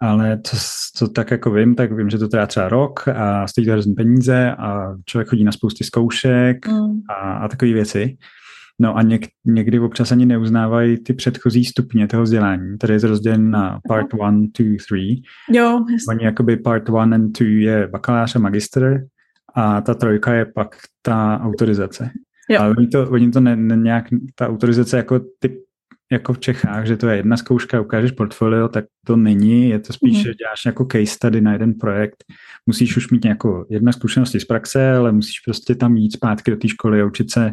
ale 0.00 0.40
co, 0.44 0.56
co 0.94 1.08
tak 1.08 1.30
jako 1.30 1.50
vím, 1.50 1.74
tak 1.74 1.92
vím, 1.92 2.10
že 2.10 2.18
to 2.18 2.28
trvá 2.28 2.46
třeba 2.46 2.68
rok 2.68 3.08
a 3.08 3.46
stojí 3.46 3.66
to 3.66 3.72
hrozně 3.72 3.94
peníze 3.94 4.52
a 4.52 4.94
člověk 5.04 5.28
chodí 5.28 5.44
na 5.44 5.52
spousty 5.52 5.84
zkoušek 5.84 6.68
mm. 6.68 7.00
a, 7.10 7.32
a 7.32 7.48
takové 7.48 7.72
věci. 7.72 8.16
No 8.80 8.96
a 8.96 9.02
něk, 9.02 9.26
někdy 9.44 9.78
občas 9.78 10.12
ani 10.12 10.26
neuznávají 10.26 10.98
ty 10.98 11.12
předchozí 11.12 11.64
stupně 11.64 12.06
toho 12.08 12.22
vzdělání. 12.22 12.78
Tady 12.78 12.92
je 12.92 13.00
to 13.00 13.06
rozdělen 13.06 13.50
na 13.50 13.80
part 13.88 14.06
1, 14.12 14.30
2, 14.30 14.76
3. 14.78 15.22
Jo, 15.52 15.84
Oni 16.08 16.24
jakoby 16.24 16.56
part 16.56 16.88
1 16.88 17.02
and 17.02 17.38
2 17.38 17.48
je 17.48 17.88
bakalář 17.88 18.36
a 18.36 18.38
magister 18.38 19.06
a 19.56 19.80
ta 19.80 19.94
trojka 19.94 20.34
je 20.34 20.44
pak 20.44 20.76
ta 21.02 21.40
autorizace. 21.42 22.10
Jo. 22.50 22.60
Ale 22.60 22.74
oni 22.76 22.86
to, 22.86 23.10
oni 23.10 23.30
to 23.30 23.40
ne, 23.40 23.56
ne, 23.56 23.76
nějak, 23.76 24.04
ta 24.34 24.48
autorizace 24.48 24.96
jako 24.96 25.20
typ 25.38 25.52
jako 26.12 26.32
v 26.32 26.38
Čechách, 26.38 26.86
že 26.86 26.96
to 26.96 27.08
je 27.08 27.16
jedna 27.16 27.36
zkouška, 27.36 27.80
ukážeš 27.80 28.10
portfolio, 28.10 28.68
tak 28.68 28.84
to 29.06 29.16
není, 29.16 29.68
je 29.68 29.78
to 29.78 29.92
spíš, 29.92 30.18
mm-hmm. 30.18 30.22
že 30.22 30.34
děláš 30.34 30.66
jako 30.66 30.86
case 30.92 31.06
study 31.06 31.40
na 31.40 31.52
jeden 31.52 31.74
projekt, 31.74 32.24
musíš 32.66 32.96
už 32.96 33.10
mít 33.10 33.24
nějakou 33.24 33.64
jedna 33.70 33.92
zkušenosti 33.92 34.40
z 34.40 34.44
praxe, 34.44 34.92
ale 34.92 35.12
musíš 35.12 35.40
prostě 35.44 35.74
tam 35.74 35.96
jít 35.96 36.12
zpátky 36.12 36.50
do 36.50 36.56
té 36.56 36.68
školy 36.68 37.02
a 37.02 37.06
učit 37.06 37.30
se 37.30 37.52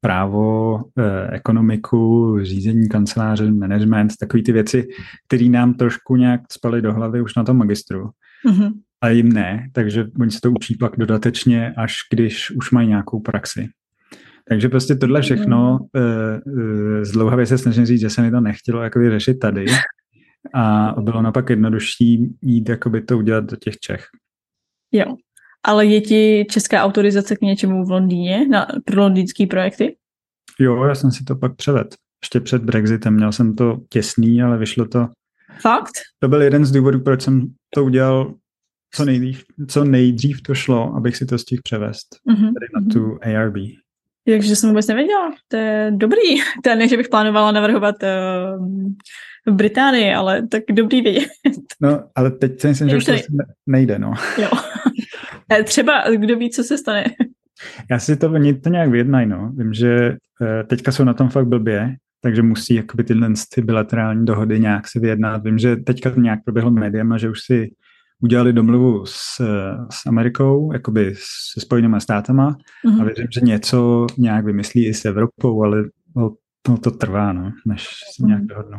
právo, 0.00 0.78
eh, 0.98 1.30
ekonomiku, 1.30 2.38
řízení 2.42 2.88
kanceláře, 2.88 3.50
management, 3.50 4.12
takové 4.20 4.42
ty 4.42 4.52
věci, 4.52 4.88
které 5.26 5.48
nám 5.48 5.74
trošku 5.74 6.16
nějak 6.16 6.40
spaly 6.52 6.82
do 6.82 6.92
hlavy 6.92 7.22
už 7.22 7.34
na 7.34 7.44
tom 7.44 7.56
magistru. 7.56 8.10
Mm-hmm. 8.48 8.72
A 9.00 9.08
jim 9.08 9.32
ne, 9.32 9.70
takže 9.72 10.04
oni 10.20 10.30
se 10.30 10.40
to 10.40 10.50
učí 10.50 10.76
pak 10.76 10.96
dodatečně, 10.96 11.74
až 11.76 11.94
když 12.12 12.50
už 12.50 12.70
mají 12.70 12.88
nějakou 12.88 13.20
praxi. 13.20 13.68
Takže 14.48 14.68
prostě 14.68 14.94
tohle 14.94 15.22
všechno 15.22 15.78
uh, 15.80 17.02
zdlouhavě 17.02 17.46
se 17.46 17.58
snažím 17.58 17.86
říct, 17.86 18.00
že 18.00 18.10
se 18.10 18.22
mi 18.22 18.30
to 18.30 18.40
nechtělo 18.40 18.82
jakoby 18.82 19.10
řešit 19.10 19.34
tady 19.34 19.66
a 20.54 20.94
bylo 21.00 21.22
napak 21.22 21.50
jednodušší 21.50 22.36
jít 22.42 22.68
jakoby 22.68 23.02
to 23.02 23.18
udělat 23.18 23.44
do 23.44 23.56
těch 23.56 23.78
Čech. 23.78 24.06
Jo, 24.92 25.16
ale 25.62 25.86
je 25.86 26.00
ti 26.00 26.46
česká 26.50 26.82
autorizace 26.82 27.36
k 27.36 27.40
něčemu 27.40 27.84
v 27.84 27.90
Londýně 27.90 28.48
na, 28.48 28.66
pro 28.84 29.02
londýnský 29.02 29.46
projekty? 29.46 29.96
Jo, 30.60 30.84
já 30.84 30.94
jsem 30.94 31.10
si 31.10 31.24
to 31.24 31.36
pak 31.36 31.56
převedl. 31.56 31.90
Ještě 32.22 32.40
před 32.40 32.62
Brexitem 32.62 33.14
měl 33.14 33.32
jsem 33.32 33.54
to 33.54 33.78
těsný, 33.88 34.42
ale 34.42 34.58
vyšlo 34.58 34.88
to. 34.88 35.08
Fakt? 35.60 35.92
To 36.18 36.28
byl 36.28 36.42
jeden 36.42 36.64
z 36.64 36.72
důvodů, 36.72 37.00
proč 37.00 37.22
jsem 37.22 37.46
to 37.74 37.84
udělal 37.84 38.34
co 38.94 39.04
nejdřív, 39.04 39.44
co 39.68 39.84
nejdřív 39.84 40.42
to 40.42 40.54
šlo, 40.54 40.94
abych 40.96 41.16
si 41.16 41.26
to 41.26 41.38
stihl 41.38 41.62
převést 41.64 42.06
mm-hmm. 42.28 42.52
tady 42.54 42.66
na 42.74 42.92
tu 42.92 43.18
ARB. 43.22 43.56
Takže 44.26 44.56
jsem 44.56 44.68
vůbec 44.68 44.86
nevěděla. 44.86 45.32
To 45.48 45.56
je 45.56 45.92
dobrý. 45.96 46.36
To 46.64 46.74
ne, 46.74 46.88
že 46.88 46.96
bych 46.96 47.08
plánovala 47.08 47.52
navrhovat 47.52 47.94
uh, 48.02 48.66
v 49.46 49.52
Británii, 49.54 50.14
ale 50.14 50.46
tak 50.46 50.62
dobrý 50.72 51.00
vědět. 51.00 51.28
No, 51.80 52.04
ale 52.14 52.30
teď 52.30 52.60
si 52.60 52.68
myslím, 52.68 52.88
že 52.88 52.96
už 52.96 53.04
to 53.04 53.12
nejde, 53.66 53.98
no. 53.98 54.14
Jo. 54.42 54.48
Eh, 55.52 55.62
třeba, 55.62 56.10
kdo 56.16 56.36
ví, 56.36 56.50
co 56.50 56.64
se 56.64 56.78
stane. 56.78 57.04
Já 57.90 57.98
si 57.98 58.16
to, 58.16 58.30
oni 58.32 58.54
to 58.54 58.68
nějak 58.68 58.90
vyjednají, 58.90 59.26
no. 59.26 59.52
Vím, 59.56 59.74
že 59.74 60.10
uh, 60.10 60.48
teďka 60.66 60.92
jsou 60.92 61.04
na 61.04 61.14
tom 61.14 61.28
fakt 61.28 61.46
blbě, 61.46 61.96
takže 62.20 62.42
musí 62.42 62.74
jakoby 62.74 63.04
tyhle 63.04 63.30
ty 63.54 63.62
bilaterální 63.62 64.26
dohody 64.26 64.60
nějak 64.60 64.88
si 64.88 65.00
vyjednat. 65.00 65.44
Vím, 65.44 65.58
že 65.58 65.76
teďka 65.76 66.10
to 66.10 66.20
nějak 66.20 66.44
proběhlo 66.44 66.70
médiem 66.70 67.12
a 67.12 67.18
že 67.18 67.30
už 67.30 67.40
si 67.40 67.70
udělali 68.22 68.52
domluvu 68.52 69.06
s, 69.06 69.36
s 69.90 70.06
Amerikou, 70.06 70.72
jakoby 70.72 71.14
se 71.52 71.60
Spojenými 71.60 72.00
státama 72.00 72.56
mm-hmm. 72.86 73.00
a 73.00 73.04
věřím, 73.04 73.26
že 73.34 73.40
něco 73.40 74.06
nějak 74.18 74.44
vymyslí 74.44 74.86
i 74.86 74.94
s 74.94 75.04
Evropou, 75.04 75.62
ale 75.62 75.84
no, 76.16 76.34
to, 76.62 76.78
to 76.78 76.90
trvá, 76.90 77.32
no, 77.32 77.52
než 77.66 77.88
se 78.16 78.26
nějak 78.26 78.40
mhm. 78.40 78.48
dohodnou. 78.48 78.78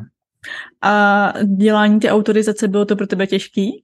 A 0.82 1.34
dělání 1.58 2.00
té 2.00 2.12
autorizace 2.12 2.68
bylo 2.68 2.86
to 2.86 2.96
pro 2.96 3.08
tebe 3.08 3.28
těžký? 3.28 3.84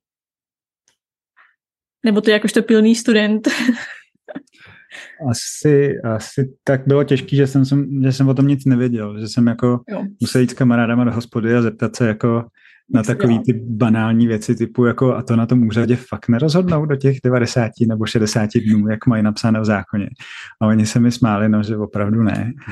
Nebo 2.05 2.21
to 2.21 2.29
jakožto 2.31 2.63
pilný 2.63 2.95
student? 2.95 3.47
asi, 5.29 6.01
asi 6.03 6.53
tak 6.63 6.87
bylo 6.87 7.03
těžký, 7.03 7.35
že 7.35 7.47
jsem, 7.47 7.63
že 8.03 8.11
jsem 8.11 8.29
o 8.29 8.33
tom 8.33 8.47
nic 8.47 8.65
nevěděl, 8.65 9.19
že 9.19 9.27
jsem 9.27 9.47
jako 9.47 9.79
jo. 9.89 10.03
musel 10.21 10.41
jít 10.41 10.51
s 10.51 10.53
kamarádama 10.53 11.03
do 11.03 11.11
hospody 11.11 11.55
a 11.55 11.61
zeptat 11.61 11.95
se 11.95 12.07
jako, 12.07 12.45
na 12.93 13.03
takový 13.03 13.39
ty 13.39 13.53
banální 13.53 14.27
věci 14.27 14.55
typu 14.55 14.85
jako 14.85 15.15
a 15.15 15.23
to 15.23 15.35
na 15.35 15.45
tom 15.45 15.67
úřadě 15.67 15.95
fakt 15.95 16.29
nerozhodnou 16.29 16.85
do 16.85 16.95
těch 16.95 17.17
90 17.23 17.71
nebo 17.87 18.05
60 18.05 18.49
dnů, 18.65 18.89
jak 18.89 19.05
mají 19.05 19.23
napsáno 19.23 19.61
v 19.61 19.65
zákoně. 19.65 20.09
A 20.61 20.67
oni 20.67 20.85
se 20.85 20.99
mi 20.99 21.11
smáli, 21.11 21.49
no, 21.49 21.63
že 21.63 21.77
opravdu 21.77 22.23
ne. 22.23 22.51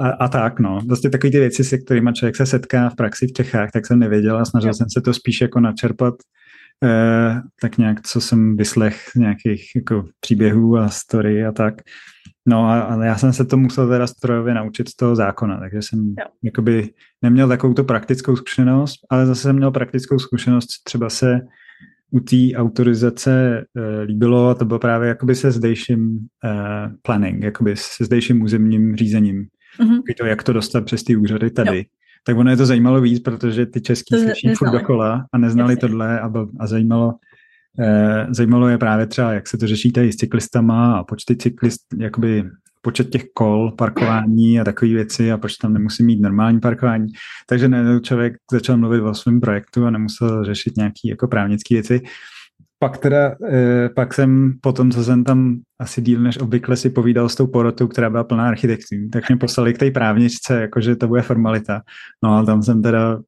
A, 0.00 0.08
a 0.08 0.28
tak, 0.28 0.60
no. 0.60 0.80
Vlastně 0.88 1.10
takový 1.10 1.32
ty 1.32 1.38
věci, 1.38 1.64
se 1.64 1.78
kterými 1.78 2.12
člověk 2.12 2.36
se 2.36 2.46
setká 2.46 2.90
v 2.90 2.94
praxi 2.94 3.26
v 3.26 3.32
Čechách, 3.32 3.70
tak 3.70 3.86
jsem 3.86 3.98
nevěděl 3.98 4.38
a 4.38 4.44
snažil 4.44 4.74
jsem 4.74 4.86
se 4.90 5.00
to 5.00 5.14
spíš 5.14 5.40
jako 5.40 5.60
načerpat 5.60 6.14
eh, 6.84 7.40
tak 7.60 7.78
nějak, 7.78 8.06
co 8.06 8.20
jsem 8.20 8.56
vyslech 8.56 9.10
nějakých 9.16 9.70
jako 9.76 10.04
příběhů 10.20 10.76
a 10.76 10.88
story 10.88 11.44
a 11.44 11.52
tak. 11.52 11.74
No 12.46 12.64
a, 12.64 12.80
a 12.80 13.04
já 13.04 13.16
jsem 13.16 13.32
se 13.32 13.44
to 13.44 13.56
musel 13.56 13.88
teda 13.88 14.06
strojově 14.06 14.54
naučit 14.54 14.88
z 14.88 14.96
toho 14.96 15.16
zákona, 15.16 15.60
takže 15.60 15.78
jsem 15.82 16.14
jo. 16.18 16.26
jakoby 16.42 16.90
neměl 17.22 17.48
takovou 17.48 17.74
tu 17.74 17.84
praktickou 17.84 18.36
zkušenost, 18.36 19.00
ale 19.10 19.26
zase 19.26 19.42
jsem 19.42 19.56
měl 19.56 19.70
praktickou 19.70 20.18
zkušenost 20.18 20.66
třeba 20.84 21.10
se 21.10 21.40
u 22.10 22.20
té 22.20 22.56
autorizace 22.56 23.64
e, 23.76 24.00
líbilo 24.00 24.48
a 24.48 24.54
to 24.54 24.64
bylo 24.64 24.78
právě 24.78 25.08
jakoby 25.08 25.34
se 25.34 25.50
zdejším 25.50 26.18
e, 26.44 26.50
planning, 27.02 27.42
jakoby 27.42 27.76
se 27.76 28.04
zdejším 28.04 28.42
územním 28.42 28.96
řízením. 28.96 29.46
Mm-hmm. 29.80 30.02
To, 30.18 30.26
jak 30.26 30.42
to 30.42 30.52
dostat 30.52 30.84
přes 30.84 31.04
ty 31.04 31.16
úřady 31.16 31.50
tady. 31.50 31.78
Jo. 31.78 31.84
Tak 32.26 32.36
ono 32.36 32.50
je 32.50 32.56
to 32.56 32.66
zajímalo 32.66 33.00
víc, 33.00 33.22
protože 33.22 33.66
ty 33.66 33.80
český 33.80 34.14
slyší 34.18 34.54
furt 34.54 34.70
dokola 34.70 35.26
a 35.32 35.38
neznali 35.38 35.72
Jasně. 35.72 35.80
tohle 35.80 36.20
a, 36.20 36.32
a 36.60 36.66
zajímalo, 36.66 37.14
zajímalo 38.30 38.68
je 38.68 38.78
právě 38.78 39.06
třeba, 39.06 39.32
jak 39.32 39.48
se 39.48 39.58
to 39.58 39.66
řeší 39.66 39.92
tady 39.92 40.12
s 40.12 40.16
cyklistama 40.16 40.96
a 40.96 41.04
počty 41.04 41.36
cyklist, 41.36 41.80
jakoby 41.98 42.44
počet 42.84 43.10
těch 43.10 43.24
kol, 43.34 43.70
parkování 43.70 44.60
a 44.60 44.64
takové 44.64 44.92
věci 44.92 45.32
a 45.32 45.38
proč 45.38 45.56
tam 45.56 45.72
nemusí 45.72 46.04
mít 46.04 46.20
normální 46.20 46.60
parkování. 46.60 47.06
Takže 47.46 47.68
ne, 47.68 48.00
člověk 48.00 48.34
začal 48.52 48.76
mluvit 48.76 49.00
o 49.00 49.14
svém 49.14 49.40
projektu 49.40 49.86
a 49.86 49.90
nemusel 49.90 50.44
řešit 50.44 50.76
nějaké 50.76 51.08
jako 51.08 51.28
právnické 51.28 51.74
věci. 51.74 52.00
Pak 52.78 52.98
teda, 52.98 53.36
eh, 53.50 53.88
pak 53.88 54.14
jsem 54.14 54.52
po 54.60 54.72
tom, 54.72 54.90
co 54.90 55.04
jsem 55.04 55.24
tam 55.24 55.60
asi 55.80 56.02
díl 56.02 56.20
než 56.20 56.38
obvykle 56.38 56.76
si 56.76 56.90
povídal 56.90 57.28
s 57.28 57.34
tou 57.34 57.46
porotou, 57.46 57.86
která 57.86 58.10
byla 58.10 58.24
plná 58.24 58.48
architektů, 58.48 58.96
tak 59.12 59.28
mě 59.28 59.36
poslali 59.36 59.74
k 59.74 59.78
té 59.78 59.90
právničce, 59.90 60.60
jakože 60.60 60.96
to 60.96 61.08
bude 61.08 61.22
formalita. 61.22 61.82
No 62.24 62.36
a 62.36 62.44
tam 62.44 62.62
jsem 62.62 62.82
teda 62.82 63.18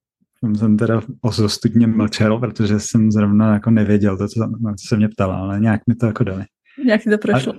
tam 0.41 0.55
jsem 0.55 0.77
teda 0.77 1.01
ostudně 1.23 1.87
mlčel, 1.87 2.39
protože 2.39 2.81
jsem 2.81 3.13
zrovna 3.13 3.55
jako 3.55 3.71
nevěděl 3.71 4.19
to, 4.19 4.29
co, 4.29 4.41
na 4.61 4.75
co 4.75 4.89
se 4.89 4.97
mě 4.97 5.09
ptala, 5.09 5.37
ale 5.37 5.61
nějak 5.61 5.81
mi 5.87 5.95
to 5.95 6.07
jako 6.07 6.25
dali. 6.25 6.45
Nějak 6.85 7.01
to 7.11 7.19
prošlo. 7.19 7.55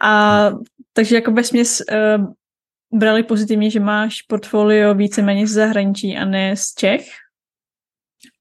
A, 0.00 0.46
a 0.48 0.52
takže 0.92 1.14
jako 1.14 1.32
ve 1.32 1.44
směs 1.44 1.82
uh, 2.18 2.26
brali 2.98 3.22
pozitivně, 3.22 3.70
že 3.70 3.80
máš 3.80 4.22
portfolio 4.22 4.94
víceméně 4.94 5.46
z 5.46 5.50
zahraničí 5.50 6.16
a 6.16 6.24
ne 6.24 6.56
z 6.56 6.74
Čech? 6.74 7.06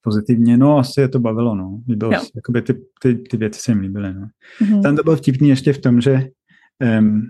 Pozitivně, 0.02 0.58
no 0.58 0.78
asi 0.78 1.02
je 1.02 1.10
to 1.10 1.20
bavilo, 1.20 1.56
no. 1.56 1.80
Líbilo, 1.90 2.12
jakoby 2.36 2.62
ty, 2.62 2.74
ty, 3.02 3.16
ty 3.16 3.38
věci 3.38 3.60
se 3.60 3.72
jim 3.72 3.80
líbily, 3.80 4.14
no. 4.14 4.28
Mm-hmm. 4.62 4.82
Tam 4.82 4.96
to 4.96 5.04
bylo 5.04 5.16
vtipný 5.16 5.50
ještě 5.50 5.74
v 5.74 5.82
tom, 5.82 6.02
že 6.02 6.28
um, 7.00 7.22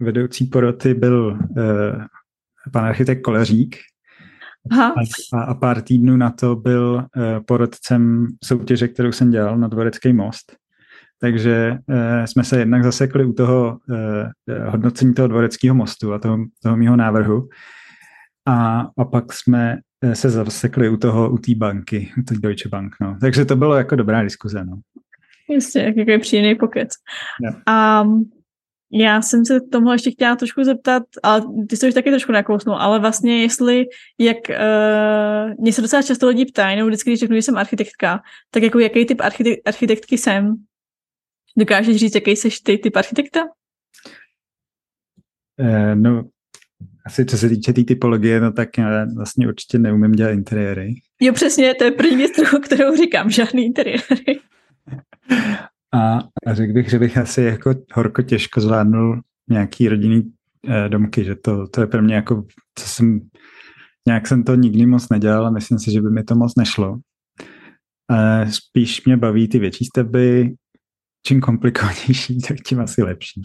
vedoucí 0.00 0.46
poroty 0.46 0.94
byl 0.94 1.38
uh, 1.50 2.04
pan 2.72 2.84
architekt 2.84 3.22
Koleřík, 3.22 3.76
Aha. 4.70 4.94
A, 5.32 5.42
a 5.42 5.54
pár 5.54 5.82
týdnů 5.82 6.16
na 6.16 6.30
to 6.30 6.56
byl 6.56 7.06
uh, 7.16 7.22
porodcem 7.46 8.26
soutěže, 8.44 8.88
kterou 8.88 9.12
jsem 9.12 9.30
dělal 9.30 9.58
na 9.58 9.68
Dvorecký 9.68 10.12
most. 10.12 10.56
Takže 11.20 11.78
uh, 11.86 12.24
jsme 12.24 12.44
se 12.44 12.58
jednak 12.58 12.84
zasekli 12.84 13.24
u 13.24 13.32
toho 13.32 13.78
uh, 13.88 14.66
hodnocení 14.66 15.14
toho 15.14 15.28
Dvoreckého 15.28 15.74
mostu 15.74 16.12
a 16.12 16.18
toho, 16.18 16.38
toho 16.62 16.76
mého 16.76 16.96
návrhu. 16.96 17.48
A, 18.46 18.86
a 18.98 19.04
pak 19.04 19.32
jsme 19.32 19.78
se 20.12 20.30
zasekli 20.30 20.88
u 20.88 20.96
toho, 20.96 21.30
u 21.30 21.38
té 21.38 21.54
banky, 21.54 22.12
u 22.18 22.22
té 22.22 22.34
Deutsche 22.34 22.68
Bank. 22.68 22.96
No. 23.00 23.16
Takže 23.20 23.44
to 23.44 23.56
bylo 23.56 23.74
jako 23.74 23.96
dobrá 23.96 24.22
diskuze. 24.22 24.64
No. 24.64 24.80
Jistě, 25.48 25.92
jaký 25.96 26.18
příjemný 26.18 26.54
pokec. 26.54 26.88
Yeah. 27.42 27.62
A 27.66 28.04
já 28.92 29.22
jsem 29.22 29.44
se 29.44 29.60
tomu 29.60 29.92
ještě 29.92 30.10
chtěla 30.10 30.36
trošku 30.36 30.64
zeptat, 30.64 31.02
ale 31.22 31.42
ty 31.68 31.76
jsi 31.76 31.88
už 31.88 31.94
taky 31.94 32.10
trošku 32.10 32.32
nakousnul, 32.32 32.76
ale 32.76 32.98
vlastně 32.98 33.42
jestli, 33.42 33.84
jak 34.18 34.36
uh, 34.48 35.54
mě 35.60 35.72
se 35.72 35.82
docela 35.82 36.02
často 36.02 36.28
lidi 36.28 36.44
ptají, 36.44 36.76
nebo 36.76 36.88
vždycky, 36.88 37.10
když 37.10 37.20
řeknu, 37.20 37.36
že 37.36 37.42
jsem 37.42 37.58
architektka, 37.58 38.20
tak 38.50 38.62
jako 38.62 38.78
jaký 38.78 39.06
typ 39.06 39.20
architek- 39.20 39.60
architektky 39.64 40.18
jsem? 40.18 40.54
Dokážeš 41.56 41.96
říct, 41.96 42.14
jaký 42.14 42.30
jsi 42.30 42.48
ty 42.64 42.78
typ 42.78 42.96
architekta? 42.96 43.40
Uh, 45.60 45.94
no, 45.94 46.24
asi 47.06 47.24
co 47.24 47.38
se 47.38 47.48
týče 47.48 47.72
té 47.72 47.72
tý 47.72 47.84
typologie, 47.84 48.40
no 48.40 48.52
tak 48.52 48.78
já 48.78 49.06
vlastně 49.16 49.48
určitě 49.48 49.78
neumím 49.78 50.12
dělat 50.12 50.30
interiéry. 50.30 50.94
Jo, 51.20 51.32
přesně, 51.32 51.74
to 51.74 51.84
je 51.84 51.90
první 51.90 52.16
věc, 52.16 52.32
kterou 52.62 52.96
říkám, 52.96 53.30
žádný 53.30 53.64
interiéry. 53.64 54.40
A, 55.94 56.18
řekl 56.52 56.72
bych, 56.72 56.90
že 56.90 56.98
bych 56.98 57.18
asi 57.18 57.42
jako 57.42 57.74
horko 57.92 58.22
těžko 58.22 58.60
zvládnul 58.60 59.20
nějaký 59.50 59.88
rodinný 59.88 60.32
eh, 60.68 60.88
domky, 60.88 61.24
že 61.24 61.34
to, 61.34 61.68
to 61.68 61.80
je 61.80 61.86
pro 61.86 62.02
mě 62.02 62.14
jako, 62.14 62.44
co 62.78 62.88
jsem, 62.88 63.20
nějak 64.06 64.26
jsem 64.26 64.44
to 64.44 64.54
nikdy 64.54 64.86
moc 64.86 65.08
nedělal 65.08 65.46
a 65.46 65.50
myslím 65.50 65.78
si, 65.78 65.92
že 65.92 66.00
by 66.00 66.10
mi 66.10 66.24
to 66.24 66.34
moc 66.34 66.54
nešlo. 66.56 66.98
Eh, 68.12 68.52
spíš 68.52 69.04
mě 69.04 69.16
baví 69.16 69.48
ty 69.48 69.58
větší 69.58 69.84
stavby, 69.84 70.54
čím 71.26 71.40
komplikovanější, 71.40 72.38
tak 72.48 72.56
tím 72.66 72.80
asi 72.80 73.02
lepší. 73.02 73.42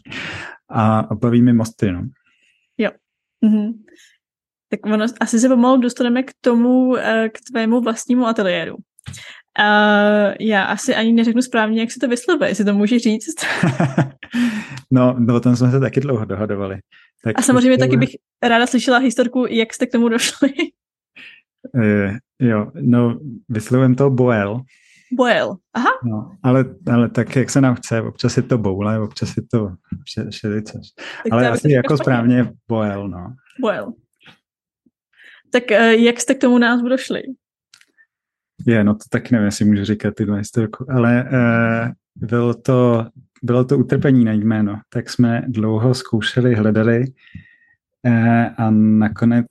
A, 0.69 0.99
a 0.99 1.15
baví 1.15 1.41
mi 1.41 1.53
mosty, 1.53 1.91
no. 1.91 2.07
Jo. 2.77 2.91
Mhm. 3.41 3.71
Tak 4.69 4.85
ono, 4.85 5.05
asi 5.19 5.39
se 5.39 5.49
pomalu 5.49 5.81
dostaneme 5.81 6.23
k 6.23 6.31
tomu, 6.41 6.97
eh, 6.97 7.29
k 7.29 7.39
tvému 7.51 7.81
vlastnímu 7.81 8.25
ateliéru. 8.25 8.75
Já 10.39 10.63
asi 10.63 10.95
ani 10.95 11.13
neřeknu 11.13 11.41
správně, 11.41 11.81
jak 11.81 11.91
se 11.91 11.99
to 11.99 12.07
vyslovuje, 12.07 12.49
jestli 12.49 12.65
to 12.65 12.73
může 12.73 12.99
říct. 12.99 13.45
no, 14.91 15.15
no, 15.19 15.35
o 15.35 15.39
tom 15.39 15.55
jsme 15.55 15.71
se 15.71 15.79
taky 15.79 15.99
dlouho 15.99 16.25
dohadovali. 16.25 16.79
Tak 17.23 17.39
a 17.39 17.41
samozřejmě 17.41 17.77
to... 17.77 17.83
taky 17.83 17.97
bych 17.97 18.09
ráda 18.43 18.67
slyšela 18.67 18.97
historku, 18.97 19.45
jak 19.49 19.73
jste 19.73 19.85
k 19.85 19.91
tomu 19.91 20.09
došli. 20.09 20.49
uh, 21.73 22.15
jo, 22.47 22.71
no, 22.81 23.19
vyslovujem 23.49 23.95
to 23.95 24.09
Boel. 24.09 24.61
Boel, 25.11 25.55
aha. 25.73 25.89
No, 26.03 26.31
ale, 26.43 26.65
ale 26.91 27.09
tak, 27.09 27.35
jak 27.35 27.49
se 27.49 27.61
nám 27.61 27.75
chce, 27.75 28.01
občas 28.01 28.37
je 28.37 28.43
to 28.43 28.57
boule, 28.57 28.99
občas 28.99 29.37
je 29.37 29.43
to 29.51 29.69
šelice. 30.29 30.79
Ale 31.31 31.49
asi 31.49 31.71
jako 31.71 31.97
správně 31.97 32.51
Boel, 32.67 33.07
no. 33.07 33.33
Boel. 33.61 33.93
Tak 35.51 35.63
uh, 35.71 35.77
jak 35.77 36.21
jste 36.21 36.35
k 36.35 36.41
tomu 36.41 36.57
názvu 36.57 36.89
došli? 36.89 37.21
Je, 38.65 38.83
no 38.83 38.93
to 38.93 39.03
tak 39.09 39.31
nevím, 39.31 39.45
jestli 39.45 39.65
můžu 39.65 39.85
říkat 39.85 40.13
tyhle 40.15 40.37
historku, 40.37 40.85
ale 40.91 41.23
uh, 41.23 41.91
bylo 42.15 42.53
to, 42.53 43.05
bylo 43.43 43.63
to 43.63 43.77
utrpení 43.77 44.25
na 44.25 44.31
jméno, 44.31 44.79
tak 44.89 45.09
jsme 45.09 45.43
dlouho 45.47 45.93
zkoušeli, 45.93 46.55
hledali 46.55 47.05
uh, 48.07 48.45
a 48.57 48.69
nakonec 48.71 49.45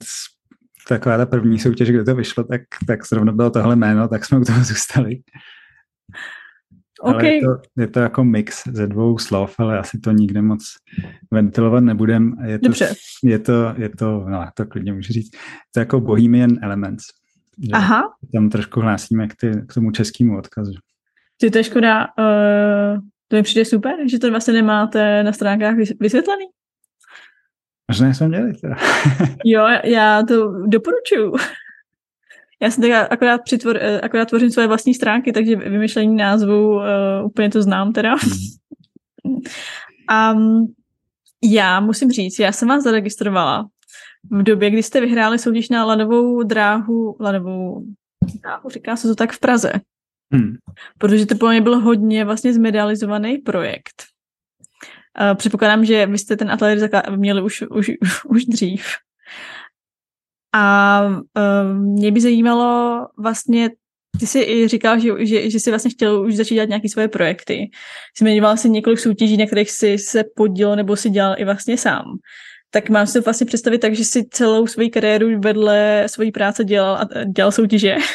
taková 0.87 1.17
ta 1.17 1.25
první 1.25 1.59
soutěž, 1.59 1.89
kde 1.89 2.03
to 2.03 2.15
vyšlo, 2.15 2.43
tak, 2.43 2.61
tak 2.87 3.07
zrovna 3.07 3.31
bylo 3.31 3.49
tohle 3.49 3.75
jméno, 3.75 4.07
tak 4.07 4.25
jsme 4.25 4.39
u 4.39 4.43
toho 4.43 4.63
zůstali. 4.63 5.19
Okay. 7.01 7.13
Ale 7.13 7.29
je 7.29 7.41
to, 7.41 7.81
je 7.81 7.87
to 7.87 7.99
jako 7.99 8.23
mix 8.23 8.67
ze 8.67 8.87
dvou 8.87 9.17
slov, 9.17 9.55
ale 9.59 9.79
asi 9.79 9.99
to 9.99 10.11
nikde 10.11 10.41
moc 10.41 10.75
ventilovat 11.31 11.83
nebudem. 11.83 12.35
Je 12.45 12.59
to, 12.59 12.67
Dobře. 12.67 12.93
Je 13.23 13.39
to, 13.39 13.73
je 13.77 13.89
to, 13.89 14.25
no 14.29 14.45
to 14.53 14.65
klidně 14.65 14.93
můžu 14.93 15.13
říct, 15.13 15.31
to 15.73 15.79
je 15.79 15.81
jako 15.81 15.99
Bohemian 15.99 16.49
Elements. 16.61 17.03
Že 17.63 17.71
Aha. 17.73 18.03
Tam 18.33 18.49
trošku 18.49 18.79
hlásíme 18.79 19.27
k, 19.27 19.35
ty, 19.35 19.51
k 19.67 19.73
tomu 19.73 19.91
českému 19.91 20.37
odkazu. 20.37 20.73
Ty 21.37 21.51
to 21.51 21.57
je 21.57 21.63
škoda, 21.63 22.07
uh, 22.19 22.99
to 23.27 23.35
mi 23.35 23.43
přijde 23.43 23.65
super, 23.65 23.95
že 24.09 24.19
to 24.19 24.29
vlastně 24.29 24.53
nemáte 24.53 25.23
na 25.23 25.33
stránkách 25.33 25.75
vysvětlený. 25.99 26.45
Možná 27.91 28.13
jsme 28.13 28.27
měli 28.27 28.53
teda. 28.53 28.75
jo, 29.45 29.67
já 29.83 30.23
to 30.23 30.67
doporučuju. 30.67 31.35
Já 32.61 32.71
jsem 32.71 32.81
teda 32.81 33.01
akorát, 33.01 33.41
přitvor, 33.43 33.77
eh, 33.81 34.01
akorát 34.01 34.25
tvořím 34.25 34.51
svoje 34.51 34.67
vlastní 34.67 34.93
stránky, 34.93 35.31
takže 35.31 35.55
vymyšlení 35.55 36.15
názvu 36.15 36.75
uh, 36.75 36.83
úplně 37.25 37.49
to 37.49 37.61
znám 37.61 37.93
teda. 37.93 38.15
Hmm. 39.25 40.37
um, 40.37 40.73
já 41.43 41.79
musím 41.79 42.11
říct, 42.11 42.39
já 42.39 42.51
jsem 42.51 42.67
vás 42.67 42.83
zaregistrovala 42.83 43.67
v 44.31 44.43
době, 44.43 44.69
kdy 44.69 44.83
jste 44.83 45.01
vyhráli 45.01 45.39
soutěž 45.39 45.69
na 45.69 45.85
ladovou 45.85 46.43
dráhu, 46.43 47.17
ladovou 47.19 47.85
dráhu, 48.41 48.69
říká 48.69 48.95
se 48.95 49.07
to 49.07 49.15
tak 49.15 49.31
v 49.31 49.39
Praze. 49.39 49.71
Hmm. 50.33 50.55
Protože 50.97 51.25
to 51.25 51.35
pro 51.35 51.49
mě 51.49 51.61
byl 51.61 51.79
hodně 51.79 52.25
vlastně 52.25 52.53
zmedializovaný 52.53 53.37
projekt. 53.37 54.03
Uh, 55.21 55.37
předpokládám, 55.37 55.85
že 55.85 56.05
vy 56.05 56.17
jste 56.17 56.37
ten 56.37 56.51
ateliér 56.51 56.89
měli 57.15 57.41
už, 57.41 57.61
už, 57.61 57.91
už 58.25 58.45
dřív. 58.45 58.85
A 60.53 61.01
uh, 61.07 61.77
mě 61.77 62.11
by 62.11 62.21
zajímalo 62.21 63.07
vlastně, 63.17 63.69
ty 64.19 64.27
jsi 64.27 64.39
i 64.39 64.67
říkal, 64.67 64.99
že, 64.99 65.25
že, 65.25 65.49
že 65.49 65.59
jsi 65.59 65.69
vlastně 65.69 65.91
chtěl 65.91 66.21
už 66.21 66.35
začít 66.35 66.53
dělat 66.53 66.69
nějaké 66.69 66.89
svoje 66.89 67.07
projekty. 67.07 67.69
Zmiňoval 68.19 68.57
jsi 68.57 68.69
několik 68.69 68.99
soutěží, 68.99 69.37
na 69.37 69.45
kterých 69.45 69.71
jsi 69.71 69.97
se 69.97 70.23
podíl 70.35 70.75
nebo 70.75 70.95
si 70.95 71.09
dělal 71.09 71.35
i 71.37 71.45
vlastně 71.45 71.77
sám. 71.77 72.05
Tak 72.69 72.89
mám 72.89 73.07
si 73.07 73.13
to 73.13 73.21
vlastně 73.21 73.45
představit 73.45 73.77
tak, 73.77 73.95
že 73.95 74.03
si 74.03 74.25
celou 74.31 74.67
svoji 74.67 74.89
kariéru 74.89 75.39
vedle 75.39 76.03
svojí 76.07 76.31
práce 76.31 76.63
dělal 76.63 76.95
a 76.95 77.23
dělal 77.23 77.51
soutěže. 77.51 77.95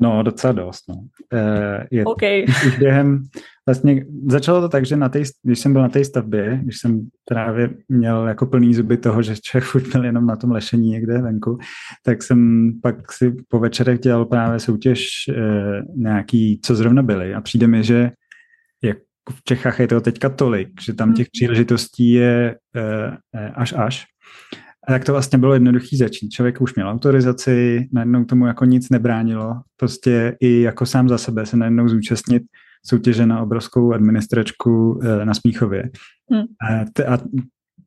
No, 0.00 0.22
docela 0.22 0.52
dost, 0.52 0.88
no. 0.88 0.94
E, 1.32 1.86
je, 1.90 2.04
okay. 2.04 2.44
už 2.66 2.78
během, 2.78 3.22
vlastně 3.66 4.04
začalo 4.26 4.60
to 4.60 4.68
tak, 4.68 4.86
že 4.86 4.96
na 4.96 5.08
tej, 5.08 5.24
když 5.42 5.58
jsem 5.58 5.72
byl 5.72 5.82
na 5.82 5.88
té 5.88 6.04
stavbě, 6.04 6.60
když 6.62 6.78
jsem 6.78 7.08
právě 7.24 7.70
měl 7.88 8.28
jako 8.28 8.46
plný 8.46 8.74
zuby 8.74 8.96
toho, 8.96 9.22
že 9.22 9.36
člověk 9.42 9.70
furt 9.70 9.88
byl 9.92 10.04
jenom 10.04 10.26
na 10.26 10.36
tom 10.36 10.50
lešení 10.50 10.90
někde 10.90 11.22
venku, 11.22 11.58
tak 12.04 12.22
jsem 12.22 12.70
pak 12.82 13.12
si 13.12 13.34
po 13.48 13.58
večerech 13.58 13.98
dělal 13.98 14.24
právě 14.24 14.60
soutěž 14.60 15.08
e, 15.28 15.34
nějaký, 15.96 16.60
co 16.64 16.74
zrovna 16.74 17.02
byly 17.02 17.34
a 17.34 17.40
přijde 17.40 17.66
mi, 17.66 17.84
že 17.84 18.10
v 19.30 19.44
Čechách 19.44 19.80
je 19.80 19.88
to 19.88 20.00
teďka 20.00 20.28
tolik, 20.28 20.68
že 20.80 20.94
tam 20.94 21.14
těch 21.14 21.26
mhm. 21.26 21.30
příležitostí 21.32 22.10
je 22.10 22.56
e, 23.34 23.48
až 23.48 23.74
až. 23.76 24.04
A 24.88 24.92
tak 24.92 25.04
to 25.04 25.12
vlastně 25.12 25.38
bylo 25.38 25.54
jednoduchý 25.54 25.96
začít. 25.96 26.28
Člověk 26.28 26.60
už 26.60 26.74
měl 26.74 26.88
autorizaci, 26.88 27.88
najednou 27.92 28.24
tomu 28.24 28.46
jako 28.46 28.64
nic 28.64 28.90
nebránilo. 28.90 29.54
Prostě 29.76 30.36
i 30.40 30.60
jako 30.60 30.86
sám 30.86 31.08
za 31.08 31.18
sebe 31.18 31.46
se 31.46 31.56
najednou 31.56 31.88
zúčastnit 31.88 32.42
soutěže 32.86 33.26
na 33.26 33.42
obrovskou 33.42 33.92
administračku 33.92 35.00
e, 35.02 35.24
na 35.24 35.34
Smíchově. 35.34 35.90
Hmm. 36.32 36.44
A 37.08 37.18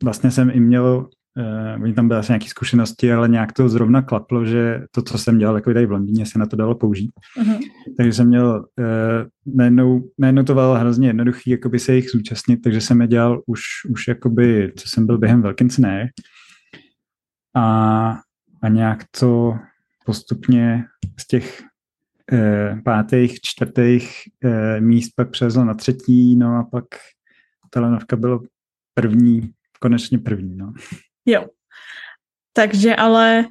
vlastně 0.03 0.31
jsem 0.31 0.49
i 0.53 0.59
měl, 0.59 1.09
uh, 1.37 1.83
oni 1.83 1.93
tam 1.93 2.07
byly 2.07 2.19
asi 2.19 2.31
nějaké 2.31 2.47
zkušenosti, 2.47 3.13
ale 3.13 3.29
nějak 3.29 3.53
to 3.53 3.69
zrovna 3.69 4.01
klaplo, 4.01 4.45
že 4.45 4.81
to, 4.91 5.01
co 5.01 5.17
jsem 5.17 5.37
dělal 5.37 5.55
jako 5.55 5.73
tady 5.73 5.85
v 5.85 5.91
Londýně, 5.91 6.25
se 6.25 6.39
na 6.39 6.45
to 6.45 6.55
dalo 6.55 6.75
použít. 6.75 7.11
Hmm. 7.37 7.57
Takže 7.97 8.13
jsem 8.13 8.27
měl, 8.27 8.65
uh, 8.79 9.55
najednou, 9.55 10.09
najednou 10.17 10.43
to 10.43 10.53
bylo 10.53 10.75
hrozně 10.75 11.07
jednoduchý, 11.07 11.49
jakoby 11.49 11.79
se 11.79 11.95
jich 11.95 12.09
zúčastnit, 12.09 12.57
takže 12.57 12.81
jsem 12.81 13.01
je 13.01 13.07
dělal 13.07 13.41
už, 13.45 13.61
už 13.89 14.07
jakoby, 14.07 14.73
co 14.77 14.89
jsem 14.89 15.05
byl 15.05 15.17
během 15.17 15.41
Velkince, 15.41 15.81
a, 17.55 18.17
a 18.61 18.69
nějak 18.69 19.03
to 19.19 19.53
postupně 20.05 20.85
z 21.19 21.27
těch 21.27 21.61
eh, 22.31 22.81
pátých, 22.85 23.41
čtvrtých 23.41 24.13
eh, 24.43 24.81
míst 24.81 25.11
pak 25.15 25.31
přezlo 25.31 25.65
na 25.65 25.73
třetí, 25.73 26.35
no 26.35 26.55
a 26.55 26.63
pak 26.63 26.85
telenovka 27.69 28.15
bylo 28.15 28.41
první, 28.93 29.51
konečně 29.79 30.17
první, 30.17 30.55
no. 30.55 30.73
Jo. 31.25 31.45
Takže 32.53 32.95
ale 32.95 33.45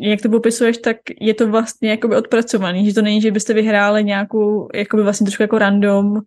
jak 0.00 0.22
to 0.22 0.28
popisuješ, 0.28 0.78
tak 0.78 0.96
je 1.20 1.34
to 1.34 1.50
vlastně 1.50 1.90
jakoby 1.90 2.16
odpracovaný, 2.16 2.86
že 2.86 2.94
to 2.94 3.02
není, 3.02 3.20
že 3.20 3.30
byste 3.30 3.54
vyhráli 3.54 4.04
nějakou, 4.04 4.68
jakoby 4.74 5.02
vlastně 5.02 5.24
trošku 5.24 5.42
jako 5.42 5.58
random, 5.58 6.20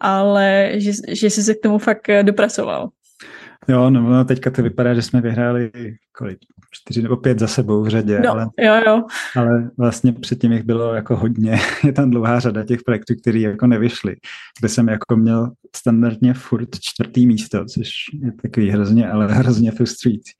ale 0.00 0.72
že, 0.74 0.92
že 1.08 1.30
jsi 1.30 1.42
se 1.42 1.54
k 1.54 1.62
tomu 1.62 1.78
fakt 1.78 2.10
dopracoval. 2.22 2.88
Jo, 3.68 3.90
no, 3.90 4.00
no 4.00 4.24
teďka 4.24 4.50
to 4.50 4.62
vypadá, 4.62 4.94
že 4.94 5.02
jsme 5.02 5.20
vyhráli 5.20 5.70
kolik, 6.18 6.38
čtyři 6.70 7.02
nebo 7.02 7.16
pět 7.16 7.38
za 7.38 7.46
sebou 7.46 7.82
v 7.82 7.88
řadě, 7.88 8.20
no, 8.20 8.30
ale, 8.30 8.46
jo, 8.58 8.74
jo. 8.86 9.04
ale 9.36 9.70
vlastně 9.78 10.12
předtím 10.12 10.52
jich 10.52 10.62
bylo 10.62 10.94
jako 10.94 11.16
hodně. 11.16 11.58
Je 11.84 11.92
tam 11.92 12.10
dlouhá 12.10 12.40
řada 12.40 12.64
těch 12.64 12.82
projektů, 12.82 13.14
které 13.22 13.38
jako 13.38 13.66
nevyšly, 13.66 14.16
kde 14.60 14.68
jsem 14.68 14.88
jako 14.88 15.16
měl 15.16 15.50
standardně 15.76 16.34
furt 16.34 16.68
čtvrtý 16.80 17.26
místo, 17.26 17.64
což 17.64 17.90
je 18.22 18.32
takový 18.42 18.70
hrozně, 18.70 19.10
ale 19.10 19.26
hrozně 19.32 19.72
frustrující. 19.72 20.32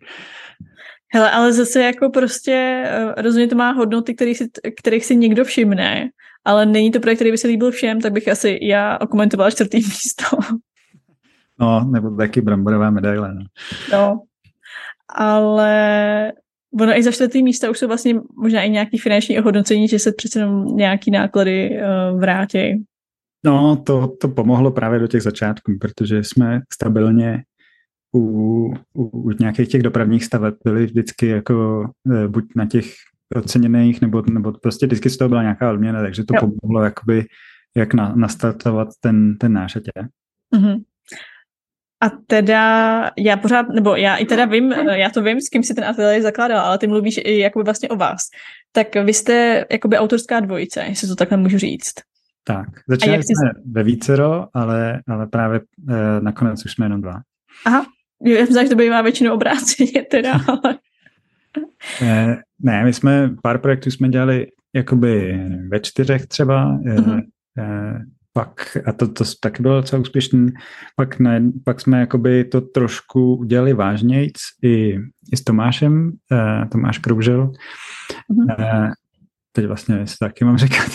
Hele, 1.14 1.31
ale 1.31 1.53
zase 1.53 1.83
jako 1.83 2.11
prostě 2.11 2.85
eh, 2.87 3.22
rozhodně 3.22 3.49
to 3.49 3.57
má 3.57 3.72
hodnoty, 3.72 4.14
který 4.14 4.35
si, 4.35 4.49
kterých 4.81 5.07
si 5.07 5.16
někdo 5.16 5.45
všimne, 5.45 6.11
ale 6.45 6.66
není 6.66 6.91
to 6.91 7.01
projekt, 7.01 7.18
který 7.18 7.31
by 7.31 7.39
se 7.39 7.49
líbil 7.49 7.70
všem, 7.70 8.01
tak 8.01 8.12
bych 8.12 8.28
asi 8.28 8.59
já 8.62 8.99
okomentovala 8.99 9.51
čtvrtý 9.51 9.76
místo. 9.85 10.37
No, 11.61 11.85
nebo 11.85 12.16
taky 12.16 12.41
bramborová 12.41 12.91
medaile. 12.91 13.35
No. 13.35 13.45
no, 13.93 14.22
ale 15.15 16.33
ono 16.81 16.99
i 16.99 17.03
za 17.03 17.11
čtvrtý 17.11 17.43
místa 17.43 17.71
už 17.71 17.79
jsou 17.79 17.87
vlastně 17.87 18.15
možná 18.37 18.63
i 18.63 18.71
nějaký 18.71 18.99
finanční 18.99 19.39
ohodnocení, 19.39 19.89
že 19.89 19.99
se 19.99 20.13
přece 20.13 20.39
jenom 20.39 20.77
nějaký 20.77 21.11
náklady 21.11 21.71
uh, 21.71 22.21
vrátí. 22.21 22.85
No, 23.45 23.77
to, 23.77 24.09
to 24.21 24.29
pomohlo 24.29 24.71
právě 24.71 24.99
do 24.99 25.07
těch 25.07 25.23
začátků, 25.23 25.73
protože 25.81 26.25
jsme 26.25 26.61
stabilně 26.73 27.43
u, 28.15 28.21
u, 28.95 29.05
u 29.05 29.31
nějakých 29.41 29.69
těch 29.69 29.83
dopravních 29.83 30.25
staveb 30.25 30.55
byli 30.65 30.87
vždycky 30.87 31.27
jako 31.27 31.85
uh, 32.05 32.27
buď 32.27 32.45
na 32.57 32.67
těch 32.67 32.87
oceněných, 33.37 34.01
nebo, 34.01 34.23
nebo 34.31 34.53
prostě 34.53 34.87
vždycky 34.87 35.11
z 35.11 35.17
toho 35.17 35.29
byla 35.29 35.43
nějaká 35.43 35.73
odměna, 35.73 36.03
takže 36.03 36.25
to 36.25 36.35
jo. 36.35 36.41
pomohlo 36.41 36.85
jakoby 36.85 37.25
jak 37.77 37.95
na, 37.95 38.15
nastartovat 38.15 38.89
ten, 39.01 39.37
ten 39.39 39.53
náš 39.53 39.77
Mm-hmm. 39.77 40.83
A 42.03 42.11
teda 42.26 43.11
já 43.18 43.36
pořád, 43.36 43.66
nebo 43.68 43.96
já 43.96 44.16
i 44.16 44.24
teda 44.24 44.44
vím, 44.44 44.72
já 44.72 45.11
to 45.11 45.22
vím, 45.22 45.40
s 45.40 45.48
kým 45.48 45.62
si 45.62 45.74
ten 45.74 45.84
ateliér 45.84 46.22
zakládal, 46.22 46.61
ale 46.61 46.78
ty 46.78 46.86
mluvíš 46.86 47.20
i 47.24 47.38
jakoby 47.38 47.64
vlastně 47.64 47.88
o 47.88 47.96
vás. 47.96 48.22
Tak 48.72 48.94
vy 49.05 49.14
jste 49.14 49.64
jakoby 49.70 49.98
autorská 49.98 50.40
dvojice, 50.40 50.84
jestli 50.88 51.09
to 51.09 51.16
takhle 51.16 51.36
můžu 51.36 51.59
říct. 51.59 51.94
Tak, 52.44 52.68
začali 52.88 53.22
jsme 53.22 53.22
jsi... 53.22 53.70
ve 53.72 53.82
vícero, 53.82 54.46
ale, 54.55 55.03
ale 55.09 55.26
právě 55.26 55.61
eh, 55.88 56.20
nakonec 56.20 56.64
už 56.64 56.72
jsme 56.72 56.86
jenom 56.86 57.03
dva. 57.03 57.20
Aha, 57.66 57.86
já 58.24 58.40
myslím, 58.40 58.64
že 58.64 58.68
to 58.68 58.76
bývá 58.76 59.03
většinou 59.03 59.34
obráceně 59.34 60.03
teda, 60.11 60.32
ale... 60.48 60.78
eh, 62.03 62.36
ne, 62.62 62.84
my 62.84 62.92
jsme, 62.92 63.30
pár 63.42 63.59
projektů 63.59 63.90
jsme 63.90 64.09
dělali 64.09 64.46
jakoby 64.74 65.40
ve 65.68 65.80
čtyřech 65.80 66.26
třeba, 66.26 66.78
mm-hmm. 66.78 67.22
eh, 67.59 67.98
pak, 68.41 68.78
a 68.86 68.93
to, 68.93 69.09
to 69.09 69.24
taky 69.41 69.62
bylo 69.62 69.80
docela 69.80 70.03
úspěšný, 70.03 70.47
pak, 70.97 71.18
ne, 71.18 71.43
pak 71.64 71.80
jsme 71.80 72.01
jakoby 72.01 72.45
to 72.45 72.61
trošku 72.61 73.36
udělali 73.36 73.72
vážnějc 73.72 74.36
i, 74.64 74.99
i 75.32 75.36
s 75.36 75.45
Tomášem, 75.45 76.12
uh, 76.32 76.68
Tomáš 76.68 76.99
Kroužel. 76.99 77.53
Mm-hmm. 78.32 78.84
Uh, 78.84 78.91
teď 79.53 79.66
vlastně 79.66 79.97
jestli 79.97 80.16
taky 80.20 80.45
mám 80.45 80.59
říkat, 80.64 80.91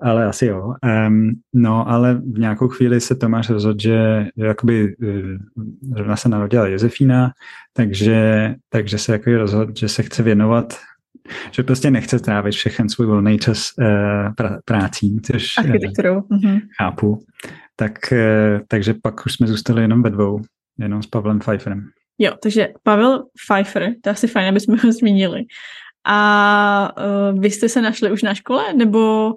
ale 0.00 0.26
asi 0.26 0.46
jo. 0.46 0.74
Um, 1.08 1.32
no, 1.54 1.88
ale 1.88 2.14
v 2.14 2.38
nějakou 2.38 2.68
chvíli 2.68 3.00
se 3.00 3.14
Tomáš 3.14 3.50
rozhodl, 3.50 3.80
že 3.80 4.26
jakoby 4.36 4.94
zrovna 5.94 6.16
se 6.16 6.28
narodila 6.28 6.66
Josefína, 6.66 7.30
takže, 7.72 8.54
takže 8.68 8.98
se 8.98 9.12
jako 9.12 9.30
rozhodl, 9.30 9.72
že 9.76 9.88
se 9.88 10.02
chce 10.02 10.22
věnovat 10.22 10.74
že 11.50 11.62
prostě 11.62 11.90
nechce 11.90 12.18
trávit 12.18 12.54
všechen 12.54 12.88
svůj 12.88 13.06
volný 13.06 13.38
čas 13.38 13.70
uh, 13.78 14.34
pra, 14.34 14.58
prácí, 14.64 15.20
což 15.22 15.58
architekturou. 15.58 16.20
Uh, 16.20 16.58
chápu. 16.80 17.18
Tak, 17.76 17.92
uh, 18.12 18.18
takže 18.68 18.94
pak 19.02 19.26
už 19.26 19.32
jsme 19.32 19.46
zůstali 19.46 19.82
jenom 19.82 20.02
ve 20.02 20.10
dvou, 20.10 20.40
jenom 20.78 21.02
s 21.02 21.06
Pavlem 21.06 21.38
Pfeifferem. 21.38 21.88
Jo, 22.18 22.32
takže 22.42 22.68
Pavel 22.82 23.24
Pfeiffer, 23.46 23.94
to 24.02 24.08
je 24.08 24.12
asi 24.12 24.26
fajn, 24.26 24.48
aby 24.48 24.60
jsme 24.60 24.76
ho 24.76 24.92
zmínili. 24.92 25.44
A 26.04 26.92
uh, 27.32 27.40
vy 27.40 27.50
jste 27.50 27.68
se 27.68 27.82
našli 27.82 28.12
už 28.12 28.22
na 28.22 28.34
škole, 28.34 28.74
nebo 28.74 29.34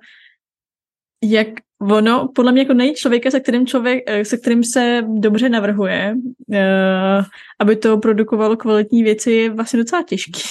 jak 1.23 1.47
ono, 1.81 2.29
podle 2.35 2.51
mě 2.51 2.61
jako 2.61 2.73
nejít 2.73 2.97
člověka, 2.97 3.31
se 3.31 3.39
kterým, 3.39 3.67
člověk, 3.67 4.03
se 4.23 4.37
kterým 4.37 4.63
se 4.63 5.03
dobře 5.07 5.49
navrhuje, 5.49 6.15
uh, 6.47 7.25
aby 7.59 7.75
to 7.75 7.97
produkovalo 7.97 8.57
kvalitní 8.57 9.03
věci, 9.03 9.31
je 9.31 9.49
vlastně 9.49 9.79
docela 9.79 10.03
těžký. 10.03 10.41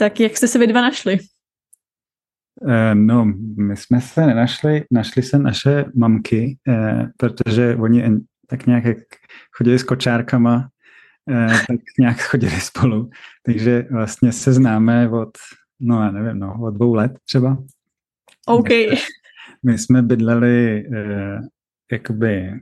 Tak 0.00 0.20
jak 0.20 0.36
jste 0.36 0.48
se 0.48 0.58
vy 0.58 0.66
dva 0.66 0.80
našli? 0.80 1.18
Eh, 2.68 2.94
no, 2.94 3.24
my 3.56 3.76
jsme 3.76 4.00
se 4.00 4.26
nenašli, 4.26 4.84
našli 4.90 5.22
se 5.22 5.38
naše 5.38 5.84
mamky, 5.94 6.58
eh, 6.68 7.06
protože 7.16 7.76
oni 7.76 8.04
tak 8.46 8.66
nějak 8.66 8.84
jak 8.84 8.98
chodili 9.56 9.78
s 9.78 9.82
kočárkama, 9.82 10.68
eh, 11.30 11.46
tak 11.68 11.80
nějak 11.98 12.20
chodili 12.30 12.60
spolu. 12.60 13.10
Takže 13.42 13.86
vlastně 13.90 14.32
se 14.32 14.52
známe 14.52 15.08
od, 15.08 15.30
no 15.80 16.02
já 16.02 16.10
nevím, 16.10 16.40
no, 16.40 16.58
od 16.62 16.70
dvou 16.70 16.94
let 16.94 17.12
třeba. 17.24 17.64
OK. 18.46 18.68
My 19.62 19.78
jsme 19.78 20.02
bydleli 20.02 20.84
jakoby 21.92 22.52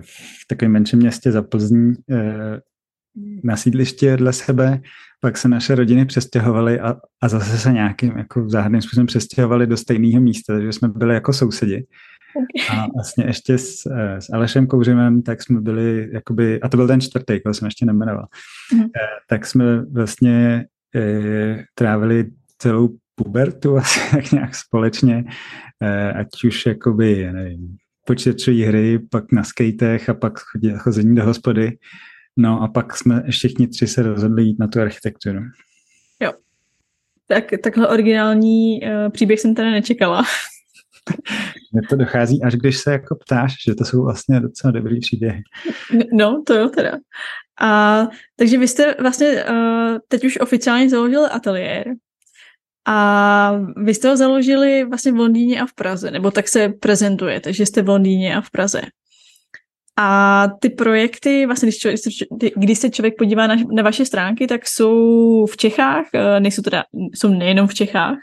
v 0.00 0.46
takovém 0.48 0.72
menším 0.72 0.98
městě 0.98 1.32
za 1.32 1.42
Plzní 1.42 1.94
na 3.44 3.56
sídliště 3.56 4.10
vedle 4.10 4.32
sebe, 4.32 4.80
pak 5.20 5.36
se 5.38 5.48
naše 5.48 5.74
rodiny 5.74 6.06
přestěhovaly 6.06 6.80
a, 6.80 6.96
a 7.22 7.28
zase 7.28 7.58
se 7.58 7.72
nějakým 7.72 8.18
jako 8.18 8.48
záhadným 8.48 8.82
způsobem 8.82 9.06
přestěhovali 9.06 9.66
do 9.66 9.76
stejného 9.76 10.20
místa, 10.20 10.52
takže 10.52 10.72
jsme 10.72 10.88
byli 10.88 11.14
jako 11.14 11.32
sousedi. 11.32 11.86
Okay. 12.36 12.78
A 12.78 12.86
vlastně 12.94 13.24
ještě 13.24 13.58
s, 13.58 13.86
eh, 13.86 14.20
s 14.20 14.32
Alešem 14.32 14.66
Kouřimem, 14.66 15.22
tak 15.22 15.42
jsme 15.42 15.60
byli, 15.60 16.08
jakoby, 16.12 16.60
a 16.60 16.68
to 16.68 16.76
byl 16.76 16.86
ten 16.86 17.00
čtvrtý, 17.00 17.40
který 17.40 17.54
jsem 17.54 17.66
ještě 17.66 17.86
nemenoval, 17.86 18.26
mm. 18.74 18.84
tak 19.28 19.46
jsme 19.46 19.84
vlastně 19.84 20.66
e, 20.96 21.64
trávili 21.74 22.30
celou 22.58 22.88
pubertu 23.14 23.76
asi 23.78 24.00
tak 24.10 24.32
nějak 24.32 24.54
společně, 24.54 25.24
e, 25.82 26.12
ať 26.12 26.44
už 26.44 26.66
jakoby, 26.66 27.32
nevím, 27.32 27.76
počítačové 28.06 28.66
hry, 28.66 28.98
pak 29.10 29.32
na 29.32 29.44
skatech 29.44 30.08
a 30.08 30.14
pak 30.14 30.32
chození 30.78 31.14
do 31.14 31.24
hospody. 31.24 31.78
No 32.36 32.62
a 32.62 32.68
pak 32.68 32.96
jsme 32.96 33.22
všichni 33.30 33.68
tři 33.68 33.86
se 33.86 34.02
rozhodli 34.02 34.42
jít 34.42 34.58
na 34.58 34.68
tu 34.68 34.80
architekturu. 34.80 35.40
Jo. 36.20 36.32
Tak, 37.26 37.44
takhle 37.62 37.88
originální 37.88 38.80
uh, 38.82 39.10
příběh 39.10 39.40
jsem 39.40 39.54
teda 39.54 39.70
nečekala. 39.70 40.22
Mně 41.72 41.82
to 41.88 41.96
dochází, 41.96 42.42
až 42.42 42.54
když 42.54 42.78
se 42.78 42.92
jako 42.92 43.16
ptáš, 43.16 43.54
že 43.66 43.74
to 43.74 43.84
jsou 43.84 44.04
vlastně 44.04 44.40
docela 44.40 44.70
dobrý 44.70 45.00
příběhy. 45.00 45.42
No, 46.12 46.42
to 46.46 46.54
jo 46.54 46.68
teda. 46.68 46.92
A 47.60 48.02
takže 48.36 48.58
vy 48.58 48.68
jste 48.68 48.94
vlastně 49.00 49.44
uh, 49.44 49.98
teď 50.08 50.24
už 50.24 50.40
oficiálně 50.40 50.90
založili 50.90 51.26
ateliér 51.30 51.86
a 52.86 53.58
vy 53.76 53.94
jste 53.94 54.08
ho 54.08 54.16
založili 54.16 54.84
vlastně 54.84 55.12
v 55.12 55.16
Londýně 55.16 55.60
a 55.60 55.66
v 55.66 55.74
Praze, 55.74 56.10
nebo 56.10 56.30
tak 56.30 56.48
se 56.48 56.68
prezentujete, 56.68 57.52
že 57.52 57.66
jste 57.66 57.82
v 57.82 57.88
Londýně 57.88 58.36
a 58.36 58.40
v 58.40 58.50
Praze. 58.50 58.80
A 59.98 60.48
ty 60.60 60.70
projekty, 60.70 61.46
vlastně 61.46 61.66
když, 61.66 61.78
člověk, 61.78 62.00
když 62.56 62.78
se 62.78 62.90
člověk 62.90 63.14
podívá 63.18 63.46
na, 63.46 63.56
na 63.72 63.82
vaše 63.82 64.04
stránky, 64.04 64.46
tak 64.46 64.68
jsou 64.68 65.46
v 65.46 65.56
Čechách, 65.56 66.06
eh, 66.14 66.40
nejsou 66.40 66.62
teda, 66.62 66.84
jsou 67.14 67.28
nejenom 67.28 67.66
v 67.66 67.74
Čechách, 67.74 68.18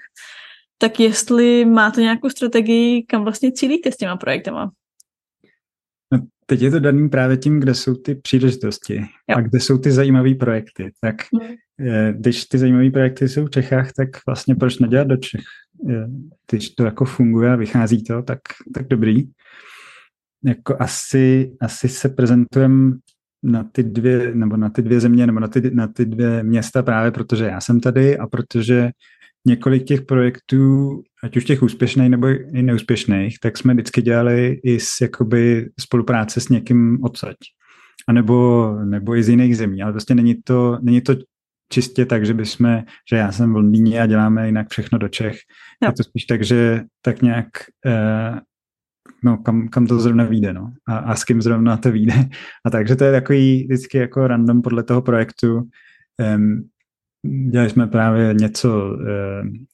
tak 0.78 1.00
jestli 1.00 1.66
máte 1.66 2.02
nějakou 2.02 2.30
strategii, 2.30 3.04
kam 3.04 3.24
vlastně 3.24 3.52
cílíte 3.52 3.92
s 3.92 3.98
těma 3.98 4.18
projektama? 4.18 4.72
No, 6.12 6.20
teď 6.46 6.62
je 6.62 6.72
to 6.72 6.80
daný 6.80 7.10
právě 7.10 7.38
tím, 7.38 7.60
kde 7.60 7.74
jsou 7.74 7.96
ty 7.96 8.16
příležitosti 8.16 8.96
jo. 9.30 9.38
a 9.38 9.42
kde 9.42 9.60
jsou 9.60 9.78
ty 9.78 9.92
zajímavé 9.92 10.36
projekty. 10.36 10.92
Tak 11.02 11.16
hmm. 11.34 11.56
když 12.12 12.46
ty 12.46 12.58
zajímavé 12.58 12.92
projekty 12.92 13.30
jsou 13.30 13.46
v 13.46 13.50
Čechách, 13.50 13.92
tak 13.94 14.10
vlastně 14.28 14.56
proč 14.56 14.80
nedělat 14.80 15.08
do 15.08 15.18
Čech? 15.18 15.42
Když 16.52 16.70
to 16.70 16.84
jako 16.84 17.06
funguje 17.06 17.54
a 17.54 17.56
vychází 17.56 18.04
to, 18.04 18.22
tak, 18.22 18.40
tak 18.74 18.88
dobrý 18.88 19.24
jako 20.46 20.76
asi, 20.80 21.52
asi 21.62 21.90
se 21.90 22.10
prezentujeme 22.10 22.94
na 23.44 23.64
ty 23.64 23.84
dvě, 23.84 24.36
nebo 24.36 24.58
na 24.58 24.70
ty 24.70 24.82
dvě 24.82 25.00
země, 25.00 25.28
nebo 25.28 25.40
na 25.40 25.48
ty, 25.48 25.72
na 25.74 25.88
ty 25.88 26.06
dvě 26.06 26.44
města 26.44 26.84
právě 26.84 27.12
protože 27.12 27.46
já 27.46 27.62
jsem 27.62 27.80
tady 27.80 28.18
a 28.18 28.28
protože 28.28 28.90
několik 29.48 29.84
těch 29.84 30.02
projektů, 30.02 31.02
ať 31.24 31.38
už 31.38 31.46
těch 31.46 31.64
úspěšných 31.64 32.10
nebo 32.10 32.28
i 32.28 32.62
neúspěšných, 32.62 33.40
tak 33.40 33.58
jsme 33.58 33.74
vždycky 33.74 34.02
dělali 34.02 34.60
i 34.64 34.80
s 34.80 35.02
jakoby 35.02 35.70
spolupráce 35.80 36.42
s 36.42 36.50
někým 36.50 37.04
odsaď. 37.04 37.36
A 38.08 38.14
nebo, 38.14 38.70
nebo 38.86 39.16
i 39.16 39.24
z 39.24 39.30
jiných 39.30 39.58
zemí, 39.58 39.82
ale 39.82 39.92
prostě 39.92 40.16
není 40.16 40.36
to, 40.44 40.78
není 40.82 41.02
to 41.02 41.16
čistě 41.72 42.06
tak, 42.06 42.26
že 42.26 42.34
bychom, 42.34 42.84
že 43.12 43.16
já 43.18 43.32
jsem 43.32 43.52
v 43.52 43.56
Londýně 43.56 44.02
a 44.02 44.06
děláme 44.06 44.46
jinak 44.46 44.70
všechno 44.70 45.00
do 45.00 45.08
Čech. 45.08 45.36
Jo. 45.84 45.90
Je 45.90 45.94
to 45.94 46.04
spíš 46.04 46.26
tak, 46.26 46.44
že 46.44 46.82
tak 47.02 47.22
nějak 47.22 47.48
eh, 47.86 48.40
no, 49.24 49.38
kam, 49.38 49.68
kam 49.68 49.88
to 49.88 50.00
zrovna 50.00 50.24
vyjde, 50.24 50.54
no, 50.54 50.74
a, 50.88 50.98
a 50.98 51.16
s 51.16 51.24
kým 51.24 51.42
zrovna 51.42 51.78
to 51.78 51.92
vyjde. 51.92 52.14
A 52.66 52.70
takže 52.70 52.96
to 52.96 53.04
je 53.04 53.12
takový 53.12 53.64
vždycky 53.64 53.98
jako 53.98 54.28
random 54.28 54.62
podle 54.62 54.84
toho 54.84 55.02
projektu. 55.02 55.70
Um, 56.36 56.70
dělali 57.52 57.70
jsme 57.70 57.88
právě 57.88 58.34
něco 58.34 58.86
um, 58.86 59.66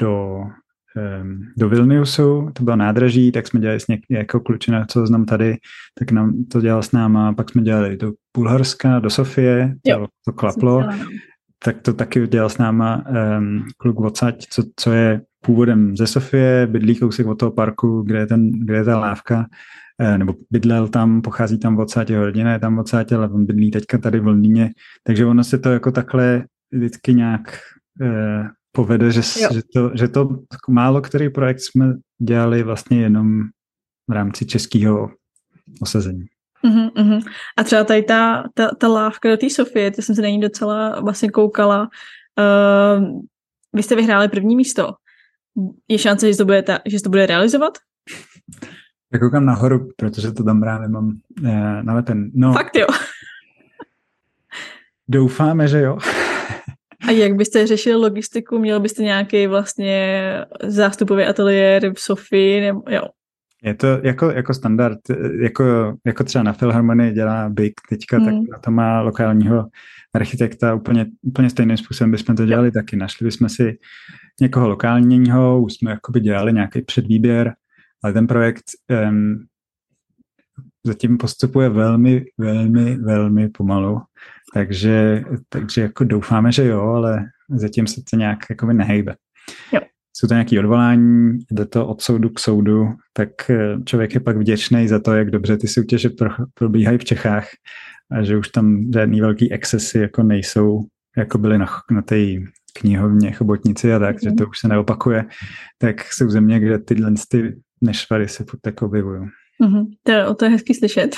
do, 0.00 0.40
um, 1.22 1.40
do 1.58 1.68
Vilniusu, 1.68 2.50
to 2.52 2.64
bylo 2.64 2.76
nádraží, 2.76 3.32
tak 3.32 3.46
jsme 3.46 3.60
dělali 3.60 3.80
s 3.80 3.88
něk, 3.88 4.00
jako 4.10 4.40
klučina, 4.40 4.84
co 4.86 5.06
znám 5.06 5.24
tady, 5.24 5.56
tak 5.98 6.12
nám 6.12 6.44
to 6.44 6.60
dělal 6.60 6.82
s 6.82 6.92
náma, 6.92 7.32
pak 7.32 7.50
jsme 7.50 7.62
dělali 7.62 7.96
do 7.96 8.12
Bulharska, 8.36 8.98
do 8.98 9.10
Sofie, 9.10 9.74
to, 9.86 10.06
to 10.24 10.32
klaplo, 10.32 10.84
tak 11.64 11.82
to 11.82 11.92
taky 11.92 12.26
dělal 12.26 12.48
s 12.48 12.58
náma 12.58 13.04
um, 13.38 13.64
kluk 13.76 14.00
odsaď, 14.00 14.46
co, 14.50 14.62
co 14.76 14.92
je 14.92 15.20
původem 15.46 15.96
ze 15.96 16.06
Sofie, 16.06 16.66
bydlí 16.66 16.96
kousek 16.96 17.26
od 17.26 17.34
toho 17.34 17.52
parku, 17.52 18.02
kde 18.02 18.18
je, 18.18 18.26
ten, 18.26 18.50
kde 18.50 18.74
je 18.74 18.84
ta 18.84 18.98
lávka, 18.98 19.46
eh, 20.00 20.18
nebo 20.18 20.34
bydlel 20.50 20.88
tam, 20.88 21.22
pochází 21.22 21.58
tam 21.58 21.78
od 21.78 22.10
jeho 22.10 22.24
rodina 22.24 22.52
je 22.52 22.58
tam 22.58 22.78
od 22.78 22.94
ale 22.94 23.28
on 23.28 23.46
bydlí 23.46 23.70
teďka 23.70 23.98
tady 23.98 24.20
v 24.20 24.26
Londýně, 24.26 24.70
takže 25.02 25.26
ono 25.26 25.44
se 25.44 25.58
to 25.58 25.68
jako 25.68 25.90
takhle 25.90 26.44
vždycky 26.72 27.14
nějak 27.14 27.58
eh, 28.02 28.44
povede, 28.72 29.10
že, 29.10 29.22
že, 29.22 29.60
to, 29.74 29.90
že 29.94 30.08
to 30.08 30.28
málo 30.68 31.00
který 31.00 31.30
projekt 31.30 31.60
jsme 31.60 31.94
dělali 32.22 32.62
vlastně 32.62 33.00
jenom 33.00 33.42
v 34.08 34.12
rámci 34.12 34.46
českého 34.46 35.10
osazení. 35.82 36.24
Uh-huh, 36.64 36.90
uh-huh. 36.92 37.22
A 37.56 37.64
třeba 37.64 37.84
tady 37.84 38.02
ta, 38.02 38.44
ta, 38.54 38.68
ta 38.78 38.88
lávka 38.88 39.30
do 39.30 39.36
té 39.36 39.50
Sofie, 39.50 39.90
to 39.90 40.02
jsem 40.02 40.14
se 40.14 40.22
na 40.22 40.28
ní 40.28 40.40
docela 40.40 41.00
vlastně 41.00 41.30
koukala. 41.30 41.88
Uh, 42.38 43.20
vy 43.72 43.82
jste 43.82 43.96
vyhráli 43.96 44.28
první 44.28 44.56
místo 44.56 44.94
je 45.88 45.98
šance, 45.98 46.32
že 46.32 46.38
to 46.38 46.44
bude, 46.44 46.62
ta, 46.62 46.78
že 46.86 47.02
to 47.02 47.10
bude 47.10 47.26
realizovat? 47.26 47.78
Já 49.12 49.18
koukám 49.18 49.44
nahoru, 49.44 49.88
protože 49.96 50.32
to 50.32 50.44
tam 50.44 50.60
právě 50.60 50.88
mám 50.88 51.12
eh, 51.44 51.82
nalepen. 51.82 52.30
No, 52.34 52.52
Fakt 52.52 52.76
jo. 52.76 52.86
doufáme, 55.08 55.68
že 55.68 55.80
jo. 55.80 55.98
A 57.08 57.10
jak 57.10 57.34
byste 57.34 57.66
řešili 57.66 57.96
logistiku? 57.96 58.58
Měl 58.58 58.80
byste 58.80 59.02
nějaký 59.02 59.46
vlastně 59.46 60.22
zástupový 60.62 61.24
ateliér 61.24 61.92
v 61.94 62.00
Sofii? 62.00 62.60
Nebo, 62.60 62.82
jo. 62.88 63.02
Je 63.62 63.74
to 63.74 63.86
jako, 63.86 64.30
jako 64.30 64.54
standard, 64.54 64.98
jako, 65.40 65.94
jako 66.06 66.24
třeba 66.24 66.42
na 66.42 66.52
Philharmonii 66.52 67.12
dělá 67.12 67.48
Big 67.48 67.72
teďka, 67.88 68.18
mm. 68.18 68.24
tak 68.24 68.34
na 68.34 68.58
to 68.58 68.70
má 68.70 69.00
lokálního 69.00 69.66
architekta 70.14 70.74
úplně, 70.74 71.06
úplně 71.22 71.50
stejným 71.50 71.76
způsobem 71.76 72.10
bychom 72.10 72.36
to 72.36 72.46
dělali 72.46 72.70
taky. 72.70 72.96
Našli 72.96 73.24
bychom 73.24 73.48
si 73.48 73.78
někoho 74.40 74.68
lokálního, 74.68 75.62
už 75.62 75.74
jsme 75.74 75.90
jakoby 75.90 76.20
dělali 76.20 76.52
nějaký 76.52 76.82
předvýběr, 76.82 77.54
ale 78.04 78.12
ten 78.12 78.26
projekt 78.26 78.64
um, 79.08 79.46
zatím 80.86 81.18
postupuje 81.18 81.68
velmi, 81.68 82.24
velmi, 82.38 82.96
velmi 82.96 83.48
pomalu. 83.48 84.00
Takže, 84.54 85.24
takže 85.48 85.80
jako 85.80 86.04
doufáme, 86.04 86.52
že 86.52 86.64
jo, 86.64 86.80
ale 86.80 87.24
zatím 87.50 87.86
se 87.86 88.02
to 88.10 88.16
nějak 88.16 88.38
jakoby 88.50 88.74
nehejbe. 88.74 89.14
Jo. 89.72 89.80
Jsou 90.16 90.28
to 90.28 90.34
nějaké 90.34 90.60
odvolání, 90.60 91.38
jde 91.50 91.66
to 91.66 91.86
od 91.86 92.02
soudu 92.02 92.28
k 92.28 92.40
soudu, 92.40 92.88
tak 93.12 93.50
eh, 93.50 93.76
člověk 93.84 94.14
je 94.14 94.20
pak 94.20 94.36
vděčný 94.36 94.88
za 94.88 94.98
to, 94.98 95.14
jak 95.14 95.30
dobře 95.30 95.56
ty 95.56 95.68
soutěže 95.68 96.10
probíhají 96.54 96.98
v 96.98 97.04
Čechách 97.04 97.48
a 98.10 98.22
že 98.22 98.36
už 98.36 98.48
tam 98.48 98.92
žádný 98.92 99.20
velký 99.20 99.52
excesy 99.52 99.98
jako 99.98 100.22
nejsou, 100.22 100.80
jako 101.16 101.38
byly 101.38 101.58
na, 101.58 101.66
na 101.90 102.02
té 102.02 102.16
knihovně, 102.72 103.32
chobotnici 103.32 103.94
a 103.94 103.98
tak, 103.98 104.14
mm. 104.14 104.20
že 104.30 104.36
to 104.36 104.46
už 104.46 104.58
se 104.58 104.68
neopakuje, 104.68 105.24
tak 105.78 106.12
jsou 106.12 106.30
země, 106.30 106.60
kde 106.60 106.78
tyhle 106.78 107.12
ty 107.28 107.56
nešvary 107.80 108.28
se 108.28 108.44
furt 108.50 108.60
tak 108.60 108.82
objevují. 108.82 109.20
Mm-hmm. 109.64 109.86
To, 110.02 110.34
to 110.34 110.44
je 110.44 110.50
hezky 110.50 110.74
slyšet. 110.74 111.16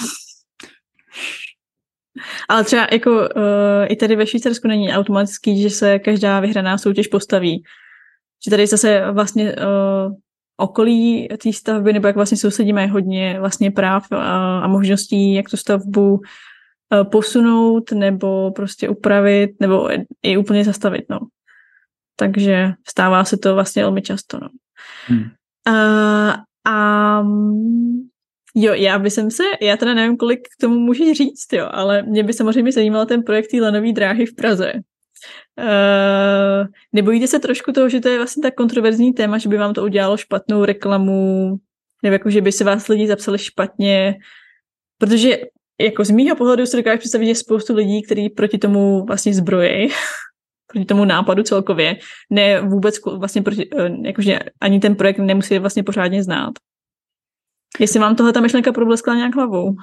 Ale 2.49 2.65
třeba 2.65 2.87
jako 2.93 3.11
uh, 3.11 3.87
i 3.89 3.97
tady 3.97 4.17
ve 4.17 4.27
Švýcarsku 4.27 4.69
není 4.69 4.93
automatický, 4.93 5.63
že 5.63 5.71
se 5.71 5.99
každá 5.99 6.41
vyhraná 6.41 6.79
soutěž 6.79 7.07
postaví. 7.07 7.63
Že 8.45 8.51
tady 8.51 8.67
zase 8.67 9.13
vlastně 9.13 9.57
uh, 9.57 10.15
okolí 10.57 11.29
té 11.43 11.53
stavby, 11.53 11.93
nebo 11.93 12.07
jak 12.07 12.17
vlastně 12.17 12.37
sousedí 12.37 12.73
mají 12.73 12.89
hodně 12.89 13.37
vlastně 13.41 13.71
práv 13.71 14.13
a, 14.13 14.59
a 14.59 14.69
možností, 14.69 15.35
jak 15.35 15.49
tu 15.49 15.57
stavbu 15.57 16.15
uh, 16.15 16.21
posunout, 17.05 17.93
nebo 17.93 18.51
prostě 18.51 18.89
upravit, 18.89 19.51
nebo 19.61 19.89
i 20.23 20.37
úplně 20.37 20.65
zastavit, 20.65 21.05
no 21.11 21.19
takže 22.19 22.73
stává 22.89 23.25
se 23.25 23.37
to 23.37 23.55
vlastně 23.55 23.83
velmi 23.83 24.03
často. 24.03 24.39
No. 24.43 24.49
Hmm. 25.07 25.31
Uh, 25.69 26.33
a 26.67 27.23
jo, 28.55 28.75
já 28.75 28.99
bych 28.99 29.13
se, 29.13 29.43
já 29.61 29.77
teda 29.77 29.95
nevím, 29.95 30.17
kolik 30.17 30.41
k 30.41 30.61
tomu 30.61 30.79
můžeš 30.79 31.19
říct, 31.19 31.53
jo, 31.53 31.69
ale 31.71 32.03
mě 32.03 32.23
by 32.23 32.33
samozřejmě 32.33 32.73
zajímal 32.73 33.07
ten 33.07 33.23
projekt 33.23 33.51
té 33.51 33.57
lanové 33.57 33.93
dráhy 33.93 34.27
v 34.27 34.35
Praze. 34.35 34.73
Uh, 35.59 36.67
nebojíte 36.93 37.27
se 37.27 37.39
trošku 37.39 37.73
toho, 37.73 37.89
že 37.89 38.01
to 38.01 38.09
je 38.09 38.17
vlastně 38.17 38.43
tak 38.43 38.55
kontroverzní 38.55 39.13
téma, 39.13 39.39
že 39.39 39.49
by 39.49 39.59
vám 39.59 39.75
to 39.75 39.83
udělalo 39.83 40.17
špatnou 40.17 40.65
reklamu, 40.65 41.57
nebo 42.03 42.13
jako, 42.13 42.31
že 42.31 42.41
by 42.41 42.53
se 42.53 42.65
vás 42.65 42.89
lidi 42.89 43.07
zapsali 43.07 43.39
špatně, 43.39 44.15
protože 44.99 45.39
jako 45.81 46.05
z 46.05 46.11
mýho 46.11 46.37
pohledu 46.37 46.67
si 46.67 46.77
dokážu 46.77 46.99
představit, 46.99 47.27
že 47.27 47.35
spoustu 47.35 47.75
lidí, 47.75 48.03
kteří 48.03 48.29
proti 48.29 48.59
tomu 48.59 49.05
vlastně 49.07 49.35
zbrojí, 49.35 49.89
proti 50.73 50.85
tomu 50.85 51.05
nápadu 51.05 51.43
celkově, 51.43 51.97
ne 52.31 52.61
vůbec 52.61 52.95
vlastně 53.19 53.43
proti, 53.43 53.69
eh, 53.79 53.91
jakože 54.05 54.39
ani 54.61 54.81
ten 54.81 54.95
projekt 54.95 55.19
nemusí 55.19 55.59
vlastně 55.59 55.83
pořádně 55.83 56.23
znát. 56.23 56.53
Jestli 57.81 58.01
vám 58.01 58.17
tohle 58.17 58.33
ta 58.33 58.41
myšlenka 58.41 58.73
probleskla 58.73 59.15
nějak 59.15 59.35
hlavou? 59.35 59.77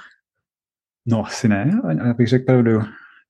No 1.08 1.26
asi 1.26 1.48
ne, 1.48 1.82
já 2.06 2.14
bych 2.14 2.28
řekl 2.28 2.46
pravdu. 2.46 2.82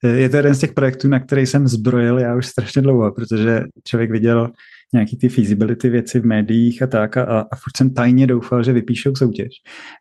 Je 0.03 0.29
to 0.29 0.37
jeden 0.37 0.55
z 0.55 0.59
těch 0.59 0.73
projektů, 0.73 1.07
na 1.07 1.19
který 1.19 1.45
jsem 1.45 1.67
zbrojil 1.67 2.19
já 2.19 2.35
už 2.35 2.45
strašně 2.45 2.81
dlouho, 2.81 3.11
protože 3.11 3.63
člověk 3.83 4.11
viděl 4.11 4.51
nějaký 4.93 5.17
ty 5.17 5.29
feasibility 5.29 5.89
věci 5.89 6.19
v 6.19 6.25
médiích 6.25 6.81
a 6.81 6.87
tak 6.87 7.17
a, 7.17 7.23
a 7.23 7.55
furt 7.55 7.77
jsem 7.77 7.93
tajně 7.93 8.27
doufal, 8.27 8.63
že 8.63 8.73
vypíšou 8.73 9.15
soutěž, 9.15 9.49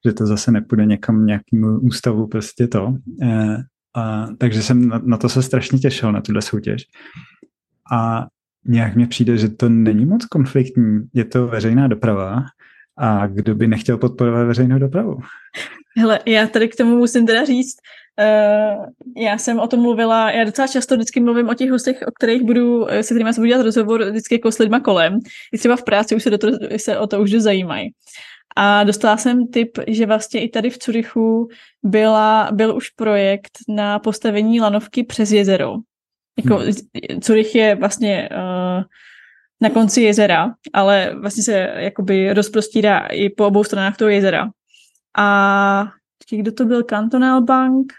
že 0.07 0.13
to 0.13 0.27
zase 0.27 0.51
nepůjde 0.51 0.87
někam 0.87 1.27
nějakému 1.27 1.79
ústavu 1.81 2.27
prostě 2.27 2.67
to. 2.67 2.95
E, 3.23 3.57
a, 3.97 4.27
takže 4.39 4.63
jsem 4.63 4.89
na, 4.89 5.01
na 5.05 5.17
to 5.17 5.29
se 5.29 5.43
strašně 5.43 5.79
těšil, 5.79 6.13
na 6.13 6.21
tuhle 6.21 6.43
soutěž 6.43 6.83
a 7.93 8.27
nějak 8.67 8.97
mi 8.97 9.07
přijde, 9.07 9.39
že 9.39 9.49
to 9.49 9.69
není 9.69 10.07
moc 10.07 10.27
konfliktní. 10.27 11.01
Je 11.15 11.25
to 11.25 11.47
veřejná 11.47 11.89
doprava 11.89 12.43
a 12.99 13.27
kdo 13.27 13.55
by 13.55 13.69
nechtěl 13.69 13.99
podporovat 13.99 14.45
veřejnou 14.45 14.79
dopravu? 14.79 15.19
Hele, 15.99 16.21
já 16.27 16.47
tady 16.47 16.69
k 16.69 16.77
tomu 16.77 16.97
musím 16.97 17.27
teda 17.27 17.45
říct, 17.45 17.77
já 19.17 19.39
jsem 19.39 19.59
o 19.59 19.67
tom 19.67 19.81
mluvila, 19.81 20.31
já 20.31 20.45
docela 20.45 20.69
často 20.69 20.95
vždycky 20.95 21.21
mluvím 21.21 21.49
o 21.49 21.55
těch 21.55 21.71
hostech, 21.71 22.03
o 22.07 22.11
kterých 22.11 22.43
budu, 22.43 22.87
se 23.01 23.15
kterými 23.15 23.35
se 23.35 23.41
budu 23.41 23.49
dělat 23.49 23.63
rozhovor 23.63 24.05
vždycky 24.05 24.35
jako 24.35 24.53
s 24.53 24.59
lidma 24.59 24.81
kolem. 24.81 25.19
I 25.53 25.59
třeba 25.59 25.77
v 25.77 25.83
práci 25.83 26.17
už 26.17 26.23
se, 26.23 26.31
do 26.31 26.39
to, 26.39 26.49
se 26.77 26.99
o 26.99 27.07
to 27.07 27.21
už 27.21 27.31
zajímají. 27.31 27.91
A 28.57 28.85
dostala 28.85 29.17
jsem 29.17 29.47
tip, 29.47 29.79
že 29.87 30.07
vlastně 30.07 30.41
i 30.41 30.49
tady 30.49 30.71
v 30.71 30.79
Curychu 30.79 31.49
byla, 31.83 32.49
byl 32.53 32.77
už 32.77 32.91
projekt 32.91 33.59
na 33.69 33.99
postavení 33.99 34.61
lanovky 34.61 35.05
přes 35.05 35.33
jezero. 35.33 35.75
Jako, 36.45 36.57
hmm. 36.57 37.21
Curych 37.21 37.55
je 37.55 37.75
vlastně 37.75 38.29
uh, 38.33 38.83
na 39.61 39.71
konci 39.71 40.03
jezera, 40.03 40.55
ale 40.73 41.15
vlastně 41.21 41.43
se 41.43 41.73
jakoby 41.77 42.33
rozprostírá 42.33 42.99
i 42.99 43.31
po 43.31 43.47
obou 43.47 43.65
stranách 43.65 43.97
toho 43.97 44.09
jezera. 44.09 44.51
A 45.19 45.89
kdo 46.31 46.53
to 46.53 46.65
byl? 46.65 46.83
Cantonal 46.83 47.43
Bank? 47.43 47.93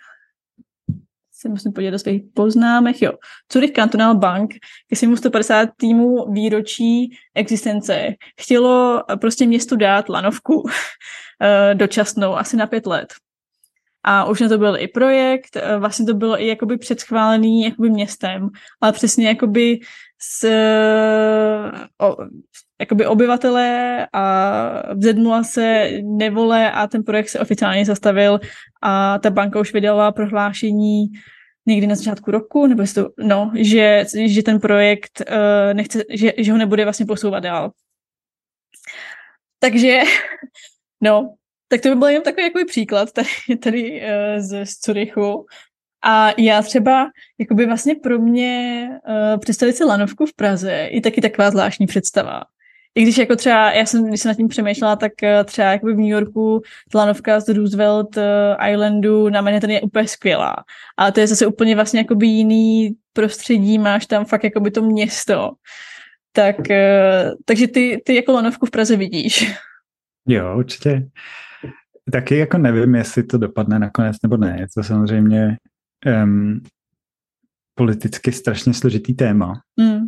Se 1.37 1.49
musím 1.49 1.73
podívat 1.73 1.91
do 1.91 1.99
svých 1.99 2.21
poznámek. 2.33 3.01
Jo. 3.01 3.11
Zurich 3.53 3.71
Cantonal 3.71 4.15
Bank 4.15 4.53
ke 4.89 4.95
svému 4.95 5.17
150. 5.17 5.69
týmu 5.77 6.31
výročí 6.31 7.17
existence 7.35 8.13
chtělo 8.41 9.03
prostě 9.21 9.47
městu 9.47 9.75
dát 9.75 10.09
lanovku 10.09 10.63
eh, 11.41 11.75
dočasnou, 11.75 12.35
asi 12.35 12.57
na 12.57 12.67
pět 12.67 12.85
let. 12.85 13.13
A 14.03 14.25
už 14.25 14.39
na 14.39 14.49
to 14.49 14.57
byl 14.57 14.77
i 14.77 14.87
projekt, 14.87 15.55
eh, 15.55 15.77
vlastně 15.77 16.05
to 16.05 16.13
bylo 16.13 16.41
i 16.41 16.47
jakoby 16.47 16.77
předschválený 16.77 17.63
jakoby 17.63 17.89
městem, 17.89 18.49
ale 18.81 18.91
přesně 18.91 19.27
jakoby 19.27 19.79
s 20.21 20.49
o, 22.01 22.17
jakoby 22.79 23.05
obyvatelé 23.05 24.07
a 24.13 24.93
vzedmula 24.93 25.43
se 25.43 25.91
nevole 26.03 26.71
a 26.71 26.87
ten 26.87 27.03
projekt 27.03 27.29
se 27.29 27.39
oficiálně 27.39 27.85
zastavil 27.85 28.39
a 28.81 29.19
ta 29.19 29.29
banka 29.29 29.59
už 29.59 29.73
vydala 29.73 30.11
prohlášení 30.11 31.05
někdy 31.65 31.87
na 31.87 31.95
začátku 31.95 32.31
roku, 32.31 32.67
nebo 32.67 32.83
to, 32.95 33.09
no, 33.19 33.51
že, 33.55 34.05
že 34.25 34.43
ten 34.43 34.59
projekt 34.59 35.21
uh, 35.21 35.73
nechce, 35.73 36.03
že, 36.09 36.33
že 36.37 36.51
ho 36.51 36.57
nebude 36.57 36.83
vlastně 36.83 37.05
posouvat 37.05 37.43
dál. 37.43 37.71
Takže, 39.59 40.01
no, 41.01 41.35
tak 41.67 41.81
to 41.81 41.89
by 41.89 41.95
byl 41.95 42.07
jen 42.07 42.21
takový 42.21 42.43
jako 42.43 42.59
příklad 42.67 43.11
tady, 43.11 43.57
tady 43.63 44.01
uh, 44.01 44.07
z, 44.37 44.65
z 44.65 44.79
Curychu. 44.79 45.45
A 46.03 46.29
já 46.37 46.61
třeba, 46.61 47.07
jakoby 47.39 47.65
vlastně 47.65 47.95
pro 47.95 48.19
mě 48.19 48.89
uh, 49.07 49.39
představit 49.39 49.73
si 49.73 49.83
lanovku 49.83 50.25
v 50.25 50.33
Praze 50.33 50.89
je 50.91 51.01
taky 51.01 51.21
taková 51.21 51.51
zvláštní 51.51 51.87
představa. 51.87 52.41
I 52.95 53.03
když 53.03 53.17
jako 53.17 53.35
třeba, 53.35 53.71
já 53.71 53.85
jsem, 53.85 54.07
když 54.07 54.21
jsem 54.21 54.29
nad 54.29 54.35
tím 54.35 54.47
přemýšlela, 54.47 54.95
tak 54.95 55.11
uh, 55.23 55.45
třeba 55.45 55.71
jakoby 55.71 55.93
v 55.93 55.97
New 55.97 56.07
Yorku 56.07 56.61
lanovka 56.95 57.39
z 57.39 57.49
Roosevelt 57.49 58.17
uh, 58.17 58.23
Islandu 58.71 59.29
na 59.29 59.41
Manhattan 59.41 59.69
je 59.69 59.81
úplně 59.81 60.07
skvělá. 60.07 60.55
Ale 60.97 61.11
to 61.11 61.19
je 61.19 61.27
zase 61.27 61.47
úplně 61.47 61.75
vlastně 61.75 61.99
jakoby 61.99 62.27
jiný 62.27 62.95
prostředí, 63.13 63.77
máš 63.77 64.05
tam 64.05 64.25
fakt 64.25 64.43
jakoby 64.43 64.71
to 64.71 64.81
město. 64.81 65.51
Tak, 66.31 66.55
uh, 66.59 67.35
takže 67.45 67.67
ty, 67.67 68.01
ty 68.05 68.15
jako 68.15 68.31
lanovku 68.31 68.65
v 68.65 68.71
Praze 68.71 68.95
vidíš. 68.95 69.53
Jo, 70.27 70.57
určitě. 70.57 71.07
Taky 72.11 72.37
jako 72.37 72.57
nevím, 72.57 72.95
jestli 72.95 73.23
to 73.23 73.37
dopadne 73.37 73.79
nakonec 73.79 74.17
nebo 74.23 74.37
ne. 74.37 74.57
Je 74.59 74.67
to 74.75 74.83
samozřejmě 74.83 75.57
um, 76.23 76.61
politicky 77.75 78.31
strašně 78.31 78.73
složitý 78.73 79.13
téma. 79.13 79.53
Mm. 79.79 79.99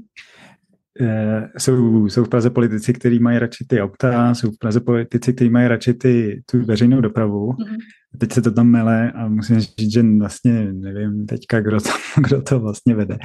E, 1.02 1.50
jsou, 1.58 2.08
jsou 2.08 2.24
v 2.24 2.30
Praze 2.30 2.50
politici, 2.50 2.94
kteří 2.94 3.20
mají 3.20 3.40
radši 3.40 3.66
ty 3.68 3.82
auta, 3.82 4.34
jsou 4.34 4.52
v 4.52 4.58
Praze 4.58 4.80
politici, 4.80 5.34
kteří 5.34 5.50
mají 5.50 5.68
radši 5.68 5.94
ty, 5.94 6.42
tu 6.52 6.66
veřejnou 6.66 7.02
dopravu. 7.02 7.54
Mm. 7.60 7.76
Teď 8.18 8.34
se 8.34 8.42
to 8.42 8.52
tam 8.52 8.68
mele 8.68 9.12
a 9.12 9.28
musím 9.28 9.60
říct, 9.60 9.94
že 9.94 10.04
vlastně 10.20 10.74
nevím 10.74 11.26
teďka, 11.26 11.62
kdo 11.62 11.82
to, 11.82 11.90
kdo 12.22 12.42
to 12.42 12.60
vlastně 12.60 12.96
vede. 12.96 13.18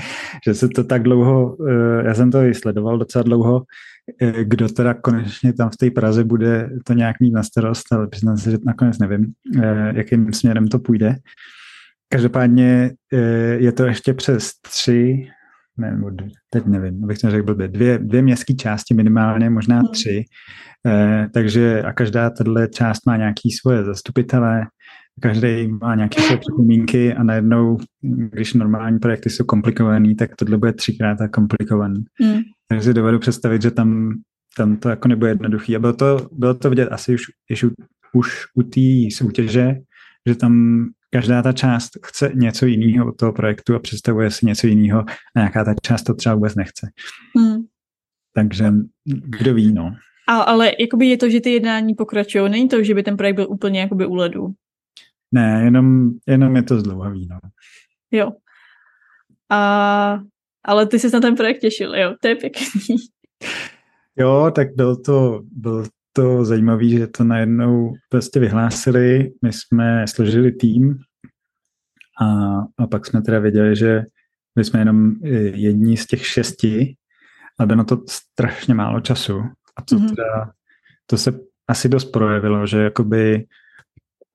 Že 0.46 0.54
se 0.54 0.68
to 0.68 0.84
tak 0.84 1.02
dlouho, 1.02 1.56
e, 1.68 2.06
já 2.06 2.14
jsem 2.14 2.30
to 2.30 2.44
i 2.44 2.54
sledoval 2.54 2.98
docela 2.98 3.22
dlouho, 3.22 3.62
e, 4.20 4.44
kdo 4.44 4.68
teda 4.68 4.94
konečně 4.94 5.52
tam 5.52 5.70
v 5.70 5.76
té 5.76 5.90
Praze 5.90 6.24
bude 6.24 6.70
to 6.84 6.92
nějak 6.92 7.20
mít 7.20 7.32
na 7.32 7.42
starost, 7.42 7.92
ale 7.92 8.08
přiznám 8.08 8.36
se, 8.36 8.50
že 8.50 8.58
nakonec 8.66 8.98
nevím, 8.98 9.32
jakým 9.94 10.32
směrem 10.32 10.68
to 10.68 10.78
půjde. 10.78 11.16
Každopádně 12.12 12.90
eh, 13.12 13.18
je 13.58 13.72
to 13.72 13.84
ještě 13.84 14.14
přes 14.14 14.50
tři, 14.60 15.28
ne, 15.78 16.00
teď 16.50 16.66
nevím, 16.66 17.04
abych 17.04 17.18
to 17.18 17.30
řekl 17.30 17.44
blbě, 17.44 17.68
dvě, 17.68 17.98
dvě 17.98 18.22
městské 18.22 18.54
části 18.54 18.94
minimálně, 18.94 19.50
možná 19.50 19.78
hmm. 19.78 19.88
tři, 19.92 20.24
eh, 20.86 21.26
takže 21.34 21.82
a 21.82 21.92
každá 21.92 22.30
tato 22.30 22.66
část 22.66 23.06
má 23.06 23.16
nějaký 23.16 23.50
svoje 23.50 23.84
zastupitele, 23.84 24.66
každý 25.20 25.68
má 25.68 25.94
nějaké 25.94 26.22
své 26.22 26.36
připomínky 26.36 27.14
a 27.14 27.22
najednou, 27.22 27.78
když 28.02 28.54
normální 28.54 28.98
projekty 28.98 29.30
jsou 29.30 29.44
komplikovaný, 29.44 30.14
tak 30.14 30.36
tohle 30.36 30.58
bude 30.58 30.72
třikrát 30.72 31.16
tak 31.16 31.30
komplikovaný. 31.30 32.04
Mm. 32.22 32.40
Takže 32.68 32.84
si 32.84 32.94
dovedu 32.94 33.18
představit, 33.18 33.62
že 33.62 33.70
tam, 33.70 34.12
tam 34.56 34.76
to 34.76 34.88
jako 34.88 35.08
nebude 35.08 35.30
jednoduchý. 35.30 35.76
A 35.76 35.78
bylo 35.78 35.92
to, 35.92 36.28
bylo 36.32 36.54
to 36.54 36.70
vidět 36.70 36.88
asi 36.88 37.14
už, 37.14 37.22
už, 37.50 37.64
už 38.14 38.44
u 38.54 38.62
té 38.62 39.16
soutěže, 39.16 39.74
že 40.28 40.34
tam 40.34 40.84
každá 41.12 41.42
ta 41.42 41.52
část 41.52 41.90
chce 42.06 42.30
něco 42.34 42.66
jiného 42.66 43.08
od 43.08 43.16
toho 43.16 43.32
projektu 43.32 43.74
a 43.74 43.78
představuje 43.78 44.30
si 44.30 44.46
něco 44.46 44.66
jiného 44.66 45.00
a 45.36 45.38
nějaká 45.38 45.64
ta 45.64 45.74
část 45.82 46.02
to 46.02 46.14
třeba 46.14 46.34
vůbec 46.34 46.54
nechce. 46.54 46.88
Hmm. 47.36 47.56
Takže 48.34 48.64
kdo 49.04 49.54
ví, 49.54 49.72
no. 49.72 49.94
A, 50.28 50.40
ale 50.40 50.72
jakoby 50.78 51.06
je 51.06 51.16
to, 51.16 51.30
že 51.30 51.40
ty 51.40 51.50
jednání 51.50 51.94
pokračují, 51.94 52.50
není 52.50 52.68
to, 52.68 52.82
že 52.82 52.94
by 52.94 53.02
ten 53.02 53.16
projekt 53.16 53.34
byl 53.34 53.46
úplně 53.50 53.80
jakoby 53.80 54.06
u 54.06 54.14
ledu? 54.14 54.48
Ne, 55.32 55.62
jenom, 55.64 56.10
jenom 56.26 56.56
je 56.56 56.62
to 56.62 56.80
zdlouhavý, 56.80 57.26
no. 57.30 57.38
Jo. 58.10 58.32
A, 59.50 60.18
ale 60.64 60.86
ty 60.86 60.98
jsi 60.98 61.10
na 61.12 61.20
ten 61.20 61.34
projekt 61.34 61.60
těšil, 61.60 61.96
jo, 61.96 62.14
to 62.20 62.28
je 62.28 62.36
pěkný. 62.36 62.96
Jo, 64.16 64.52
tak 64.54 64.74
byl 64.76 64.96
to, 64.96 65.40
byl 65.52 65.84
to 66.12 66.44
zajímavé, 66.44 66.88
že 66.88 67.06
to 67.06 67.24
najednou 67.24 67.92
prostě 68.08 68.40
vyhlásili, 68.40 69.32
my 69.42 69.52
jsme 69.52 70.04
složili 70.08 70.52
tým 70.52 70.98
a, 72.22 72.56
a 72.78 72.86
pak 72.86 73.06
jsme 73.06 73.22
teda 73.22 73.38
věděli, 73.38 73.76
že 73.76 74.02
my 74.56 74.64
jsme 74.64 74.80
jenom 74.80 75.12
jedni 75.54 75.96
z 75.96 76.06
těch 76.06 76.26
šesti 76.26 76.94
a 77.60 77.66
bylo 77.66 77.76
na 77.76 77.84
to 77.84 77.98
strašně 78.08 78.74
málo 78.74 79.00
času. 79.00 79.40
A 79.76 79.82
to 79.82 79.96
mm-hmm. 79.96 80.08
teda, 80.08 80.50
to 81.06 81.16
se 81.18 81.32
asi 81.68 81.88
dost 81.88 82.04
projevilo, 82.04 82.66
že 82.66 82.78
jakoby 82.78 83.44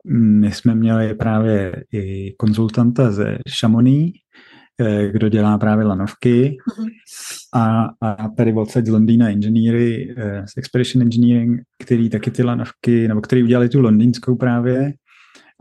my 0.10 0.52
jsme 0.52 0.76
měli 0.76 1.14
právě 1.14 1.84
i 1.94 2.34
konzultanta 2.38 3.12
ze 3.12 3.26
Eh, 3.26 3.40
kdo 5.12 5.30
dělá 5.30 5.58
právě 5.58 5.86
lanovky 5.86 6.58
mm-hmm. 6.70 6.88
a, 7.54 7.90
a 8.02 8.30
tady 8.30 8.54
odsaď 8.54 8.86
z 8.86 8.90
Londýna 8.90 9.30
inženýry 9.30 10.16
eh, 10.18 10.44
z 10.48 10.58
Expedition 10.58 11.02
Engineering, 11.02 11.62
který 11.84 12.10
taky 12.10 12.32
ty 12.32 12.44
lanovky, 12.44 13.08
nebo 13.08 13.22
který 13.22 13.44
udělali 13.44 13.70
tu 13.70 13.82
londýnskou 13.82 14.36
právě 14.36 14.94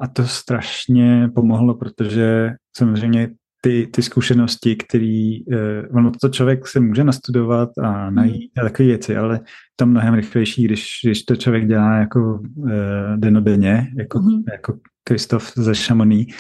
a 0.00 0.06
to 0.06 0.26
strašně 0.26 1.30
pomohlo, 1.34 1.74
protože 1.74 2.50
samozřejmě 2.76 3.28
ty, 3.60 3.88
ty 3.92 4.02
zkušenosti, 4.02 4.76
který, 4.76 5.50
eh, 5.52 5.88
ono 5.94 6.12
to 6.20 6.28
člověk 6.28 6.66
se 6.66 6.80
může 6.80 7.04
nastudovat 7.04 7.68
a 7.82 8.10
najít 8.10 8.58
a 8.58 8.62
takové 8.62 8.86
věci, 8.86 9.16
ale 9.16 9.40
to 9.76 9.86
mnohem 9.86 10.14
rychlejší, 10.14 10.64
když, 10.64 10.88
když 11.04 11.22
to 11.22 11.36
člověk 11.36 11.68
dělá 11.68 11.96
jako 11.96 12.40
eh, 12.70 13.16
denodenně, 13.16 13.86
jako, 13.98 14.18
mm-hmm. 14.18 14.42
jako 14.52 14.78
Kristof 15.04 15.52
ze 15.56 15.74
Chamonix, 15.74 16.34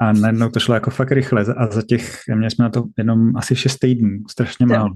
a 0.00 0.12
najednou 0.12 0.48
to 0.48 0.60
šlo 0.60 0.74
jako 0.74 0.90
fakt 0.90 1.12
rychle 1.12 1.44
a 1.56 1.66
za 1.66 1.82
těch, 1.82 2.20
měli 2.34 2.50
jsme 2.50 2.62
na 2.62 2.70
to 2.70 2.84
jenom 2.98 3.36
asi 3.36 3.56
šest 3.56 3.78
týdnů, 3.78 4.18
strašně 4.30 4.66
málo. 4.66 4.94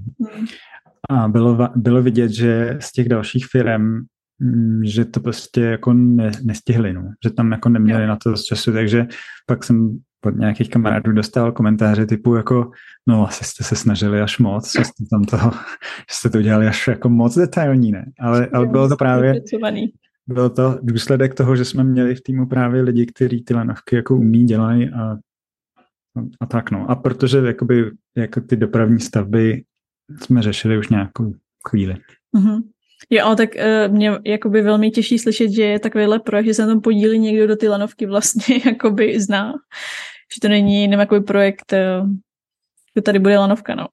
A 1.09 1.27
bylo, 1.27 1.69
bylo 1.75 2.01
vidět, 2.01 2.31
že 2.31 2.77
z 2.79 2.91
těch 2.91 3.09
dalších 3.09 3.45
firm, 3.51 3.99
mm, 4.39 4.81
že 4.85 5.05
to 5.05 5.19
prostě 5.19 5.61
jako 5.61 5.93
ne, 5.93 6.31
nestihli, 6.43 6.93
no. 6.93 7.11
že 7.23 7.33
tam 7.33 7.51
jako 7.51 7.69
neměli 7.69 8.07
na 8.07 8.15
to 8.15 8.29
dost 8.29 8.43
času, 8.43 8.73
takže 8.73 9.07
pak 9.45 9.63
jsem 9.63 9.99
od 10.25 10.35
nějakých 10.35 10.69
kamarádů 10.69 11.11
dostal 11.11 11.51
komentáře 11.51 12.05
typu 12.05 12.35
jako, 12.35 12.71
no 13.07 13.27
asi 13.27 13.43
jste 13.43 13.63
se 13.63 13.75
snažili 13.75 14.21
až 14.21 14.39
moc, 14.39 14.71
že 14.77 14.85
jste 14.85 15.03
tam 15.11 15.23
toho, 15.23 15.51
že 15.99 16.15
jste 16.15 16.29
to 16.29 16.37
udělali 16.37 16.67
až 16.67 16.87
jako 16.87 17.09
moc 17.09 17.35
detailní, 17.35 17.91
ne? 17.91 18.05
Ale, 18.19 18.47
ale 18.53 18.65
bylo 18.65 18.89
to 18.89 18.95
právě, 18.95 19.33
byl 20.27 20.49
to 20.49 20.79
důsledek 20.81 21.33
toho, 21.33 21.55
že 21.55 21.65
jsme 21.65 21.83
měli 21.83 22.15
v 22.15 22.21
týmu 22.21 22.45
právě 22.45 22.81
lidi, 22.81 23.05
kteří 23.05 23.43
ty 23.43 23.53
lanovky 23.53 23.95
jako 23.95 24.15
umí, 24.15 24.43
dělají 24.43 24.89
a, 24.89 25.17
a 26.39 26.45
tak 26.45 26.71
no. 26.71 26.91
A 26.91 26.95
protože 26.95 27.37
jakoby, 27.37 27.91
jako 28.17 28.41
ty 28.41 28.55
dopravní 28.55 28.99
stavby 28.99 29.63
jsme 30.21 30.41
řešili 30.41 30.77
už 30.77 30.89
nějakou 30.89 31.33
chvíli. 31.69 31.95
Mm-hmm. 32.37 32.63
Jo, 33.09 33.25
ale 33.25 33.35
tak 33.35 33.49
uh, 33.55 33.93
mě 33.93 34.11
jakoby 34.25 34.61
velmi 34.61 34.91
těší 34.91 35.19
slyšet, 35.19 35.51
že 35.51 35.63
je 35.63 35.79
takovýhle 35.79 36.19
projekt, 36.19 36.45
že 36.45 36.53
se 36.53 36.61
na 36.61 36.67
tom 36.67 36.81
podílí 36.81 37.19
někdo 37.19 37.47
do 37.47 37.55
ty 37.55 37.67
lanovky 37.67 38.05
vlastně 38.05 38.61
jakoby 38.65 39.19
zná. 39.19 39.53
Že 40.33 40.39
to 40.41 40.47
není 40.47 40.81
jenom 40.81 40.99
jakoby 40.99 41.21
projekt, 41.21 41.73
uh, 41.73 42.09
že 42.95 43.01
tady 43.01 43.19
bude 43.19 43.37
lanovka, 43.37 43.75
no. 43.75 43.87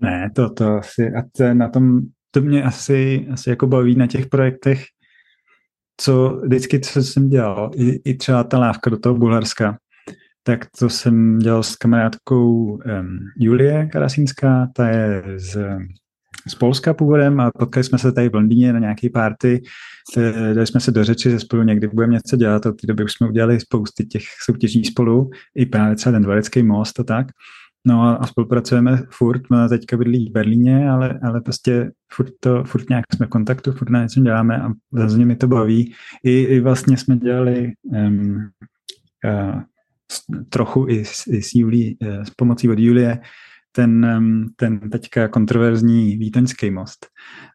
Ne, 0.00 0.30
to, 0.34 0.50
to 0.50 0.66
asi, 0.66 1.12
a 1.18 1.22
to 1.36 1.54
na 1.54 1.68
tom, 1.68 2.00
to 2.30 2.40
mě 2.40 2.62
asi, 2.62 3.26
asi 3.32 3.50
jako 3.50 3.66
baví 3.66 3.94
na 3.94 4.06
těch 4.06 4.26
projektech, 4.26 4.84
co 6.00 6.40
vždycky, 6.44 6.80
co 6.80 7.02
jsem 7.02 7.28
dělal, 7.28 7.70
i, 7.74 8.00
i 8.04 8.14
třeba 8.14 8.44
ta 8.44 8.58
lávka 8.58 8.90
do 8.90 8.98
toho 8.98 9.14
Bulharska, 9.14 9.78
tak 10.42 10.66
to 10.78 10.88
jsem 10.88 11.38
dělal 11.38 11.62
s 11.62 11.76
kamarádkou 11.76 12.64
um, 12.64 12.80
Julie 13.38 13.86
Karasínská, 13.92 14.68
ta 14.74 14.88
je 14.88 15.22
z, 15.36 15.78
z 16.48 16.54
Polska 16.54 16.94
původem 16.94 17.40
a 17.40 17.50
potkali 17.58 17.84
jsme 17.84 17.98
se 17.98 18.12
tady 18.12 18.28
v 18.28 18.34
Londýně 18.34 18.72
na 18.72 18.78
nějaké 18.78 19.10
party. 19.10 19.62
Dali 20.54 20.66
jsme 20.66 20.80
se 20.80 20.90
do 20.90 21.04
řeči, 21.04 21.30
že 21.30 21.40
spolu 21.40 21.62
někdy 21.62 21.88
budeme 21.88 22.12
něco 22.12 22.36
dělat. 22.36 22.66
Od 22.66 22.80
té 22.80 22.86
doby 22.86 23.04
už 23.04 23.12
jsme 23.12 23.28
udělali 23.28 23.60
spousty 23.60 24.06
těch 24.06 24.22
soutěží 24.44 24.84
spolu, 24.84 25.30
i 25.54 25.66
právě 25.66 25.96
třeba 25.96 26.12
ten 26.12 26.22
Dvorecký 26.22 26.62
most 26.62 27.00
a 27.00 27.04
tak. 27.04 27.26
No 27.86 28.22
a 28.22 28.26
spolupracujeme 28.26 29.02
furt, 29.10 29.50
má 29.50 29.68
teďka 29.68 29.96
bydlí 29.96 30.28
v 30.28 30.32
Berlíně, 30.32 30.90
ale, 30.90 31.20
ale 31.22 31.40
prostě 31.40 31.90
furt, 32.12 32.32
to, 32.40 32.64
furt 32.64 32.90
nějak 32.90 33.04
jsme 33.14 33.26
v 33.26 33.28
kontaktu, 33.28 33.72
furt 33.72 33.90
na 33.90 34.02
něco 34.02 34.20
děláme 34.20 34.62
a 34.62 34.72
zase 34.92 35.18
mi 35.18 35.36
to 35.36 35.48
baví. 35.48 35.94
I, 36.24 36.42
i 36.42 36.60
vlastně 36.60 36.96
jsme 36.96 37.16
dělali 37.16 37.72
um, 37.82 38.48
uh, 39.24 39.60
trochu 40.48 40.86
i, 40.88 41.04
i 41.28 41.42
s, 41.42 41.54
Julí, 41.54 41.96
uh, 42.02 42.22
s 42.22 42.30
pomocí 42.30 42.68
od 42.68 42.78
Julie 42.78 43.18
ten, 43.72 44.04
um, 44.16 44.46
ten 44.56 44.90
teďka 44.90 45.28
kontroverzní 45.28 46.16
Vítoňský 46.16 46.70
most. 46.70 47.06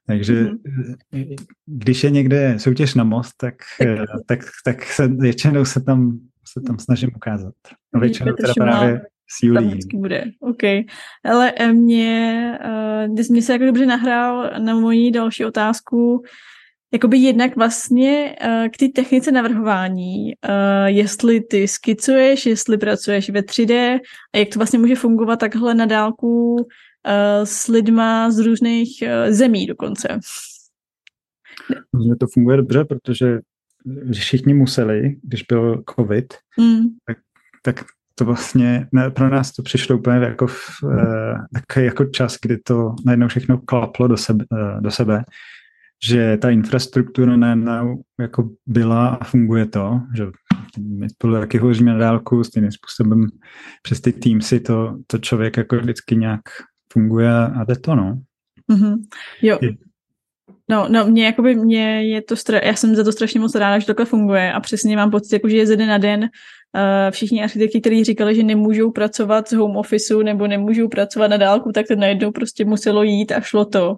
Takže 0.07 0.43
mm-hmm. 0.43 1.35
když 1.65 2.03
je 2.03 2.09
někde 2.09 2.59
soutěž 2.59 2.95
na 2.95 3.03
most, 3.03 3.33
tak, 3.37 3.55
tak, 3.77 3.99
tak, 4.27 4.39
tak 4.65 4.83
se 4.83 5.07
většinou 5.07 5.65
se 5.65 5.81
tam, 5.81 6.19
se 6.53 6.61
tam 6.61 6.79
snažím 6.79 7.09
ukázat. 7.15 7.53
No, 7.93 7.99
většinou 7.99 8.33
teda 8.33 8.53
právě 8.53 9.01
s 9.37 9.43
Julí. 9.43 9.79
Tam 9.79 10.01
bude, 10.01 10.23
OK. 10.39 10.63
Ale 11.23 11.51
eh, 11.51 11.73
mě, 11.73 12.59
uh, 13.07 13.29
mě 13.29 13.41
se 13.41 13.53
jako 13.53 13.65
dobře 13.65 13.85
nahrál 13.85 14.51
na 14.59 14.75
moji 14.75 15.11
další 15.11 15.45
otázku, 15.45 16.23
jakoby 16.93 17.17
jednak 17.17 17.55
vlastně 17.55 18.35
uh, 18.45 18.67
k 18.67 18.77
té 18.77 18.87
technice 18.87 19.31
navrhování, 19.31 20.25
uh, 20.25 20.85
jestli 20.85 21.41
ty 21.41 21.67
skicuješ, 21.67 22.45
jestli 22.45 22.77
pracuješ 22.77 23.29
ve 23.29 23.41
3D 23.41 23.99
a 24.33 24.37
jak 24.37 24.49
to 24.49 24.59
vlastně 24.59 24.79
může 24.79 24.95
fungovat 24.95 25.39
takhle 25.39 25.75
na 25.75 25.85
dálku 25.85 26.55
uh, 26.55 26.65
s 27.43 27.67
lidma 27.67 28.31
z 28.31 28.39
různých 28.39 29.03
zemí 29.29 29.65
dokonce. 29.65 30.19
To 32.19 32.27
funguje 32.33 32.57
dobře, 32.57 32.85
protože 32.85 33.39
všichni 34.11 34.53
museli, 34.53 35.15
když 35.23 35.43
byl 35.43 35.83
covid, 35.95 36.33
mm. 36.59 36.83
tak, 37.05 37.17
tak 37.61 37.85
to 38.15 38.25
vlastně 38.25 38.87
ne, 38.91 39.09
pro 39.09 39.29
nás 39.29 39.51
to 39.51 39.63
přišlo 39.63 39.97
úplně 39.97 40.17
jako, 40.17 40.47
v, 40.47 40.69
eh, 41.77 41.83
jako 41.83 42.05
čas, 42.05 42.37
kdy 42.41 42.57
to 42.57 42.95
najednou 43.05 43.27
všechno 43.27 43.57
klaplo 43.57 44.07
do 44.07 44.17
sebe, 44.17 44.45
eh, 44.53 44.81
do 44.81 44.91
sebe 44.91 45.23
že 46.03 46.37
ta 46.37 46.49
infrastruktura 46.49 47.35
najednou 47.35 48.03
jako 48.19 48.49
byla 48.65 49.07
a 49.07 49.23
funguje 49.23 49.65
to, 49.65 50.01
že 50.15 50.25
my 50.79 51.09
spolu 51.09 51.33
taky 51.33 51.57
hovoříme 51.57 51.93
na 51.93 51.99
dálku, 51.99 52.43
stejným 52.43 52.71
způsobem 52.71 53.27
přes 53.81 54.01
ty 54.01 54.13
Teamsy 54.13 54.59
to, 54.59 54.97
to 55.07 55.17
člověk 55.17 55.57
jako 55.57 55.75
vždycky 55.75 56.15
nějak 56.15 56.41
funguje 56.93 57.31
a 57.31 57.63
jde 57.63 57.75
to, 57.75 57.95
no. 57.95 58.21
Mm-hmm. 58.71 58.95
Jo. 59.41 59.59
No, 60.69 60.85
no, 60.89 61.05
mě, 61.05 61.25
jakoby, 61.25 61.55
mě 61.55 62.03
je 62.03 62.21
to, 62.21 62.35
stra- 62.35 62.61
já 62.63 62.75
jsem 62.75 62.95
za 62.95 63.03
to 63.03 63.11
strašně 63.11 63.39
moc 63.39 63.55
ráda, 63.55 63.79
že 63.79 63.85
takhle 63.85 64.05
funguje 64.05 64.53
a 64.53 64.59
přesně 64.59 64.95
mám 64.95 65.11
pocit, 65.11 65.33
jako, 65.33 65.49
že 65.49 65.57
je 65.57 65.67
ze 65.67 65.75
dne 65.75 65.87
na 65.87 65.97
den 65.97 66.29
Uh, 66.75 67.11
všichni 67.11 67.43
architekti, 67.43 67.81
kteří 67.81 68.03
říkali, 68.03 68.35
že 68.35 68.43
nemůžou 68.43 68.91
pracovat 68.91 69.49
z 69.49 69.53
home 69.53 69.77
officeu 69.77 70.21
nebo 70.21 70.47
nemůžou 70.47 70.87
pracovat 70.87 71.27
na 71.27 71.37
dálku, 71.37 71.71
tak 71.71 71.87
to 71.87 71.95
najednou 71.95 72.31
prostě 72.31 72.65
muselo 72.65 73.03
jít 73.03 73.31
a 73.31 73.41
šlo 73.41 73.65
to. 73.65 73.95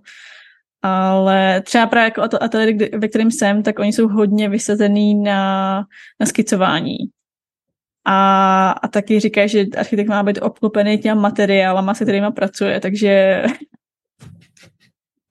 Ale 0.81 1.61
třeba 1.61 1.87
právě 1.87 2.05
jako 2.05 2.21
ateliér, 2.41 2.99
ve 2.99 3.07
kterém 3.07 3.31
jsem, 3.31 3.63
tak 3.63 3.79
oni 3.79 3.93
jsou 3.93 4.07
hodně 4.07 4.49
vysazený 4.49 5.15
na, 5.15 5.83
na 6.19 6.25
skicování. 6.25 6.97
A, 8.05 8.71
a 8.71 8.87
taky 8.87 9.19
říkají, 9.19 9.49
že 9.49 9.65
architekt 9.77 10.07
má 10.07 10.23
být 10.23 10.41
obklopený 10.41 10.97
těm 10.97 11.17
materiálama, 11.17 11.93
se 11.93 12.05
kterými 12.05 12.31
pracuje, 12.31 12.79
takže 12.79 13.43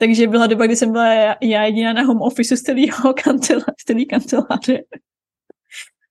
takže 0.05 0.27
byla 0.27 0.47
doba, 0.47 0.67
kdy 0.67 0.77
jsem 0.77 0.93
byla 0.93 1.15
já 1.43 1.65
jediná 1.65 1.93
na 1.93 2.03
home 2.03 2.23
office 2.23 2.57
z 2.57 2.63
celého 2.63 3.15
kanceláře. 3.25 4.05
kanceláře. 4.11 4.79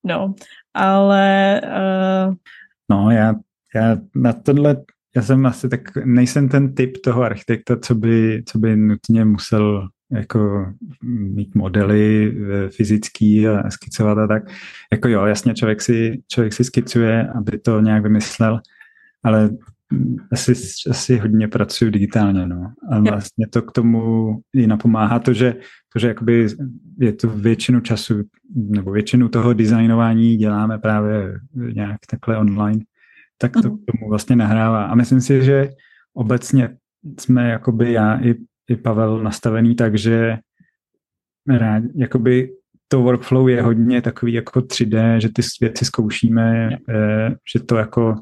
No, 0.04 0.34
ale... 0.74 1.62
Uh... 1.64 2.36
No, 2.90 3.12
já, 3.12 3.36
já 3.76 3.98
na 4.16 4.34
tohle, 4.34 4.78
já 5.16 5.22
jsem 5.22 5.46
asi 5.46 5.70
tak, 5.70 5.82
nejsem 6.06 6.50
ten 6.50 6.76
typ 6.76 6.98
toho 7.04 7.22
architekta, 7.24 7.80
co 7.80 7.96
by, 7.96 8.44
co 8.46 8.58
by 8.60 8.76
nutně 8.76 9.26
musel 9.26 9.90
jako 10.12 10.66
mít 11.04 11.56
modely 11.56 12.28
eh, 12.28 12.70
fyzický 12.70 13.48
a 13.48 13.70
skicovat 13.70 14.18
a 14.18 14.28
tak. 14.28 14.44
Jako 14.92 15.08
jo, 15.08 15.26
jasně 15.26 15.54
člověk 15.54 15.82
si, 15.82 16.22
člověk 16.28 16.54
si 16.54 16.64
skicuje, 16.64 17.28
aby 17.28 17.60
to 17.60 17.80
nějak 17.80 18.04
vymyslel, 18.04 18.60
ale 19.24 19.50
asi, 20.32 20.54
asi 20.90 21.18
hodně 21.18 21.48
pracuji 21.48 21.92
digitálně, 21.92 22.48
no. 22.48 22.74
A 22.92 23.00
vlastně 23.00 23.48
to 23.48 23.62
k 23.62 23.72
tomu 23.72 24.34
i 24.54 24.68
napomáhá 24.68 25.20
to, 25.20 25.34
že, 25.34 25.56
to, 25.94 26.00
že 26.00 26.08
jakoby 26.08 26.48
je 27.00 27.14
to 27.14 27.30
většinu 27.30 27.80
času, 27.80 28.24
nebo 28.56 28.92
většinu 28.92 29.30
toho 29.30 29.54
designování 29.54 30.38
děláme 30.38 30.78
právě 30.78 31.40
nějak 31.54 31.98
takhle 32.10 32.38
online, 32.38 32.80
tak 33.38 33.52
to 33.52 33.70
mhm. 33.70 33.78
k 33.78 33.92
tomu 33.92 34.10
vlastně 34.10 34.36
nahrává. 34.36 34.86
A 34.86 34.96
myslím 34.96 35.22
si, 35.22 35.44
že 35.44 35.70
obecně 36.14 36.78
jsme 37.20 37.50
jakoby 37.50 37.92
já 37.92 38.20
i, 38.24 38.36
i 38.70 38.76
Pavel 38.76 39.24
nastavený 39.24 39.76
tak, 39.76 39.98
že 39.98 40.38
rád, 41.48 41.84
jakoby 41.96 42.50
to 42.88 43.02
workflow 43.02 43.50
je 43.50 43.62
hodně 43.62 44.02
takový 44.02 44.34
jako 44.34 44.60
3D, 44.60 45.18
že 45.18 45.30
ty 45.30 45.42
věci 45.62 45.86
zkoušíme, 45.86 46.70
eh, 46.90 47.36
že 47.54 47.60
to 47.60 47.76
jako 47.76 48.16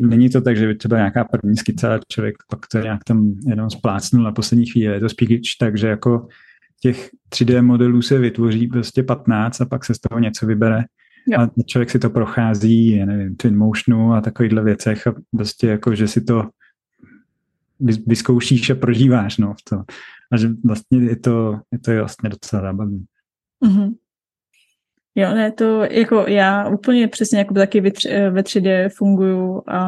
není 0.00 0.30
to 0.30 0.40
tak, 0.40 0.56
že 0.56 0.66
by 0.66 0.74
třeba 0.74 0.96
nějaká 0.96 1.24
první 1.24 1.56
skica 1.56 2.00
člověk 2.08 2.34
pak 2.50 2.66
to 2.66 2.78
nějak 2.78 3.04
tam 3.04 3.34
jenom 3.46 3.70
splácnul 3.70 4.24
na 4.24 4.32
poslední 4.32 4.66
chvíli. 4.66 4.94
Je 4.94 5.00
to 5.00 5.08
spíš 5.08 5.54
tak, 5.54 5.78
že 5.78 5.88
jako 5.88 6.28
těch 6.80 7.10
3D 7.34 7.62
modelů 7.62 8.02
se 8.02 8.18
vytvoří 8.18 8.66
prostě 8.66 9.02
15 9.02 9.60
a 9.60 9.64
pak 9.64 9.84
se 9.84 9.94
z 9.94 9.98
toho 9.98 10.18
něco 10.18 10.46
vybere. 10.46 10.84
Jo. 11.28 11.40
A 11.40 11.50
člověk 11.66 11.90
si 11.90 11.98
to 11.98 12.10
prochází, 12.10 12.96
já 12.96 13.06
nevím, 13.06 13.36
Twin 13.36 13.58
Motionu 13.58 14.12
a 14.12 14.20
takovýchhle 14.20 14.62
věcech 14.62 15.06
a 15.06 15.14
prostě 15.36 15.66
jako, 15.66 15.94
že 15.94 16.08
si 16.08 16.20
to 16.20 16.48
vyzkoušíš 18.06 18.70
a 18.70 18.74
prožíváš, 18.74 19.38
no, 19.38 19.54
v 19.54 19.62
to. 19.70 19.82
A 20.32 20.36
že 20.36 20.50
vlastně 20.64 20.98
je 20.98 21.16
to, 21.16 21.60
je 21.72 21.78
to 21.78 21.94
vlastně 21.94 22.28
docela 22.28 22.62
zábavné. 22.62 22.98
Mm-hmm. 23.64 23.94
Jo, 25.14 25.34
ne, 25.34 25.52
to 25.52 25.82
jako 25.90 26.24
já 26.28 26.68
úplně 26.68 27.08
přesně 27.08 27.38
jako 27.38 27.54
taky 27.54 27.80
ve 27.80 27.90
3D 28.42 28.88
funguju 28.96 29.62
a, 29.68 29.78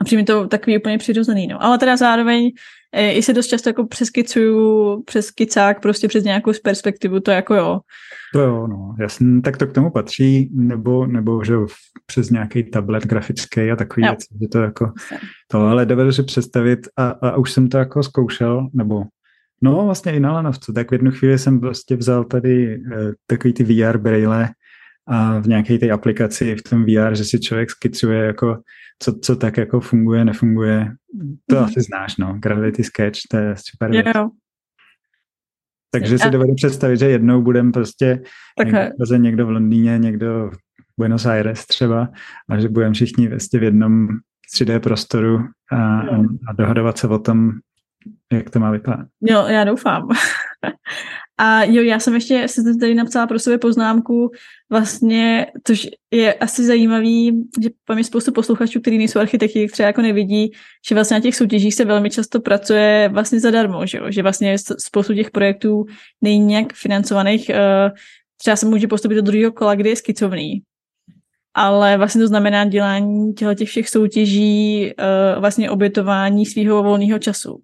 a 0.00 0.04
přijme 0.04 0.24
to 0.24 0.48
takový 0.48 0.78
úplně 0.78 0.98
přirozený, 0.98 1.46
no. 1.46 1.62
Ale 1.62 1.78
teda 1.78 1.96
zároveň 1.96 2.50
e, 2.92 3.12
i 3.12 3.22
se 3.22 3.32
dost 3.32 3.46
často 3.46 3.68
jako 3.68 3.86
přeskicuju 3.86 5.02
přes 5.02 5.30
kicák, 5.30 5.82
prostě 5.82 6.08
přes 6.08 6.24
nějakou 6.24 6.52
z 6.52 6.60
perspektivu, 6.60 7.20
to 7.20 7.30
jako 7.30 7.54
jo. 7.54 7.80
To 8.32 8.40
jo, 8.40 8.66
no, 8.66 8.94
jasně, 9.00 9.40
tak 9.40 9.56
to 9.56 9.66
k 9.66 9.72
tomu 9.72 9.90
patří, 9.90 10.50
nebo, 10.54 11.06
nebo 11.06 11.44
že 11.44 11.54
přes 12.06 12.30
nějaký 12.30 12.70
tablet 12.70 13.06
grafický 13.06 13.70
a 13.70 13.76
takový 13.76 14.06
věc, 14.06 14.20
že 14.42 14.48
to 14.48 14.58
jako 14.58 14.92
to, 15.48 15.58
ale 15.60 15.86
dovedu 15.86 16.12
si 16.12 16.22
představit 16.22 16.78
a, 16.96 17.08
a 17.08 17.36
už 17.36 17.52
jsem 17.52 17.68
to 17.68 17.78
jako 17.78 18.02
zkoušel, 18.02 18.68
nebo 18.72 19.04
No, 19.62 19.84
vlastně 19.84 20.12
i 20.12 20.20
na 20.20 20.32
lanovce. 20.32 20.72
Tak 20.72 20.90
v 20.90 20.92
jednu 20.92 21.10
chvíli 21.10 21.38
jsem 21.38 21.60
vlastně 21.60 21.96
vzal 21.96 22.24
tady 22.24 22.74
eh, 22.74 23.12
takový 23.26 23.54
ty 23.54 23.64
VR 23.64 23.98
braille 23.98 24.48
a 25.08 25.38
v 25.38 25.46
nějaké 25.46 25.78
té 25.78 25.90
aplikaci 25.90 26.56
v 26.56 26.62
tom 26.62 26.84
VR, 26.84 27.14
že 27.14 27.24
si 27.24 27.40
člověk 27.40 27.70
skicuje 27.70 28.18
jako 28.18 28.58
co, 28.98 29.18
co 29.22 29.36
tak 29.36 29.56
jako 29.56 29.80
funguje, 29.80 30.24
nefunguje. 30.24 30.92
To 31.46 31.56
mm-hmm. 31.56 31.64
asi 31.64 31.80
znáš, 31.80 32.16
no. 32.16 32.34
Gravity 32.38 32.84
Sketch, 32.84 33.18
to 33.30 33.36
je 33.36 33.54
super 33.56 33.90
věc. 33.90 34.06
Jo. 34.14 34.30
Takže 35.90 36.18
si 36.18 36.30
dovedu 36.30 36.54
představit, 36.54 36.96
že 36.96 37.10
jednou 37.10 37.42
budeme 37.42 37.72
prostě 37.72 38.22
někdo, 38.64 39.16
někdo 39.16 39.46
v 39.46 39.50
Londýně, 39.50 39.98
někdo 39.98 40.50
v 40.52 40.56
Buenos 40.98 41.26
Aires 41.26 41.66
třeba 41.66 42.08
a 42.48 42.58
že 42.58 42.68
budeme 42.68 42.94
všichni 42.94 43.28
vlastně 43.28 43.60
v 43.60 43.62
jednom 43.62 44.08
3D 44.54 44.80
prostoru 44.80 45.38
a, 45.72 46.00
a 46.48 46.52
dohodovat 46.58 46.98
se 46.98 47.08
o 47.08 47.18
tom, 47.18 47.52
jak 48.32 48.50
to 48.50 48.60
má 48.60 48.70
vypadat. 48.70 49.06
Jo, 49.20 49.44
já 49.46 49.64
doufám. 49.64 50.08
A 51.38 51.64
jo, 51.64 51.82
já 51.82 51.98
jsem 51.98 52.14
ještě 52.14 52.48
se 52.48 52.62
tady 52.80 52.94
napsala 52.94 53.26
pro 53.26 53.38
sebe 53.38 53.58
poznámku, 53.58 54.30
vlastně, 54.70 55.46
což 55.64 55.88
je 56.10 56.34
asi 56.34 56.64
zajímavý, 56.64 57.44
že 57.62 57.70
mám 57.88 57.98
je 57.98 58.04
spoustu 58.04 58.32
posluchačů, 58.32 58.80
kteří 58.80 58.98
nejsou 58.98 59.18
architekti, 59.18 59.68
třeba 59.68 59.86
jako 59.86 60.02
nevidí, 60.02 60.52
že 60.88 60.94
vlastně 60.94 61.14
na 61.14 61.20
těch 61.20 61.36
soutěžích 61.36 61.74
se 61.74 61.84
velmi 61.84 62.10
často 62.10 62.40
pracuje 62.40 63.10
vlastně 63.12 63.40
zadarmo, 63.40 63.86
že, 63.86 63.98
jo? 63.98 64.04
že 64.08 64.22
vlastně 64.22 64.56
spoustu 64.78 65.14
těch 65.14 65.30
projektů 65.30 65.84
není 66.22 66.38
nějak 66.38 66.72
financovaných, 66.72 67.50
eh, 67.50 67.90
třeba 68.36 68.56
se 68.56 68.66
může 68.66 68.88
postupit 68.88 69.14
do 69.14 69.22
druhého 69.22 69.52
kola, 69.52 69.74
kdy 69.74 69.90
je 69.90 69.96
skicovný, 69.96 70.62
ale 71.54 71.96
vlastně 71.96 72.20
to 72.20 72.28
znamená 72.28 72.64
dělání 72.64 73.34
těch 73.34 73.68
všech 73.68 73.88
soutěží, 73.88 74.92
eh, 74.98 75.40
vlastně 75.40 75.70
obětování 75.70 76.46
svého 76.46 76.82
volného 76.82 77.18
času 77.18 77.60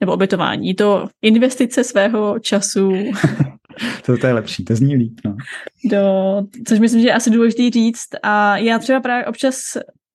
nebo 0.00 0.12
obětování. 0.12 0.74
To 0.74 1.08
investice 1.22 1.84
svého 1.84 2.38
času. 2.38 2.92
to, 4.06 4.18
to 4.18 4.26
je 4.26 4.32
lepší, 4.32 4.64
to 4.64 4.76
zní 4.76 4.96
líp. 4.96 5.20
No. 5.24 5.36
Do, 5.84 6.02
což 6.68 6.78
myslím, 6.78 7.00
že 7.00 7.08
je 7.08 7.14
asi 7.14 7.30
důležité 7.30 7.70
říct. 7.70 8.08
A 8.22 8.56
já 8.56 8.78
třeba 8.78 9.00
právě 9.00 9.26
občas, 9.26 9.56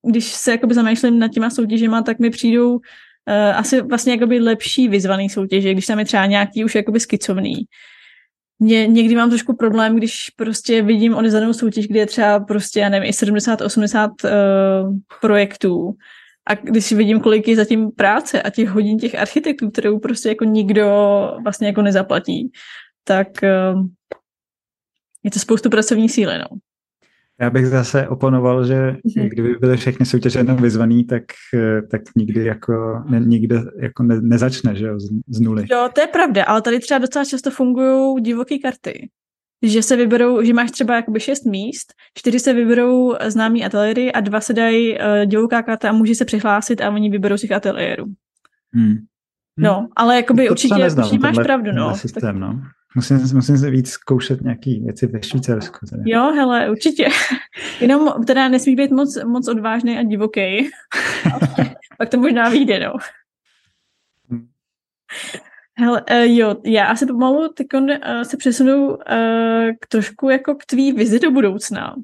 když 0.08 0.26
se 0.26 0.52
jakoby 0.52 0.74
zamýšlím 0.74 1.20
nad 1.20 1.32
těma 1.32 1.50
soutěžima, 1.50 2.02
tak 2.02 2.20
mi 2.20 2.30
přijdou 2.30 2.74
uh, 2.74 2.80
asi 3.56 3.82
vlastně 3.82 4.14
jakoby 4.14 4.40
lepší 4.40 4.88
vyzvaný 4.88 5.30
soutěže, 5.30 5.72
když 5.72 5.86
tam 5.86 6.00
je 6.00 6.06
třeba 6.06 6.26
nějaký 6.26 6.66
už 6.66 6.76
jakoby 6.76 7.00
skicovný. 7.00 7.56
Ně, 8.64 8.88
někdy 8.88 9.16
mám 9.16 9.30
trošku 9.30 9.56
problém, 9.56 9.96
když 9.96 10.30
prostě 10.36 10.82
vidím 10.82 11.16
odezvanou 11.16 11.54
soutěž, 11.54 11.88
kde 11.88 12.00
je 12.00 12.06
třeba 12.06 12.40
prostě, 12.40 12.80
já 12.80 12.90
nevím, 12.90 13.10
i 13.10 13.12
70-80 13.12 14.10
uh, 14.10 14.98
projektů 15.22 15.96
a 16.50 16.56
když 16.56 16.86
si 16.86 16.96
vidím, 16.96 17.20
kolik 17.20 17.48
je 17.48 17.56
zatím 17.56 17.92
práce 17.92 18.42
a 18.42 18.50
těch 18.50 18.70
hodin 18.70 19.00
těch 19.00 19.16
architektů, 19.16 19.72
kterou 19.72 20.00
prostě 20.00 20.30
jako 20.30 20.46
nikdo 20.46 20.86
vlastně 21.44 21.68
jako 21.68 21.82
nezaplatí, 21.82 22.52
tak 23.04 23.28
uh, 23.44 23.86
je 25.24 25.32
to 25.32 25.40
spoustu 25.40 25.70
pracovní 25.70 26.10
síly, 26.10 26.38
no. 26.38 26.58
Já 27.42 27.50
bych 27.50 27.68
zase 27.68 28.08
oponoval, 28.08 28.66
že 28.66 28.92
mm-hmm. 28.92 29.30
kdyby 29.30 29.56
byly 29.60 29.78
všechny 29.78 30.06
soutěže 30.06 30.40
jenom 30.40 30.58
vyzvaný, 30.58 31.04
tak, 31.04 31.24
eh, 31.54 31.82
tak 31.82 32.02
nikdy 32.18 32.46
jako, 32.46 33.04
ne, 33.10 33.20
nikde 33.20 33.64
jako 33.82 34.04
ne, 34.04 34.22
nezačne, 34.22 34.76
že 34.76 34.86
jo, 34.86 35.00
z, 35.00 35.10
z 35.28 35.40
nuly. 35.40 35.66
Jo, 35.72 35.90
to 35.96 36.02
je 36.02 36.08
pravda, 36.08 36.44
ale 36.44 36.62
tady 36.62 36.80
třeba 36.80 36.98
docela 36.98 37.26
často 37.26 37.52
fungují 37.52 38.22
divoké 38.22 38.60
karty. 38.60 39.10
Že 39.64 39.84
se 39.84 39.96
vyberou, 39.96 40.44
že 40.44 40.54
máš 40.54 40.72
třeba 40.72 40.96
jakoby 40.96 41.20
šest 41.20 41.46
míst, 41.46 41.94
čtyři 42.18 42.40
se 42.40 42.54
vyberou 42.54 43.16
známí 43.28 43.66
ateliéry 43.66 44.12
a 44.12 44.20
dva 44.20 44.42
se 44.42 44.54
dají 44.54 44.94
uh, 44.94 45.00
divoká 45.26 45.64
karta 45.64 45.90
a 45.90 45.92
může 45.92 46.16
se 46.16 46.26
přihlásit 46.26 46.82
a 46.82 46.90
oni 46.90 47.10
vyberou 47.10 47.38
z 47.38 47.42
těch 47.42 47.52
ateliérů. 47.52 48.06
Hmm. 48.74 48.96
No, 49.58 49.88
ale 49.96 50.16
jakoby 50.16 50.46
to 50.46 50.52
určitě, 50.52 50.76
neznám, 50.76 51.06
určitě 51.06 51.28
máš 51.28 51.36
pravdu, 51.36 51.72
no. 51.72 51.96
Systém, 51.96 52.22
tak... 52.22 52.36
no. 52.36 52.62
Musím, 52.96 53.18
musím 53.34 53.58
se 53.58 53.70
víc 53.70 53.90
zkoušet 53.90 54.42
nějaký 54.42 54.80
věci 54.80 55.08
ve 55.08 55.24
Švýcarsku. 55.24 55.86
Teda. 55.90 56.04
Jo, 56.06 56.32
hele, 56.36 56.70
určitě. 56.70 57.08
Jenom 57.82 58.24
teda 58.28 58.48
nesmí 58.48 58.76
být 58.76 58.92
moc, 58.92 59.24
moc 59.24 59.48
odvážný 59.48 59.98
a 59.98 60.04
divoký. 60.04 60.42
Pak 61.98 62.10
to 62.10 62.18
možná 62.18 62.50
vyjde, 62.50 62.80
no. 62.80 62.94
Hele, 65.78 66.02
uh, 66.02 66.38
jo, 66.38 66.56
já 66.66 66.86
asi 66.86 67.06
pomalu 67.06 67.50
teď 67.54 67.68
uh, 67.74 68.22
se 68.22 68.38
přesunu 68.38 68.88
uh, 68.90 68.96
k 69.82 69.88
trošku 69.88 70.30
jako 70.30 70.56
k 70.56 70.66
tvý 70.66 70.92
vizi 70.92 71.20
do 71.20 71.32
budoucna. 71.32 71.96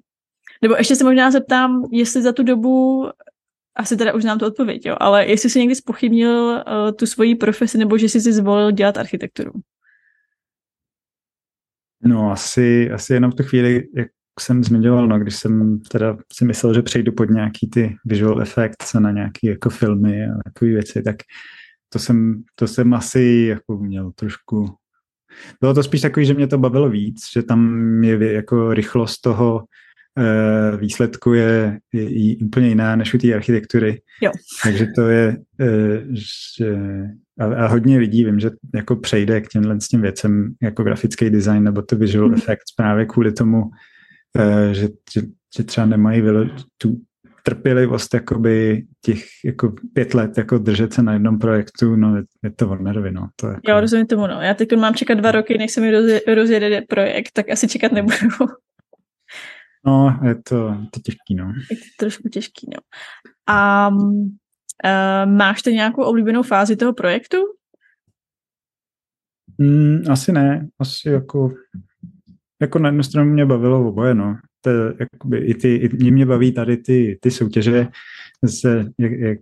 Nebo 0.61 0.75
ještě 0.75 0.95
se 0.95 1.03
možná 1.03 1.31
zeptám, 1.31 1.83
jestli 1.91 2.21
za 2.21 2.31
tu 2.31 2.43
dobu, 2.43 3.05
asi 3.75 3.97
teda 3.97 4.13
už 4.13 4.21
znám 4.21 4.39
tu 4.39 4.45
odpověď, 4.45 4.85
jo, 4.85 4.95
ale 4.99 5.25
jestli 5.25 5.49
jsi 5.49 5.59
někdy 5.59 5.75
spochybnil 5.75 6.33
uh, 6.33 6.91
tu 6.91 7.05
svoji 7.05 7.35
profesi, 7.35 7.77
nebo 7.77 7.97
že 7.97 8.09
jsi 8.09 8.21
si 8.21 8.33
zvolil 8.33 8.71
dělat 8.71 8.97
architekturu. 8.97 9.51
No 12.03 12.31
asi, 12.31 12.91
asi 12.91 13.13
jenom 13.13 13.31
v 13.31 13.35
tu 13.35 13.43
chvíli, 13.43 13.87
jak 13.95 14.07
jsem 14.39 14.63
zmiňoval, 14.63 15.07
no, 15.07 15.19
když 15.19 15.35
jsem 15.35 15.79
teda 15.79 16.17
si 16.33 16.45
myslel, 16.45 16.73
že 16.73 16.81
přejdu 16.81 17.11
pod 17.11 17.29
nějaký 17.29 17.69
ty 17.69 17.95
visual 18.05 18.41
effects 18.41 18.95
a 18.95 18.99
na 18.99 19.11
nějaký 19.11 19.47
jako 19.47 19.69
filmy 19.69 20.25
a 20.25 20.43
takové 20.43 20.71
věci, 20.71 21.03
tak 21.03 21.15
to 21.89 21.99
jsem, 21.99 22.43
to 22.55 22.67
jsem 22.67 22.93
asi 22.93 23.45
jako 23.49 23.77
měl 23.77 24.11
trošku 24.11 24.77
bylo 25.61 25.73
to 25.73 25.83
spíš 25.83 26.01
takový, 26.01 26.25
že 26.25 26.33
mě 26.33 26.47
to 26.47 26.57
bavilo 26.57 26.89
víc, 26.89 27.21
že 27.33 27.43
tam 27.43 27.83
je 28.03 28.33
jako 28.33 28.73
rychlost 28.73 29.21
toho 29.21 29.63
e, 30.17 30.77
výsledku 30.77 31.33
je, 31.33 31.79
je, 31.93 32.29
je 32.29 32.35
úplně 32.45 32.69
jiná 32.69 32.95
než 32.95 33.13
u 33.13 33.17
té 33.17 33.33
architektury. 33.33 34.01
Jo. 34.21 34.31
Takže 34.63 34.87
to 34.95 35.07
je, 35.07 35.37
e, 35.61 35.67
že 36.57 36.77
a, 37.39 37.45
a 37.45 37.67
hodně 37.67 37.97
lidí 37.97 38.25
vím, 38.25 38.39
že 38.39 38.49
jako 38.75 38.95
přejde 38.95 39.41
k 39.41 39.47
těmhle 39.47 39.81
s 39.81 39.87
tím 39.87 40.01
věcem 40.01 40.53
jako 40.61 40.83
grafický 40.83 41.29
design 41.29 41.63
nebo 41.63 41.81
to 41.81 41.95
visual 41.95 42.29
mm. 42.29 42.33
effects 42.33 42.71
právě 42.75 43.05
kvůli 43.05 43.31
tomu, 43.31 43.63
uh, 43.63 44.71
že, 44.71 44.89
že, 45.13 45.21
že 45.57 45.63
třeba 45.63 45.87
nemají 45.87 46.21
vylo, 46.21 46.45
tu 46.77 47.01
trpělivost 47.47 48.13
jakoby 48.13 48.85
těch 49.01 49.23
jako 49.45 49.73
pět 49.93 50.13
let 50.13 50.37
jako 50.37 50.57
držet 50.57 50.93
se 50.93 51.03
na 51.03 51.13
jednom 51.13 51.39
projektu, 51.39 51.95
no 51.95 52.15
je, 52.15 52.23
je 52.43 52.51
to 52.51 52.67
Warnerovi, 52.67 53.11
no. 53.11 53.29
To 53.35 53.47
jako... 53.47 53.61
Já 53.67 53.79
rozumím 53.79 54.07
tomu, 54.07 54.27
no. 54.27 54.41
Já 54.41 54.53
teď 54.53 54.75
mám 54.75 54.93
čekat 54.93 55.17
dva 55.17 55.31
roky, 55.31 55.57
než 55.57 55.71
se 55.71 55.81
mi 55.81 55.91
rozje, 55.91 56.21
rozjede 56.35 56.81
projekt, 56.81 57.31
tak 57.33 57.49
asi 57.49 57.67
čekat 57.67 57.91
nebudu. 57.91 58.29
No, 59.85 60.19
je 60.23 60.35
to, 60.35 60.77
to 60.91 60.99
těžký, 61.03 61.35
no. 61.35 61.53
Je 61.71 61.77
to 61.77 61.83
trošku 61.99 62.29
těžký, 62.29 62.67
no. 62.75 62.79
A 63.47 63.89
Uh, 64.85 65.31
máš 65.31 65.61
ty 65.61 65.73
nějakou 65.73 66.03
oblíbenou 66.03 66.43
fázi 66.43 66.75
toho 66.75 66.93
projektu? 66.93 67.37
Mm, 69.57 70.01
asi 70.11 70.31
ne. 70.31 70.67
Asi 70.79 71.09
jako, 71.09 71.53
jako 72.61 72.79
na 72.79 72.89
jednu 72.89 73.03
stranu 73.03 73.31
mě 73.31 73.45
bavilo 73.45 73.87
oboje, 73.87 74.13
no. 74.13 74.37
To, 74.61 74.69
jakoby, 74.99 75.37
i 75.37 75.53
ty, 75.53 75.75
i 75.75 76.11
mě 76.11 76.25
baví 76.25 76.51
tady 76.51 76.77
ty, 76.77 77.17
ty 77.21 77.31
soutěže, 77.31 77.87
se, 78.45 78.85
jak, 78.97 79.11
jak, 79.11 79.39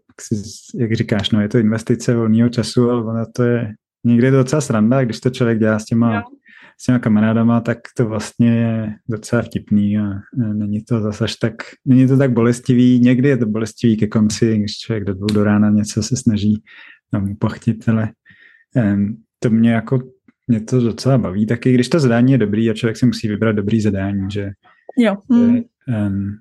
jak, 0.76 0.94
říkáš, 0.94 1.32
no, 1.32 1.42
je 1.42 1.50
to 1.50 1.58
investice 1.58 2.16
volného 2.16 2.50
času, 2.50 2.90
ale 2.90 3.04
ono 3.04 3.26
to 3.36 3.44
je 3.44 3.74
někdy 4.04 4.32
to 4.32 4.38
docela 4.38 4.62
sranda, 4.62 5.04
když 5.04 5.20
to 5.20 5.30
člověk 5.30 5.60
dělá 5.60 5.80
s 5.80 5.86
těma, 5.86 6.24
s 6.82 6.86
těma 6.86 7.00
kamarádama, 7.00 7.62
tak 7.62 7.78
to 7.98 8.06
vlastně 8.06 8.56
je 8.56 8.96
docela 9.10 9.42
vtipný 9.42 9.98
a 9.98 10.04
není 10.54 10.84
to 10.84 11.02
zase 11.02 11.26
tak, 11.42 11.54
není 11.86 12.08
to 12.08 12.18
tak 12.18 12.32
bolestivý, 12.32 13.00
někdy 13.00 13.30
je 13.30 13.38
to 13.38 13.46
bolestivý 13.46 13.98
ke 13.98 14.08
konci, 14.08 14.58
když 14.58 14.78
člověk 14.78 15.04
do 15.04 15.14
dvou 15.14 15.28
do 15.28 15.44
rána 15.44 15.70
něco 15.70 16.04
se 16.04 16.18
snaží 16.18 16.64
tam 17.12 17.36
pochtit, 17.36 17.90
ale 17.90 18.10
um, 18.76 19.18
to 19.40 19.50
mě 19.50 19.72
jako, 19.72 20.00
mě 20.48 20.62
to 20.62 20.80
docela 20.80 21.18
baví, 21.18 21.46
taky 21.46 21.74
když 21.74 21.90
to 21.90 22.00
zadání 22.00 22.32
je 22.32 22.38
dobrý 22.38 22.70
a 22.70 22.74
člověk 22.74 22.98
si 22.98 23.06
musí 23.06 23.28
vybrat 23.28 23.56
dobrý 23.56 23.82
zadání, 23.82 24.32
že 24.32 24.50
jo. 24.98 25.18
Hmm. 25.32 25.62
um, 26.08 26.38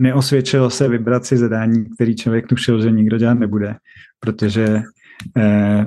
neosvědčilo 0.00 0.70
se 0.70 0.88
vybrat 0.88 1.24
si 1.24 1.36
zadání, 1.36 1.84
který 1.94 2.16
člověk 2.16 2.46
tušil, 2.46 2.82
že 2.82 2.90
nikdo 2.90 3.18
dělat 3.18 3.38
nebude, 3.38 3.74
protože 4.20 4.82
eh, 5.36 5.86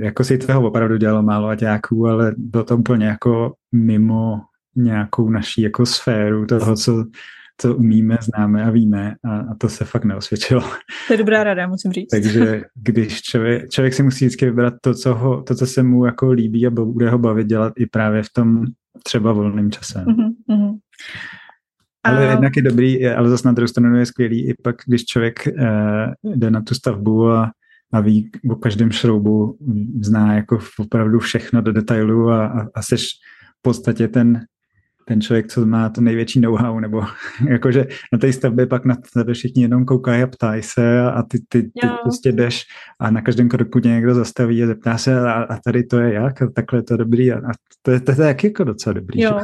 jako 0.00 0.24
si 0.24 0.38
toho 0.38 0.68
opravdu 0.68 0.96
dělalo 0.96 1.22
málo 1.22 1.48
aťáků, 1.48 2.06
ale 2.06 2.34
bylo 2.36 2.64
to 2.64 2.76
úplně 2.76 3.06
jako 3.06 3.54
mimo 3.72 4.40
nějakou 4.76 5.30
naší 5.30 5.62
jako 5.62 5.86
sféru 5.86 6.46
toho, 6.46 6.76
co, 6.76 7.04
co 7.60 7.76
umíme, 7.76 8.18
známe 8.20 8.64
a 8.64 8.70
víme 8.70 9.14
a, 9.24 9.38
a 9.38 9.54
to 9.58 9.68
se 9.68 9.84
fakt 9.84 10.04
neosvědčilo. 10.04 10.60
To 11.06 11.12
je 11.12 11.16
dobrá 11.16 11.44
rada, 11.44 11.66
musím 11.66 11.92
říct. 11.92 12.10
Takže 12.10 12.62
když 12.74 13.22
člověk, 13.22 13.68
člověk 13.68 13.94
si 13.94 14.02
musí 14.02 14.24
vždycky 14.24 14.46
vybrat 14.46 14.74
to 14.80 14.94
co, 14.94 15.14
ho, 15.14 15.42
to, 15.42 15.54
co 15.54 15.66
se 15.66 15.82
mu 15.82 16.04
jako 16.04 16.30
líbí 16.30 16.66
a 16.66 16.70
bude 16.70 17.10
ho 17.10 17.18
bavit 17.18 17.46
dělat 17.46 17.72
i 17.76 17.86
právě 17.86 18.22
v 18.22 18.32
tom 18.32 18.64
třeba 19.04 19.32
volném 19.32 19.70
čase. 19.70 20.04
Mm-hmm. 20.04 20.69
Ale 22.04 22.28
a... 22.28 22.30
jednak 22.30 22.56
je 22.56 22.62
dobrý, 22.62 23.06
ale 23.06 23.30
zase 23.30 23.48
na 23.48 23.52
druhou 23.52 23.68
stranu 23.68 23.96
je 23.96 24.06
skvělý 24.06 24.48
i 24.48 24.54
pak, 24.62 24.76
když 24.86 25.04
člověk 25.04 25.48
uh, 25.48 26.34
jde 26.34 26.50
na 26.50 26.62
tu 26.62 26.74
stavbu 26.74 27.30
a 27.30 27.50
a 27.92 28.00
ví 28.00 28.30
o 28.50 28.54
každém 28.54 28.90
šroubu, 28.90 29.58
zná 30.00 30.34
jako 30.34 30.58
opravdu 30.78 31.18
všechno 31.18 31.62
do 31.62 31.72
detailu 31.72 32.30
a, 32.30 32.46
a, 32.46 32.66
a 32.74 32.82
seš 32.82 33.06
v 33.58 33.62
podstatě 33.62 34.08
ten 34.08 34.46
ten 35.10 35.20
člověk, 35.20 35.46
co 35.46 35.66
má 35.66 35.88
to 35.88 36.00
největší 36.00 36.40
know-how, 36.40 36.80
nebo 36.80 37.02
jakože 37.48 37.86
na 38.12 38.18
té 38.18 38.32
stavbě 38.32 38.66
pak 38.66 38.84
na 38.84 38.96
tebe 39.14 39.34
všichni 39.34 39.62
jenom 39.62 39.84
koukají 39.84 40.22
a 40.22 40.26
ptají 40.26 40.62
se 40.62 41.00
a 41.00 41.22
ty, 41.22 41.38
ty, 41.48 41.62
ty 41.62 41.88
prostě 42.02 42.32
jdeš 42.32 42.64
a 43.00 43.10
na 43.10 43.22
každém 43.22 43.48
kroku 43.48 43.80
tě 43.80 43.88
někdo 43.88 44.14
zastaví 44.14 44.62
a 44.62 44.66
zeptá 44.66 44.98
se 44.98 45.20
a, 45.20 45.32
a 45.32 45.56
tady 45.64 45.84
to 45.84 45.98
je 45.98 46.14
jak 46.14 46.42
a 46.42 46.50
takhle 46.54 46.78
je 46.78 46.82
to 46.82 46.96
dobrý 46.96 47.32
a, 47.32 47.36
a 47.36 47.52
to, 47.82 47.90
je, 47.90 48.00
to, 48.00 48.14
to 48.14 48.22
je 48.22 48.28
jak 48.28 48.44
jako 48.44 48.64
docela 48.64 48.92
dobrý. 48.94 49.20
Jo. 49.20 49.40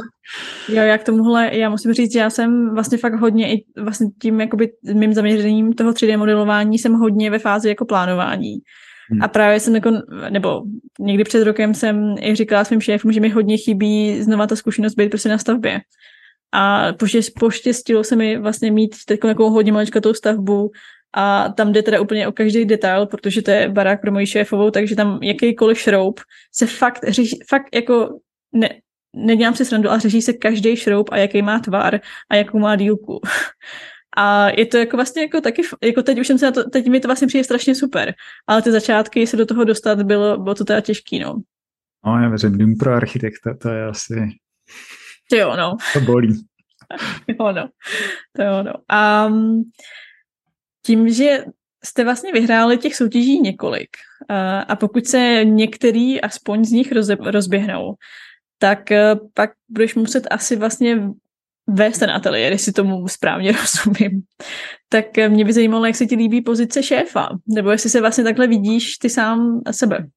jo, 0.69 0.83
jak 0.83 1.03
tomuhle, 1.03 1.49
já 1.53 1.69
musím 1.69 1.93
říct, 1.93 2.15
já 2.15 2.29
jsem 2.29 2.73
vlastně 2.73 2.97
fakt 2.97 3.19
hodně 3.19 3.53
i 3.53 3.65
vlastně 3.81 4.07
tím 4.21 4.39
jakoby 4.41 4.69
mým 4.93 5.13
zaměřením 5.13 5.73
toho 5.73 5.91
3D 5.91 6.17
modelování 6.17 6.79
jsem 6.79 6.93
hodně 6.93 7.31
ve 7.31 7.39
fázi 7.39 7.69
jako 7.69 7.85
plánování. 7.85 8.57
Hmm. 9.11 9.23
A 9.23 9.27
právě 9.27 9.59
jsem 9.59 9.75
jako, 9.75 9.91
nebo 10.29 10.63
někdy 10.99 11.23
před 11.23 11.43
rokem 11.43 11.73
jsem 11.73 12.15
i 12.21 12.35
říkala 12.35 12.63
svým 12.63 12.81
šéfům, 12.81 13.11
že 13.11 13.19
mi 13.19 13.29
hodně 13.29 13.57
chybí 13.57 14.21
znova 14.21 14.47
ta 14.47 14.55
zkušenost 14.55 14.95
být 14.95 15.09
prostě 15.09 15.29
na 15.29 15.37
stavbě. 15.37 15.81
A 16.51 16.93
poštěstilo 17.39 18.03
se 18.03 18.15
mi 18.15 18.37
vlastně 18.37 18.71
mít 18.71 18.95
takovou 19.07 19.49
hodně 19.49 19.71
maličkatou 19.71 20.13
stavbu 20.13 20.71
a 21.13 21.49
tam 21.49 21.71
jde 21.71 21.83
teda 21.83 22.01
úplně 22.01 22.27
o 22.27 22.31
každý 22.31 22.65
detail, 22.65 23.05
protože 23.05 23.41
to 23.41 23.51
je 23.51 23.69
barák 23.69 24.01
pro 24.01 24.11
moji 24.11 24.27
šéfovou, 24.27 24.71
takže 24.71 24.95
tam 24.95 25.19
jakýkoliv 25.23 25.79
šroub 25.79 26.19
se 26.53 26.65
fakt, 26.65 27.03
řeší, 27.07 27.39
fakt 27.49 27.75
jako 27.75 28.19
ne, 28.53 28.69
nedělám 29.15 29.55
si 29.55 29.65
srandu, 29.65 29.89
ale 29.89 29.99
řeší 29.99 30.21
se 30.21 30.33
každý 30.33 30.75
šroub 30.75 31.09
a 31.11 31.17
jaký 31.17 31.41
má 31.41 31.59
tvar 31.59 31.99
a 32.29 32.35
jakou 32.35 32.59
má 32.59 32.75
dílku. 32.75 33.21
A 34.19 34.49
je 34.49 34.65
to 34.65 34.77
jako 34.77 34.97
vlastně 34.97 35.21
jako 35.21 35.41
taky, 35.41 35.61
jako 35.83 36.03
teď 36.03 36.19
už 36.19 36.27
jsem 36.27 36.37
se 36.37 36.45
na 36.45 36.51
to, 36.51 36.69
teď 36.69 36.87
mi 36.87 36.99
to 36.99 37.07
vlastně 37.07 37.27
přijde 37.27 37.43
strašně 37.43 37.75
super, 37.75 38.13
ale 38.47 38.61
ty 38.61 38.71
začátky 38.71 39.27
se 39.27 39.37
do 39.37 39.45
toho 39.45 39.63
dostat 39.63 40.01
bylo, 40.01 40.37
bylo 40.37 40.55
to 40.55 40.65
teda 40.65 40.81
těžký, 40.81 41.19
no. 41.19 41.41
No, 42.05 42.21
já 42.21 42.29
věřím, 42.29 42.57
dům 42.57 42.77
pro 42.79 42.93
architekta, 42.93 43.53
to 43.61 43.69
je 43.69 43.85
asi... 43.85 44.29
To 45.29 45.35
jo, 45.35 45.55
no. 45.55 45.77
To 45.93 46.01
bolí. 46.01 46.45
jo, 47.27 47.51
no. 47.51 47.69
To 48.35 48.43
jo, 48.43 48.63
no. 48.63 48.73
A 48.89 49.29
tím, 50.85 51.09
že 51.09 51.45
jste 51.83 52.03
vlastně 52.03 52.31
vyhráli 52.31 52.77
těch 52.77 52.95
soutěží 52.95 53.39
několik 53.39 53.89
a, 54.67 54.75
pokud 54.75 55.05
se 55.05 55.41
některý 55.43 56.21
aspoň 56.21 56.65
z 56.65 56.71
nich 56.71 56.91
rozběhnou, 57.19 57.95
tak 58.57 58.89
pak 59.33 59.51
budeš 59.69 59.95
muset 59.95 60.27
asi 60.31 60.55
vlastně 60.55 61.09
vést 61.67 61.97
ten 61.97 62.11
ateliér, 62.11 62.51
jestli 62.51 62.71
tomu 62.71 63.07
správně 63.07 63.51
rozumím. 63.61 64.21
Tak 64.89 65.05
mě 65.27 65.45
by 65.45 65.53
zajímalo, 65.53 65.85
jak 65.85 65.95
se 65.95 66.05
ti 66.05 66.15
líbí 66.15 66.41
pozice 66.41 66.83
šéfa, 66.83 67.29
nebo 67.47 67.71
jestli 67.71 67.89
se 67.89 68.01
vlastně 68.01 68.23
takhle 68.23 68.47
vidíš 68.47 68.97
ty 68.97 69.09
sám 69.09 69.61
sebe. 69.71 70.07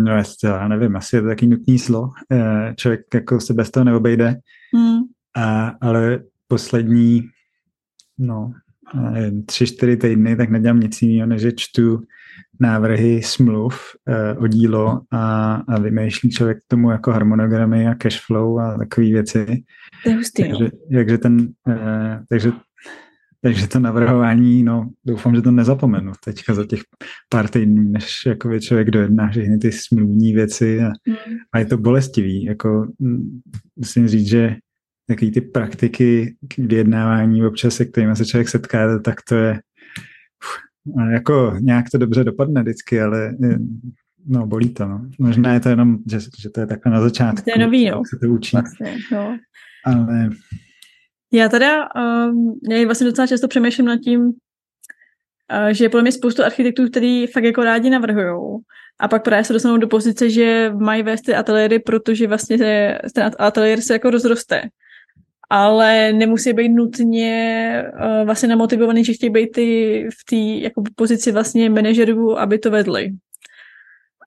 No 0.00 0.22
já 0.44 0.68
nevím, 0.68 0.96
asi 0.96 1.16
je 1.16 1.22
to 1.22 1.28
taky 1.28 1.46
nutný 1.46 1.78
slo. 1.78 2.10
Eh, 2.32 2.74
člověk 2.76 3.00
jako 3.14 3.40
se 3.40 3.54
bez 3.54 3.70
toho 3.70 3.84
neobejde. 3.84 4.36
Hmm. 4.74 4.98
A, 5.36 5.68
ale 5.80 6.22
poslední 6.48 7.22
no, 8.18 8.52
tři, 9.46 9.66
čtyři 9.66 9.96
týdny, 9.96 10.36
tak 10.36 10.50
nedělám 10.50 10.80
nic 10.80 11.02
jiného, 11.02 11.28
než 11.28 11.42
čtu 11.56 12.02
návrhy 12.60 13.22
smluv 13.22 13.80
eh, 14.08 14.34
o 14.34 14.46
dílo 14.46 15.00
a, 15.12 15.54
a 15.54 15.78
vymýšlí 15.78 16.30
člověk 16.30 16.58
k 16.58 16.68
tomu 16.68 16.90
jako 16.90 17.12
harmonogramy 17.12 17.88
a 17.88 17.94
cashflow 17.94 18.58
a 18.58 18.78
takové 18.78 19.06
věci. 19.06 19.46
To 20.04 20.10
je 20.10 20.16
hustý, 20.16 20.42
takže, 20.42 20.70
takže, 20.94 21.18
ten, 21.18 21.48
eh, 21.68 22.20
takže, 22.28 22.52
takže 23.42 23.68
to 23.68 23.78
navrhování, 23.78 24.62
no 24.62 24.90
doufám, 25.06 25.34
že 25.34 25.42
to 25.42 25.50
nezapomenu 25.50 26.12
teďka 26.24 26.54
za 26.54 26.66
těch 26.66 26.80
pár 27.28 27.48
týdnů, 27.48 27.82
než 27.82 28.26
jako 28.26 28.58
člověk 28.58 28.90
dojedná 28.90 29.28
všechny 29.28 29.58
ty 29.58 29.72
smluvní 29.72 30.32
věci 30.32 30.80
a, 30.80 30.86
mm. 30.86 31.14
a 31.52 31.58
je 31.58 31.64
to 31.64 31.78
bolestivý. 31.78 32.44
Jako, 32.44 32.86
mm, 32.98 33.40
musím 33.76 34.08
říct, 34.08 34.28
že 34.28 34.56
takový 35.08 35.30
ty 35.30 35.40
praktiky 35.40 36.36
k 36.48 36.58
vyjednávání 36.58 37.46
občas, 37.46 37.74
se 37.74 37.84
kterými 37.84 38.16
se 38.16 38.26
člověk 38.26 38.48
setká, 38.48 38.98
tak 38.98 39.14
to 39.28 39.34
je 39.34 39.60
jako 41.10 41.56
nějak 41.60 41.90
to 41.90 41.98
dobře 41.98 42.24
dopadne 42.24 42.62
vždycky, 42.62 43.00
ale 43.00 43.34
no, 44.26 44.46
bolí 44.46 44.68
to. 44.70 44.86
No. 44.86 45.00
Možná 45.18 45.54
je 45.54 45.60
to 45.60 45.68
jenom, 45.68 45.98
že, 46.10 46.18
že 46.38 46.50
to 46.50 46.60
je 46.60 46.66
takhle 46.66 46.92
na 46.92 47.00
začátku. 47.00 47.44
To 47.44 47.60
je 47.60 47.66
nový, 47.66 47.90
no. 47.90 48.02
Se 48.10 48.18
to 48.18 48.26
učí. 48.26 48.56
Vlastně, 48.56 48.96
no. 49.12 49.38
Ale... 49.84 50.30
Já 51.32 51.48
teda, 51.48 51.88
um, 52.28 52.60
já 52.70 52.84
vlastně 52.84 53.06
docela 53.06 53.26
často 53.26 53.48
přemýšlím 53.48 53.86
nad 53.86 53.96
tím, 53.96 54.20
uh, 54.20 54.32
že 55.70 55.84
je 55.84 55.88
podle 55.88 56.02
mě 56.02 56.12
spoustu 56.12 56.44
architektů, 56.44 56.90
který 56.90 57.26
fakt 57.26 57.44
jako 57.44 57.64
rádi 57.64 57.90
navrhují. 57.90 58.58
A 59.00 59.08
pak 59.08 59.24
právě 59.24 59.44
se 59.44 59.52
dostanou 59.52 59.76
do 59.76 59.88
pozice, 59.88 60.30
že 60.30 60.72
mají 60.80 61.02
vést 61.02 61.22
ty 61.22 61.34
ateliéry, 61.34 61.78
protože 61.78 62.26
vlastně 62.26 62.58
ten 63.14 63.30
ateliér 63.38 63.80
se 63.80 63.92
jako 63.92 64.10
rozroste 64.10 64.62
ale 65.50 66.12
nemusí 66.12 66.52
být 66.52 66.68
nutně 66.68 67.84
uh, 67.94 68.26
vlastně 68.26 68.48
namotivovaný, 68.48 69.04
že 69.04 69.12
chtějí 69.12 69.30
být 69.30 69.52
ty 69.52 70.08
v 70.20 70.24
té 70.30 70.36
jako 70.36 70.82
pozici 70.96 71.32
vlastně 71.32 71.70
manažerů, 71.70 72.38
aby 72.38 72.58
to 72.58 72.70
vedli. 72.70 73.10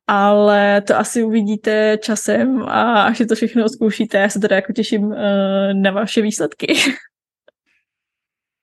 Ale 0.08 0.82
to 0.82 0.98
asi 0.98 1.24
uvidíte 1.24 1.98
časem 2.02 2.64
a 2.64 3.04
až 3.04 3.18
si 3.18 3.26
to 3.26 3.36
všechno 3.36 3.70
zkoušíte, 3.70 4.18
já 4.18 4.30
se 4.30 4.40
teda 4.40 4.56
jako 4.56 4.74
těším 4.74 5.04
uh, 5.04 5.16
na 5.74 5.92
vaše 5.92 6.22
výsledky. 6.22 6.74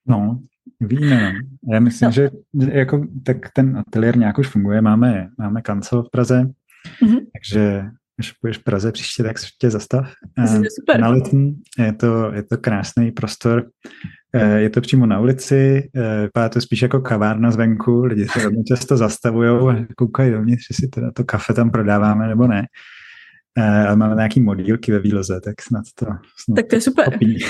No, 0.07 0.39
víme. 0.81 1.33
No. 1.33 1.39
Já 1.73 1.81
myslím, 1.81 2.07
no. 2.07 2.13
že 2.13 2.31
jako, 2.73 3.07
tak 3.25 3.37
ten 3.53 3.79
ateliér 3.79 4.19
nějak 4.19 4.39
už 4.39 4.49
funguje. 4.49 4.81
Máme, 4.81 5.29
máme 5.39 5.63
kancel 5.63 6.03
v 6.03 6.11
Praze, 6.11 6.43
mm-hmm. 7.03 7.21
takže 7.33 7.83
když 8.19 8.33
budeš 8.43 8.59
v 8.59 8.65
Praze 8.65 8.93
příště, 8.93 9.23
tak 9.23 9.37
tě 9.59 9.71
zastav. 9.71 10.13
Super. 10.79 11.01
Na 11.01 11.09
letní 11.09 11.57
je 11.79 11.93
to, 11.93 12.33
je 12.35 12.43
to 12.43 12.59
krásný 12.59 13.13
prostor. 13.13 13.71
Eh, 14.33 14.61
je 14.61 14.71
to 14.71 14.81
přímo 14.81 15.07
na 15.07 15.21
ulici, 15.21 15.91
eh, 15.97 16.23
vypadá 16.23 16.49
to 16.49 16.61
spíš 16.61 16.83
jako 16.83 17.01
kavárna 17.01 17.51
zvenku, 17.51 18.05
lidi 18.05 18.29
se 18.29 18.39
velmi 18.39 18.65
často 18.65 18.97
zastavují 18.97 19.49
a 19.49 19.87
koukají 19.97 20.33
dovnitř, 20.33 20.67
jestli 20.71 20.89
teda 20.89 21.11
to 21.11 21.25
kafe 21.25 21.55
tam 21.55 21.71
prodáváme 21.71 22.29
nebo 22.29 22.47
ne. 22.47 22.67
Eh, 23.59 23.87
ale 23.87 23.97
máme 23.97 24.15
nějaký 24.15 24.41
modílky 24.41 24.93
ve 24.93 24.99
výloze, 24.99 25.41
tak 25.45 25.63
snad 25.63 25.85
to 25.95 26.07
snad 26.37 26.55
Tak 26.57 26.67
to 26.67 26.75
je 26.75 26.81
super. 26.81 27.13
Popí. 27.13 27.45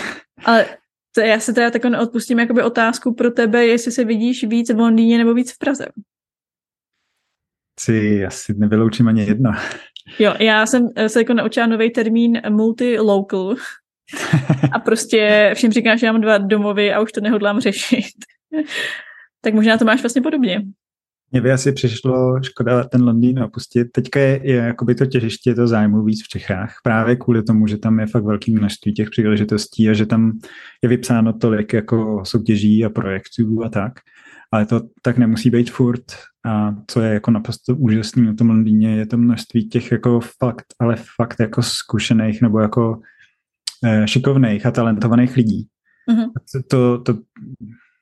Ale 0.44 0.66
to 1.14 1.20
já 1.20 1.40
se 1.40 1.52
teda 1.52 1.70
takhle 1.70 2.00
odpustím 2.00 2.38
jakoby 2.38 2.62
otázku 2.62 3.14
pro 3.14 3.30
tebe, 3.30 3.66
jestli 3.66 3.92
se 3.92 4.04
vidíš 4.04 4.44
víc 4.44 4.70
v 4.70 4.78
Londýně 4.78 5.18
nebo 5.18 5.34
víc 5.34 5.52
v 5.52 5.58
Praze. 5.58 5.86
Si 7.80 8.26
asi 8.26 8.54
nevyloučím 8.54 9.08
ani 9.08 9.24
jedno. 9.24 9.52
Jo, 10.18 10.34
já 10.38 10.66
jsem 10.66 10.88
eh, 10.96 11.08
se 11.08 11.20
jako 11.20 11.34
naučila 11.34 11.66
nový 11.66 11.90
termín 11.90 12.40
multi-local 12.48 13.56
a 14.72 14.78
prostě 14.78 15.52
všem 15.54 15.72
říkám, 15.72 15.98
že 15.98 16.12
mám 16.12 16.20
dva 16.20 16.38
domovy 16.38 16.92
a 16.92 17.00
už 17.00 17.12
to 17.12 17.20
nehodlám 17.20 17.60
řešit. 17.60 18.14
tak 19.40 19.54
možná 19.54 19.78
to 19.78 19.84
máš 19.84 20.02
vlastně 20.02 20.22
podobně. 20.22 20.62
Mně 21.30 21.40
by 21.40 21.52
asi 21.52 21.72
přišlo 21.72 22.42
škoda 22.42 22.84
ten 22.84 23.04
Londýn 23.04 23.42
opustit. 23.42 23.88
Teďka 23.92 24.20
je, 24.20 24.40
je 24.42 24.56
jakoby 24.56 24.94
to 24.94 25.06
těžiště 25.06 25.54
to 25.54 25.66
zájmu 25.66 26.04
víc 26.04 26.24
v 26.24 26.28
Čechách, 26.28 26.74
právě 26.82 27.16
kvůli 27.16 27.42
tomu, 27.42 27.66
že 27.66 27.76
tam 27.76 28.00
je 28.00 28.06
fakt 28.06 28.24
velký 28.24 28.52
množství 28.52 28.92
těch 28.92 29.10
příležitostí 29.10 29.90
a 29.90 29.92
že 29.92 30.06
tam 30.06 30.38
je 30.82 30.88
vypsáno 30.88 31.32
tolik 31.32 31.72
jako 31.72 32.22
soutěží 32.24 32.84
a 32.84 32.90
projektů 32.90 33.64
a 33.64 33.68
tak 33.68 33.92
ale 34.52 34.66
to 34.66 34.80
tak 35.02 35.18
nemusí 35.18 35.50
být 35.50 35.70
furt. 35.70 36.04
A 36.48 36.74
co 36.86 37.00
je 37.00 37.14
jako 37.14 37.30
naprosto 37.30 37.76
úžasný 37.76 38.26
na 38.26 38.34
tom 38.34 38.48
Londýně, 38.48 38.96
je 38.96 39.06
to 39.06 39.18
množství 39.18 39.68
těch 39.68 39.92
jako 39.92 40.20
fakt, 40.20 40.66
ale 40.78 40.96
fakt 41.16 41.40
jako 41.40 41.62
zkušených 41.62 42.42
nebo 42.42 42.60
jako 42.60 43.00
eh, 43.84 44.08
šikovných 44.08 44.66
a 44.66 44.70
talentovaných 44.70 45.36
lidí. 45.36 45.68
Mm-hmm. 46.10 46.30
To, 46.70 46.98
to, 46.98 47.14
to 47.14 47.20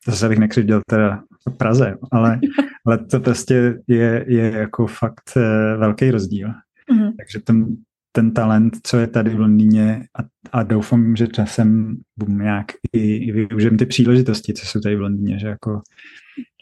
zase 0.07 0.29
bych 0.29 0.39
nekřivděl 0.39 0.81
teda 0.89 1.23
v 1.49 1.57
Praze, 1.57 1.95
ale, 2.13 2.41
ale 2.87 2.99
to 2.99 3.21
prostě 3.21 3.79
je, 3.89 4.25
je 4.29 4.53
jako 4.53 4.87
fakt 4.87 5.31
eh, 5.37 5.77
velký 5.77 6.11
rozdíl. 6.11 6.49
Mm-hmm. 6.49 7.13
Takže 7.19 7.41
ten, 7.45 7.77
ten 8.13 8.31
talent, 8.31 8.77
co 8.83 8.97
je 8.97 9.07
tady 9.07 9.31
v 9.31 9.41
Londýně 9.41 10.07
a, 10.19 10.23
a 10.53 10.63
doufám, 10.63 11.17
že 11.17 11.27
časem 11.27 11.97
budu 12.17 12.33
nějak 12.33 12.67
i, 12.93 13.17
i 13.17 13.33
využijem 13.33 13.77
ty 13.77 13.87
příležitosti, 13.87 14.55
co 14.55 14.67
jsou 14.67 14.81
tady 14.81 14.97
v 14.97 15.01
Londýně, 15.01 15.39
že 15.39 15.47
jako 15.47 15.83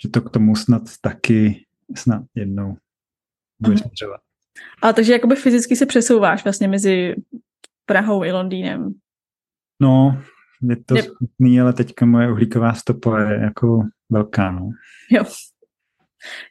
že 0.02 0.08
to 0.08 0.20
k 0.20 0.30
tomu 0.30 0.56
snad 0.56 0.82
taky 1.00 1.63
snad 1.94 2.22
jednou 2.34 2.76
bude 3.60 3.78
směřovat. 3.78 4.20
A 4.82 4.92
takže 4.92 5.12
jakoby 5.12 5.36
fyzicky 5.36 5.76
se 5.76 5.86
přesouváš 5.86 6.44
vlastně 6.44 6.68
mezi 6.68 7.14
Prahou 7.86 8.24
i 8.24 8.32
Londýnem. 8.32 8.94
No, 9.80 10.22
je 10.62 10.76
to 10.76 10.96
smutný, 10.96 11.60
ale 11.60 11.72
teďka 11.72 12.06
moje 12.06 12.32
uhlíková 12.32 12.74
stopa 12.74 13.20
je 13.20 13.40
jako 13.40 13.82
velká, 14.10 14.50
no. 14.50 14.70
Jo. 15.10 15.24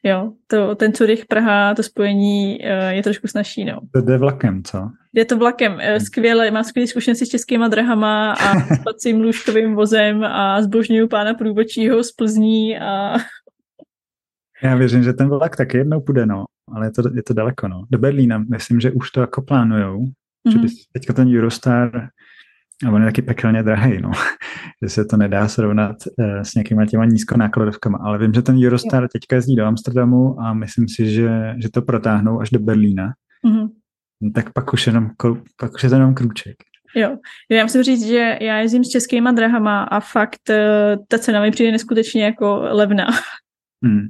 Jo, 0.03 0.33
to, 0.47 0.75
ten 0.75 0.93
Curych 0.93 1.25
Praha, 1.25 1.75
to 1.75 1.83
spojení 1.83 2.59
uh, 2.59 2.89
je 2.89 3.03
trošku 3.03 3.27
snažší, 3.27 3.65
no. 3.65 3.79
To 3.93 4.01
jde 4.01 4.17
vlakem, 4.17 4.63
co? 4.63 4.89
Je 5.13 5.25
to 5.25 5.37
vlakem, 5.37 5.73
uh, 5.73 5.97
skvěle, 5.97 6.51
mám 6.51 6.63
skvělé 6.63 6.87
zkušenosti 6.87 7.25
s 7.25 7.29
českýma 7.29 7.67
drahama 7.67 8.33
a 8.33 8.59
s 8.75 8.83
pacím 8.83 9.21
lůžkovým 9.21 9.75
vozem 9.75 10.23
a 10.23 10.61
zbožňuju 10.61 11.07
pána 11.07 11.33
průbočího 11.33 12.03
z 12.03 12.11
Plzní 12.11 12.79
a... 12.79 13.15
Já 14.63 14.75
věřím, 14.75 15.03
že 15.03 15.13
ten 15.13 15.29
vlak 15.29 15.55
taky 15.55 15.77
jednou 15.77 16.01
půjde, 16.01 16.25
no, 16.25 16.45
ale 16.71 16.87
je 16.87 16.91
to, 16.91 17.01
je 17.15 17.23
to 17.23 17.33
daleko, 17.33 17.67
no. 17.67 17.83
Do 17.89 17.97
Berlína, 17.97 18.37
myslím, 18.37 18.79
že 18.79 18.91
už 18.91 19.11
to 19.11 19.21
jako 19.21 19.41
plánujou, 19.41 19.99
mm-hmm. 19.99 20.51
že 20.51 20.57
by 20.57 20.67
teďka 20.93 21.13
ten 21.13 21.37
Eurostar 21.37 22.09
a 22.87 22.91
on 22.91 23.01
je 23.01 23.07
taky 23.07 23.21
pekelně 23.21 23.63
drahý, 23.63 24.01
no. 24.01 24.11
že 24.83 24.89
se 24.89 25.05
to 25.05 25.17
nedá 25.17 25.47
srovnat 25.47 25.95
uh, 26.19 26.41
s 26.41 26.55
nějakýma 26.55 26.85
těma 26.85 27.05
nízkonákladovkama, 27.05 27.97
ale 28.03 28.17
vím, 28.17 28.33
že 28.33 28.41
ten 28.41 28.65
Eurostar 28.65 29.07
teďka 29.07 29.35
jezdí 29.35 29.55
do 29.55 29.65
Amsterdamu 29.65 30.39
a 30.39 30.53
myslím 30.53 30.89
si, 30.89 31.11
že, 31.11 31.55
že 31.57 31.69
to 31.69 31.81
protáhnou 31.81 32.39
až 32.39 32.49
do 32.49 32.59
Berlína. 32.59 33.13
Mm-hmm. 33.47 33.69
No, 34.21 34.31
tak 34.31 34.53
pak 34.53 34.73
už, 34.73 34.87
jenom, 34.87 35.09
pak 35.59 35.73
už 35.73 35.83
je 35.83 35.89
to 35.89 35.95
jenom 35.95 36.13
krůček. 36.13 36.55
Jo, 36.95 37.17
já 37.49 37.63
musím 37.63 37.83
říct, 37.83 38.05
že 38.05 38.37
já 38.41 38.57
jezdím 38.57 38.83
s 38.83 38.89
českýma 38.89 39.31
drahama 39.31 39.83
a 39.83 39.99
fakt 39.99 40.49
uh, 40.49 41.05
ta 41.07 41.19
cena 41.19 41.41
mi 41.41 41.51
přijde 41.51 41.71
neskutečně 41.71 42.23
jako 42.23 42.59
levná. 42.61 43.07
Hmm. 43.85 44.07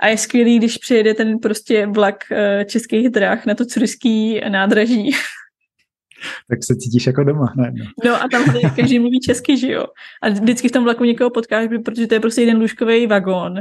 A 0.00 0.08
je 0.08 0.18
skvělý, 0.18 0.58
když 0.58 0.78
přijede 0.78 1.14
ten 1.14 1.38
prostě 1.38 1.86
vlak 1.86 2.24
uh, 2.30 2.64
českých 2.64 3.08
drah 3.08 3.46
na 3.46 3.54
to 3.54 3.64
curský 3.64 4.40
nádraží 4.48 5.12
tak 6.48 6.58
se 6.64 6.76
cítíš 6.76 7.06
jako 7.06 7.24
doma. 7.24 7.52
Ne, 7.56 7.72
no. 7.78 7.84
no 8.04 8.22
a 8.22 8.28
tam 8.28 8.44
každý 8.76 8.98
mluví 8.98 9.20
česky, 9.20 9.56
že 9.56 9.72
jo. 9.72 9.84
A 10.22 10.28
vždycky 10.28 10.68
v 10.68 10.72
tom 10.72 10.84
vlaku 10.84 11.04
někoho 11.04 11.30
potkáš, 11.30 11.68
protože 11.84 12.06
to 12.06 12.14
je 12.14 12.20
prostě 12.20 12.40
jeden 12.40 12.56
lůžkový 12.56 13.06
vagón. 13.06 13.58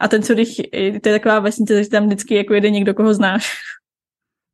A 0.00 0.08
ten, 0.08 0.22
co 0.22 0.34
když, 0.34 0.56
to 1.02 1.08
je 1.08 1.18
taková 1.18 1.40
vesnice, 1.40 1.74
takže 1.74 1.90
tam 1.90 2.06
vždycky 2.06 2.34
jako 2.34 2.54
jede 2.54 2.70
někdo, 2.70 2.94
koho 2.94 3.14
znáš. 3.14 3.52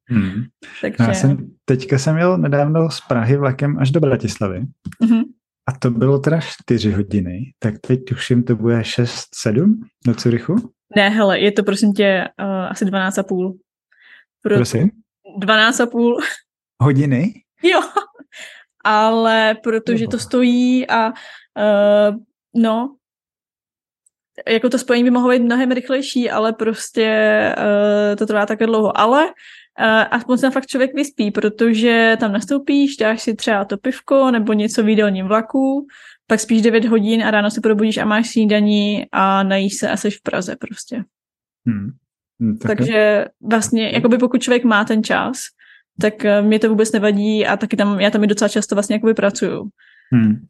Hmm. 0.08 0.44
Takže... 0.80 1.04
Já 1.08 1.14
jsem, 1.14 1.50
teďka 1.64 1.98
jsem 1.98 2.16
jel 2.16 2.38
nedávno 2.38 2.90
z 2.90 3.00
Prahy 3.00 3.36
vlakem 3.36 3.78
až 3.78 3.90
do 3.90 4.00
Bratislavy. 4.00 4.66
Mm-hmm. 5.04 5.22
A 5.68 5.72
to 5.78 5.90
bylo 5.90 6.18
teda 6.18 6.40
4 6.40 6.92
hodiny, 6.92 7.52
tak 7.58 7.74
teď 7.78 8.04
tuším, 8.08 8.42
to 8.42 8.56
bude 8.56 8.80
6-7 8.80 9.74
do 10.06 10.14
Curychu. 10.14 10.72
Ne, 10.96 11.08
hele, 11.08 11.40
je 11.40 11.52
to 11.52 11.62
prosím 11.62 11.92
tě 11.92 12.28
uh, 12.40 12.46
asi 12.46 12.84
12,5. 12.84 13.58
Pro... 14.42 14.54
Prosím? 14.54 14.90
12,5 15.42 16.16
hodiny? 16.82 17.32
Jo, 17.62 17.80
ale 18.84 19.56
protože 19.62 20.06
to 20.08 20.18
stojí 20.18 20.90
a 20.90 21.06
uh, 21.08 22.16
no, 22.56 22.96
jako 24.48 24.68
to 24.68 24.78
spojení 24.78 25.04
by 25.04 25.10
mohlo 25.10 25.30
být 25.30 25.42
mnohem 25.42 25.70
rychlejší, 25.70 26.30
ale 26.30 26.52
prostě 26.52 27.08
uh, 27.58 28.16
to 28.16 28.26
trvá 28.26 28.46
také 28.46 28.66
dlouho. 28.66 29.00
Ale 29.00 29.28
aspoň 29.86 30.38
se 30.38 30.50
fakt 30.50 30.66
člověk 30.66 30.94
vyspí, 30.94 31.30
protože 31.30 32.16
tam 32.20 32.32
nastoupíš, 32.32 32.96
dáš 32.96 33.22
si 33.22 33.34
třeba 33.34 33.64
to 33.64 33.76
pivko 33.76 34.30
nebo 34.30 34.52
něco 34.52 34.82
v 34.82 34.88
jídelním 34.88 35.26
vlaku, 35.26 35.86
pak 36.26 36.40
spíš 36.40 36.62
9 36.62 36.84
hodin 36.84 37.22
a 37.22 37.30
ráno 37.30 37.50
se 37.50 37.60
probudíš 37.60 37.98
a 37.98 38.04
máš 38.04 38.30
snídaní 38.30 39.06
a 39.12 39.42
najíš 39.42 39.74
se 39.74 39.90
a 39.90 39.96
jsi 39.96 40.10
v 40.10 40.22
Praze 40.22 40.56
prostě. 40.56 41.04
Hmm. 41.66 41.90
Hmm, 42.40 42.58
tak 42.58 42.76
Takže 42.76 43.24
vlastně, 43.50 43.90
jakoby 43.90 44.18
pokud 44.18 44.42
člověk 44.42 44.64
má 44.64 44.84
ten 44.84 45.04
čas, 45.04 45.38
tak 46.00 46.24
eh, 46.24 46.42
mě 46.42 46.58
to 46.58 46.68
vůbec 46.68 46.92
nevadí 46.92 47.46
a 47.46 47.56
taky 47.56 47.76
tam, 47.76 48.00
já 48.00 48.10
tam 48.10 48.24
i 48.24 48.26
docela 48.26 48.48
často 48.48 48.74
vlastně 48.74 48.94
jakoby 48.94 49.14
pracuju. 49.14 49.68
Hmm. 50.12 50.46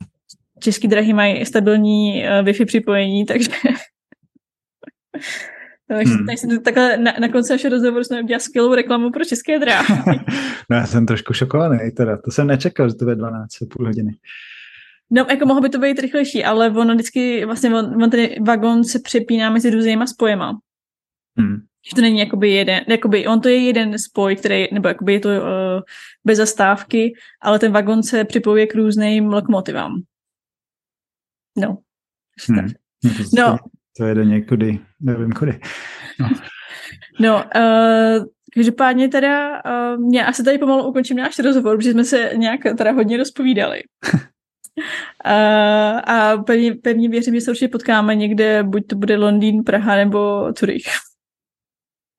Český 0.60 0.88
drahy 0.88 1.12
mají 1.12 1.46
stabilní 1.46 2.22
uh, 2.22 2.46
Wi-Fi 2.46 2.66
připojení, 2.66 3.24
takže 3.26 3.50
takže 5.88 6.14
hmm. 6.14 6.28
jsem 6.28 6.62
takhle 6.62 6.96
na, 6.96 7.12
na 7.20 7.28
konci 7.28 7.52
našeho 7.52 7.70
rozhovoru 7.70 8.04
jsme 8.04 8.22
udělali 8.22 8.40
skvělou 8.40 8.74
reklamu 8.74 9.10
pro 9.10 9.24
české 9.24 9.58
dráhy. 9.58 10.20
no 10.70 10.76
já 10.76 10.86
jsem 10.86 11.06
trošku 11.06 11.32
šokovaný, 11.32 11.90
teda. 11.96 12.16
to 12.16 12.30
jsem 12.30 12.46
nečekal, 12.46 12.88
že 12.88 12.94
to 12.94 13.10
je 13.10 13.14
12 13.14 13.50
půl 13.58 13.86
hodiny. 13.86 14.16
No, 15.10 15.26
jako 15.30 15.46
mohlo 15.46 15.62
by 15.62 15.68
to 15.68 15.78
být 15.78 15.98
rychlejší, 15.98 16.44
ale 16.44 16.70
ono 16.70 16.94
vždycky, 16.94 17.44
vlastně 17.44 17.74
on, 17.74 18.02
on 18.02 18.10
ten 18.10 18.44
vagon 18.44 18.84
se 18.84 18.98
přepíná 18.98 19.50
mezi 19.50 19.70
různýma 19.70 20.06
spojema. 20.06 20.58
Hmm. 21.36 21.56
Že 21.88 21.94
to 21.94 22.00
není 22.00 22.18
jakoby 22.18 22.50
jeden, 22.50 22.80
jakoby 22.88 23.26
on 23.26 23.40
to 23.40 23.48
je 23.48 23.58
jeden 23.58 23.98
spoj, 23.98 24.36
který, 24.36 24.66
nebo 24.72 24.88
jakoby 24.88 25.12
je 25.12 25.20
to 25.20 25.28
uh, 25.28 25.36
bez 26.24 26.38
zastávky, 26.38 27.12
ale 27.42 27.58
ten 27.58 27.72
vagon 27.72 28.02
se 28.02 28.24
připojuje 28.24 28.66
k 28.66 28.74
různým 28.74 29.26
lokomotivám. 29.26 30.02
No. 31.56 31.78
Hmm. 32.48 32.68
No. 33.36 33.58
To 33.98 34.04
je 34.04 34.14
do 34.14 34.22
někudy, 34.22 34.78
nevím 35.00 35.32
kudy. 35.32 35.60
No, 36.20 36.28
no 37.20 37.36
uh, 37.36 38.24
každopádně 38.54 39.08
teda 39.08 39.62
uh, 39.96 40.14
já 40.14 40.26
asi 40.26 40.44
tady 40.44 40.58
pomalu 40.58 40.88
ukončím 40.88 41.16
náš 41.16 41.38
rozhovor, 41.38 41.76
protože 41.76 41.92
jsme 41.92 42.04
se 42.04 42.30
nějak 42.36 42.60
teda 42.78 42.92
hodně 42.92 43.16
rozpovídali. 43.16 43.82
Uh, 44.06 44.12
a 46.04 46.36
pevně, 46.46 46.74
pevně 46.74 47.08
věřím, 47.08 47.34
že 47.34 47.40
se 47.40 47.50
určitě 47.50 47.68
potkáme 47.68 48.14
někde, 48.14 48.62
buď 48.62 48.86
to 48.86 48.96
bude 48.96 49.16
Londýn, 49.16 49.64
Praha 49.64 49.96
nebo 49.96 50.52
Turych. 50.52 50.82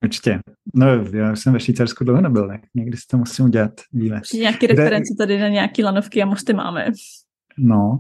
Určitě. 0.04 0.40
No, 0.76 0.88
já 1.14 1.36
jsem 1.36 1.54
ve 1.54 1.60
Švýcarsku 1.60 2.04
dlouho 2.04 2.22
nebyl, 2.22 2.48
tak 2.48 2.62
někdy 2.76 2.98
si 2.98 3.08
to 3.08 3.18
musím 3.18 3.46
udělat 3.46 3.72
výlet. 3.94 4.24
Nějaké 4.34 4.68
Kde... 4.68 4.76
reference 4.76 5.16
tady 5.18 5.40
na 5.40 5.48
nějaké 5.48 5.84
lanovky 5.84 6.22
a 6.22 6.26
mosty 6.26 6.54
máme. 6.54 6.88
No, 7.58 8.00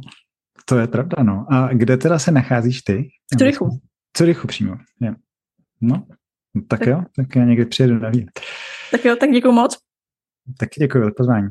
to 0.70 0.78
je 0.78 0.88
pravda, 0.88 1.24
no. 1.24 1.46
A 1.50 1.74
kde 1.74 1.98
teda 1.98 2.20
se 2.20 2.32
nacházíš 2.32 2.82
ty? 2.82 3.10
V 3.34 3.38
Turychu. 3.38 3.70
V 4.16 4.18
Turychu 4.18 4.48
přímo, 4.48 4.78
je. 5.02 5.16
No, 5.82 6.08
tak, 6.68 6.80
tak 6.80 6.88
jo, 6.88 7.04
tak 7.16 7.36
já 7.36 7.44
někdy 7.44 7.66
přijedu 7.66 8.00
na 8.00 8.10
výlet. 8.10 8.40
Tak 8.92 9.06
jo, 9.06 9.16
tak 9.16 9.32
děkuji 9.32 9.52
moc. 9.52 9.78
Taky 10.60 10.80
děkuji 10.80 11.04
za 11.04 11.12
pozvání. 11.18 11.48